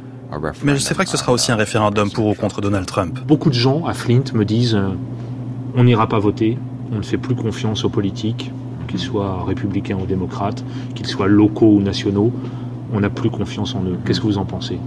Mais 0.63 0.79
c'est 0.79 0.95
vrai 0.95 1.05
que 1.05 1.11
ce 1.11 1.17
sera 1.17 1.33
aussi 1.33 1.53
un 1.53 1.57
référendum 1.57 2.11
pour 2.11 2.27
ou 2.27 2.35
contre 2.35 2.61
Donald 2.61 2.87
Trump. 2.87 3.19
Beaucoup 3.27 3.49
de 3.49 3.55
gens 3.55 3.87
à 3.87 3.95
Flint 3.95 4.25
me 4.35 4.45
disent 4.45 4.75
euh, 4.75 4.91
on 5.75 5.85
n'ira 5.85 6.07
pas 6.07 6.19
voter, 6.19 6.59
on 6.93 6.97
ne 6.97 7.03
fait 7.03 7.17
plus 7.17 7.35
confiance 7.35 7.85
aux 7.85 7.89
politiques, 7.89 8.53
qu'ils 8.89 8.99
soient 8.99 9.45
républicains 9.45 9.97
ou 9.97 10.07
démocrates, 10.07 10.65
qu'ils 10.95 11.07
soient 11.07 11.29
locaux 11.29 11.73
ou 11.73 11.81
nationaux, 11.81 12.33
on 12.93 13.01
n'a 13.01 13.11
plus 13.11 13.31
confiance 13.31 13.75
en 13.75 13.85
eux. 13.85 13.99
Qu'est-ce 14.05 14.21
que 14.21 14.27
vous 14.27 14.39
en 14.39 14.45
pensez? 14.45 14.79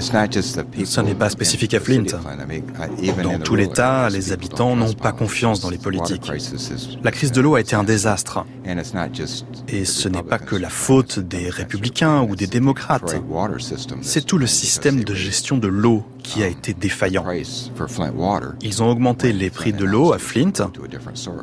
Ce 0.00 1.00
n'est 1.00 1.14
pas 1.14 1.30
spécifique 1.30 1.74
à 1.74 1.80
Flint. 1.80 2.04
Dans 3.22 3.38
tout 3.38 3.54
l'État, 3.54 4.08
les 4.10 4.32
habitants 4.32 4.76
n'ont 4.76 4.92
pas 4.92 5.12
confiance 5.12 5.60
dans 5.60 5.70
les 5.70 5.78
politiques. 5.78 6.30
La 7.02 7.10
crise 7.10 7.32
de 7.32 7.40
l'eau 7.40 7.54
a 7.54 7.60
été 7.60 7.74
un 7.74 7.84
désastre. 7.84 8.44
Et 9.68 9.84
ce 9.84 10.08
n'est 10.08 10.22
pas 10.22 10.38
que 10.38 10.56
la 10.56 10.68
faute 10.68 11.18
des 11.18 11.48
républicains 11.48 12.22
ou 12.22 12.36
des 12.36 12.46
démocrates. 12.46 13.16
C'est 14.02 14.26
tout 14.26 14.38
le 14.38 14.46
système 14.46 15.04
de 15.04 15.14
gestion 15.14 15.56
de 15.56 15.68
l'eau 15.68 16.04
qui 16.22 16.42
a 16.42 16.48
été 16.48 16.74
défaillant. 16.74 17.24
Ils 18.62 18.82
ont 18.82 18.90
augmenté 18.90 19.32
les 19.32 19.50
prix 19.50 19.72
de 19.72 19.84
l'eau 19.84 20.12
à 20.12 20.18
Flint 20.18 20.52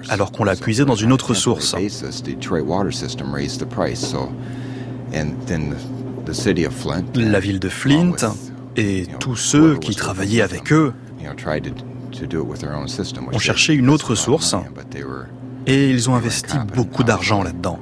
alors 0.10 0.32
qu'on 0.32 0.44
l'a 0.44 0.56
puisé 0.56 0.86
dans 0.86 0.96
une 0.96 1.12
autre 1.12 1.34
source. 1.34 1.76
La 7.16 7.40
ville 7.40 7.60
de 7.60 7.70
Flint 7.70 8.14
et 8.76 9.08
tous 9.20 9.36
ceux 9.36 9.78
qui 9.78 9.96
travaillaient 9.96 10.42
avec 10.42 10.72
eux 10.72 10.94
ont 13.32 13.40
cherché 13.40 13.74
une 13.74 13.90
autre 13.90 14.16
source 14.16 14.56
et 15.68 15.90
ils 15.90 16.10
ont 16.10 16.16
investi 16.16 16.58
beaucoup 16.74 17.04
d'argent 17.04 17.44
là-dedans. 17.44 17.80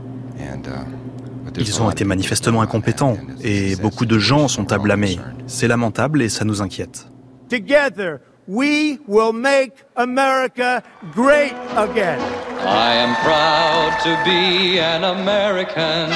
Ils 1.58 1.82
ont 1.82 1.92
été 1.92 2.04
manifestement 2.04 2.62
incompétents 2.62 3.18
et 3.42 3.76
beaucoup 3.76 4.06
de 4.06 4.18
gens 4.18 4.48
sont 4.48 4.72
à 4.72 4.78
blâmer. 4.78 5.20
C'est 5.48 5.68
lamentable 5.68 6.22
et 6.22 6.30
ça 6.30 6.46
nous 6.46 6.62
inquiète. 6.62 7.08
Together, 7.50 8.20
we 8.48 9.00
will 9.08 9.34
make 9.34 9.74
America 9.96 10.82
great 11.14 11.54
again. 11.78 12.20
I 12.66 12.96
am 12.96 13.14
proud 13.24 13.94
to 14.04 14.18
be 14.26 14.80
an 14.80 15.04
American. 15.04 16.10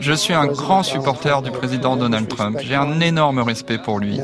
Je 0.00 0.12
suis 0.12 0.34
un 0.34 0.46
grand 0.46 0.82
supporter 0.82 1.42
du 1.42 1.50
président 1.50 1.96
Donald 1.96 2.28
Trump. 2.28 2.58
J'ai 2.60 2.74
un 2.74 3.00
énorme 3.00 3.38
respect 3.40 3.78
pour 3.78 3.98
lui. 3.98 4.18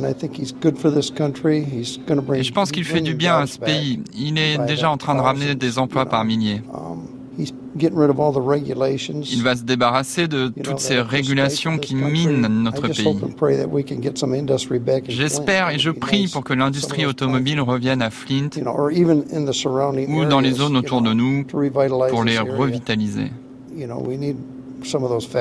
Et 2.35 2.43
je 2.43 2.53
pense 2.53 2.73
qu'il 2.73 2.85
fait 2.85 3.01
du 3.01 3.15
bien 3.15 3.39
à 3.39 3.47
ce 3.47 3.59
pays. 3.59 4.03
Il 4.17 4.39
est 4.39 4.59
déjà 4.67 4.91
en 4.91 4.97
train 4.97 5.15
de 5.15 5.21
ramener 5.21 5.55
des 5.55 5.79
emplois 5.79 6.07
par 6.07 6.25
milliers. 6.25 6.63
Il 7.39 9.43
va 9.43 9.55
se 9.55 9.63
débarrasser 9.63 10.27
de 10.27 10.49
toutes 10.49 10.81
ces 10.81 11.01
régulations 11.01 11.79
qui 11.79 11.95
minent 11.95 12.65
notre 12.65 12.89
pays. 12.89 13.17
J'espère 15.09 15.71
et 15.71 15.79
je 15.79 15.91
prie 15.91 16.29
pour 16.29 16.43
que 16.43 16.55
l'industrie 16.55 17.07
automobile 17.07 17.61
revienne 17.61 18.03
à 18.03 18.11
Flint 18.11 18.51
ou 20.09 20.25
dans 20.25 20.41
les 20.41 20.53
zones 20.53 20.77
autour 20.77 21.03
de 21.03 21.13
nous 21.13 21.45
pour 21.45 22.25
les 22.25 22.39
revitaliser. 22.39 23.31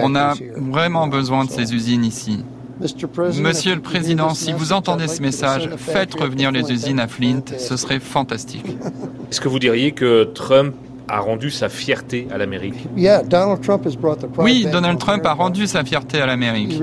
On 0.04 0.16
a 0.16 0.34
vraiment 0.58 1.08
besoin 1.08 1.45
de 1.45 1.50
ces 1.50 1.74
usines 1.74 2.06
ici. 2.06 2.43
Monsieur 3.41 3.74
le 3.74 3.82
Président, 3.82 4.36
si 4.36 4.54
vous 4.54 4.72
entendez 4.72 5.08
ce 5.08 5.20
message, 5.22 5.68
faites 5.78 6.14
revenir 6.14 6.52
les 6.52 6.72
usines 6.72 7.00
à 7.00 7.08
Flint, 7.08 7.41
ce 7.58 7.76
serait 7.76 8.00
fantastique. 8.00 8.78
Est-ce 9.32 9.41
que 9.41 9.48
vous 9.48 9.58
diriez 9.58 9.93
que 9.93 10.26
Trump 10.26 10.76
a 11.08 11.20
rendu 11.20 11.51
sa 11.51 11.70
fierté 11.70 12.28
à 12.32 12.38
l'Amérique. 12.38 12.88
Oui, 14.38 14.68
Donald 14.72 14.99
Trump 14.99 15.26
a 15.26 15.34
rendu 15.34 15.68
sa 15.68 15.84
fierté 15.84 16.22
à 16.22 16.26
l'Amérique. 16.26 16.80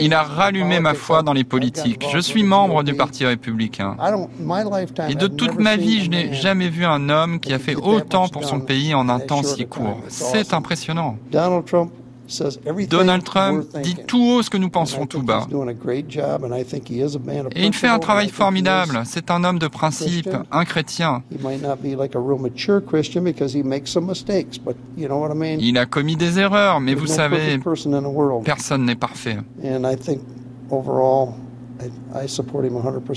Il 0.00 0.14
a 0.14 0.22
rallumé 0.22 0.80
ma 0.80 0.94
foi 0.94 1.22
dans 1.22 1.32
les 1.32 1.44
politiques. 1.44 2.06
Je 2.12 2.18
suis 2.18 2.42
membre 2.42 2.82
du 2.82 2.94
Parti 2.94 3.26
républicain. 3.26 3.96
Et 5.08 5.14
de 5.14 5.26
toute 5.26 5.58
ma 5.58 5.76
vie, 5.76 6.04
je 6.04 6.10
n'ai 6.10 6.32
jamais 6.34 6.68
vu 6.68 6.84
un 6.84 7.08
homme 7.08 7.40
qui 7.40 7.52
a 7.52 7.58
fait 7.58 7.76
autant 7.76 8.28
pour 8.28 8.44
son 8.44 8.60
pays 8.60 8.94
en 8.94 9.08
un 9.08 9.20
temps 9.20 9.42
si 9.42 9.66
court. 9.66 10.00
C'est 10.08 10.54
impressionnant. 10.54 11.16
Donald 12.88 13.24
Trump 13.24 13.64
dit 13.82 13.96
tout 14.06 14.22
haut 14.22 14.42
ce 14.42 14.50
que 14.50 14.56
nous 14.56 14.70
pensons 14.70 15.06
tout 15.06 15.22
bas. 15.22 15.46
Et 17.54 17.66
il 17.66 17.72
fait 17.72 17.88
un 17.88 17.98
travail 17.98 18.28
formidable. 18.28 19.02
C'est 19.04 19.30
un 19.30 19.44
homme 19.44 19.58
de 19.58 19.68
principe, 19.68 20.30
un 20.50 20.64
chrétien. 20.64 21.22
Il 25.58 25.78
a 25.78 25.86
commis 25.86 26.16
des 26.16 26.38
erreurs, 26.38 26.80
mais 26.80 26.94
vous 26.94 27.06
savez, 27.06 27.60
personne 28.44 28.84
n'est 28.84 28.94
parfait. 28.94 29.38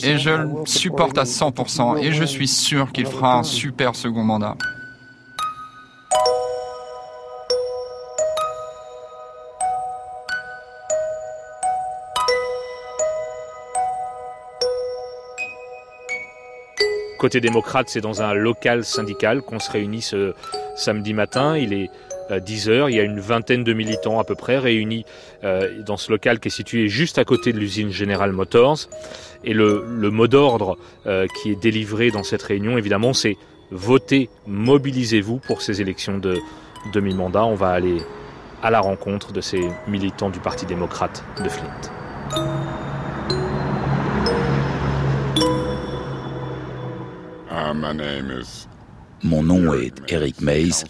Et 0.03 0.17
je 0.17 0.29
le 0.29 0.49
supporte 0.65 1.17
à 1.17 1.23
100% 1.23 1.97
et 1.99 2.11
je 2.11 2.23
suis 2.23 2.47
sûr 2.47 2.91
qu'il 2.91 3.05
fera 3.05 3.39
un 3.39 3.43
super 3.43 3.95
second 3.95 4.23
mandat. 4.23 4.57
Côté 17.17 17.41
démocrate, 17.41 17.89
c'est 17.89 18.01
dans 18.01 18.21
un 18.21 18.33
local 18.33 18.83
syndical 18.83 19.41
qu'on 19.41 19.59
se 19.59 19.71
réunit 19.71 20.01
ce 20.01 20.33
samedi 20.75 21.13
matin. 21.13 21.57
Il 21.57 21.73
est 21.73 21.89
10 22.31 22.69
euh, 22.69 22.71
heures. 22.71 22.89
Il 22.89 22.95
y 22.95 22.99
a 22.99 23.03
une 23.03 23.19
vingtaine 23.19 23.63
de 23.63 23.73
militants 23.73 24.19
à 24.19 24.23
peu 24.23 24.35
près 24.35 24.57
réunis 24.57 25.05
euh, 25.43 25.81
dans 25.83 25.97
ce 25.97 26.11
local 26.11 26.39
qui 26.39 26.49
est 26.49 26.51
situé 26.51 26.87
juste 26.87 27.17
à 27.17 27.25
côté 27.25 27.53
de 27.53 27.59
l'usine 27.59 27.91
General 27.91 28.31
Motors. 28.31 28.87
Et 29.43 29.53
le, 29.53 29.81
mot 30.11 30.27
d'ordre 30.27 30.77
euh, 31.05 31.27
qui 31.41 31.51
est 31.51 31.55
délivré 31.55 32.11
dans 32.11 32.23
cette 32.23 32.43
réunion, 32.43 32.77
évidemment, 32.77 33.13
c'est 33.13 33.37
votez, 33.71 34.29
mobilisez-vous 34.45 35.37
pour 35.39 35.61
ces 35.61 35.81
élections 35.81 36.17
de 36.17 36.37
demi-mandat. 36.93 37.45
On 37.45 37.55
va 37.55 37.69
aller 37.69 37.97
à 38.61 38.71
la 38.71 38.79
rencontre 38.79 39.31
de 39.33 39.41
ces 39.41 39.67
militants 39.87 40.29
du 40.29 40.39
Parti 40.39 40.65
démocrate 40.65 41.23
de 41.43 41.49
Flint. 41.49 42.66
Mon 49.23 49.43
nom 49.43 49.73
est 49.73 49.93
Eric 50.07 50.41
Mays 50.41 50.83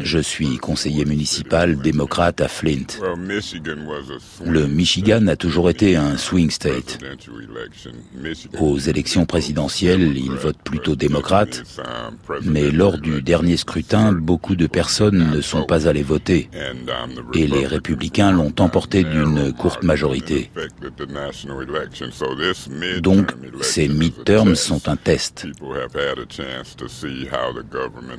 Je 0.00 0.18
suis 0.18 0.58
conseiller 0.58 1.04
municipal 1.04 1.76
démocrate 1.76 2.40
à 2.40 2.48
Flint. 2.48 2.86
Le 4.44 4.66
Michigan 4.66 5.26
a 5.26 5.36
toujours 5.36 5.70
été 5.70 5.96
un 5.96 6.16
swing 6.16 6.50
state. 6.50 6.98
Aux 8.60 8.78
élections 8.78 9.26
présidentielles, 9.26 10.16
il 10.16 10.32
vote 10.32 10.58
plutôt 10.62 10.96
démocrate, 10.96 11.62
mais 12.42 12.70
lors 12.70 12.98
du 12.98 13.22
dernier 13.22 13.56
scrutin, 13.56 14.12
beaucoup 14.12 14.56
de 14.56 14.66
personnes 14.66 15.30
ne 15.30 15.40
sont 15.40 15.64
pas 15.64 15.88
allées 15.88 16.02
voter 16.02 16.50
et 17.34 17.46
les 17.46 17.66
républicains 17.66 18.32
l'ont 18.32 18.54
emporté 18.58 19.04
d'une 19.04 19.52
courte 19.52 19.82
majorité. 19.82 20.50
Donc, 23.00 23.32
ces 23.60 23.88
midterms 23.88 24.54
sont 24.54 24.88
un 24.88 24.96
test. 24.96 25.46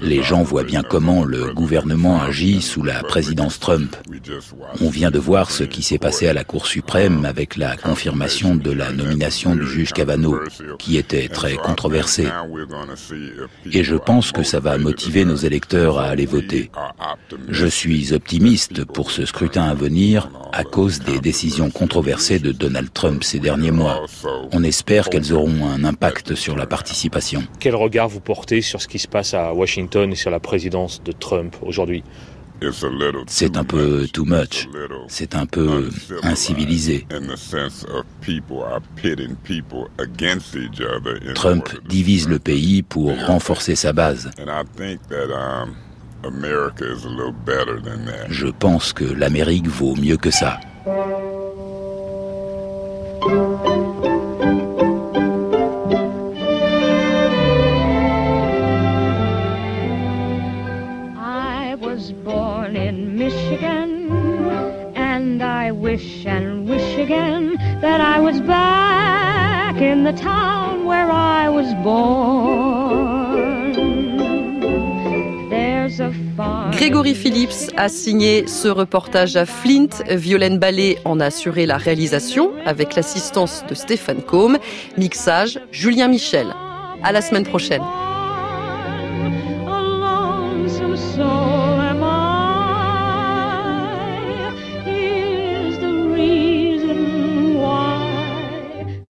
Les 0.02 0.24
gens 0.24 0.44
voient 0.44 0.64
bien 0.64 0.84
comment 0.84 1.24
le 1.24 1.54
gouvernement 1.54 1.67
agit 2.28 2.62
sous 2.62 2.84
la 2.84 3.04
présidence 3.04 3.60
Trump. 3.60 3.96
On 4.82 4.90
vient 4.90 5.12
de 5.12 5.20
voir 5.20 5.52
ce 5.52 5.64
qui 5.64 5.82
s'est 5.82 5.98
passé 5.98 6.28
à 6.28 6.34
la 6.34 6.44
Cour 6.44 6.68
suprême 6.68 7.26
avec 7.26 7.58
la 7.58 7.76
confirmation 7.76 8.56
de 8.56 8.72
la 8.72 8.92
nomination 8.92 9.56
du 9.56 9.68
juge 9.68 9.92
Kavanaugh, 9.92 10.40
qui 10.80 10.98
était 10.98 11.28
très 11.28 11.56
controversée. 11.56 12.28
Et 13.72 13.84
je 13.84 13.96
pense 13.96 14.32
que 14.32 14.44
ça 14.44 14.60
va 14.60 14.78
motiver 14.78 15.26
nos 15.26 15.36
électeurs 15.36 16.00
à 16.00 16.06
aller 16.06 16.26
voter. 16.26 16.72
Je 17.50 17.68
suis 17.68 18.14
optimiste 18.14 18.86
pour 18.86 19.12
ce 19.12 19.26
scrutin 19.26 19.64
à 19.64 19.74
venir 19.74 20.30
à 20.54 20.64
cause 20.64 21.00
des 21.02 21.20
décisions 21.20 21.70
controversées 21.70 22.40
de 22.40 22.52
Donald 22.52 22.92
Trump 22.94 23.24
ces 23.24 23.40
derniers 23.40 23.72
mois. 23.72 24.06
On 24.54 24.64
espère 24.64 25.10
qu'elles 25.10 25.34
auront 25.34 25.68
un 25.68 25.84
impact 25.84 26.36
sur 26.36 26.56
la 26.56 26.66
participation. 26.66 27.44
Quel 27.60 27.76
regard 27.76 28.08
vous 28.08 28.22
portez 28.22 28.62
sur 28.62 28.82
ce 28.82 28.88
qui 28.88 29.00
se 29.00 29.08
passe 29.08 29.34
à 29.34 29.54
Washington 29.54 30.12
et 30.12 30.16
sur 30.16 30.32
la 30.32 30.40
présidence 30.40 31.02
de 31.04 31.12
Trump? 31.12 31.57
Aujourd'hui 31.64 32.04
c'est 33.28 33.58
un 33.58 33.64
peu 33.64 34.08
too 34.12 34.26
much. 34.26 34.68
C'est 35.08 35.36
un 35.36 35.46
peu 35.46 35.90
incivilisé. 36.24 37.06
Trump 41.36 41.70
divise 41.88 42.28
le 42.28 42.40
pays 42.40 42.82
pour 42.82 43.14
renforcer 43.26 43.76
sa 43.76 43.94
base. 43.94 44.32
Je 48.30 48.48
pense 48.48 48.94
que 48.94 49.06
l'Amérique 49.06 49.68
vaut 49.68 49.96
mieux 49.96 50.18
que 50.18 50.32
ça. 50.32 50.60
Grégory 76.72 77.16
Phillips 77.16 77.72
a 77.76 77.90
signé 77.90 78.48
ce 78.48 78.68
reportage 78.68 79.36
à 79.36 79.46
Flint. 79.46 79.90
Violaine 80.10 80.60
Ballet 80.60 81.00
en 81.06 81.20
a 81.20 81.26
assuré 81.26 81.66
la 81.66 81.78
réalisation 81.78 82.52
avec 82.66 82.96
l'assistance 82.96 83.64
de 83.68 83.74
Stéphane 83.74 84.22
Combe. 84.22 84.58
Mixage, 84.98 85.60
Julien 85.72 86.08
Michel. 86.08 86.48
À 87.04 87.12
la 87.12 87.22
semaine 87.22 87.46
prochaine. 87.46 87.82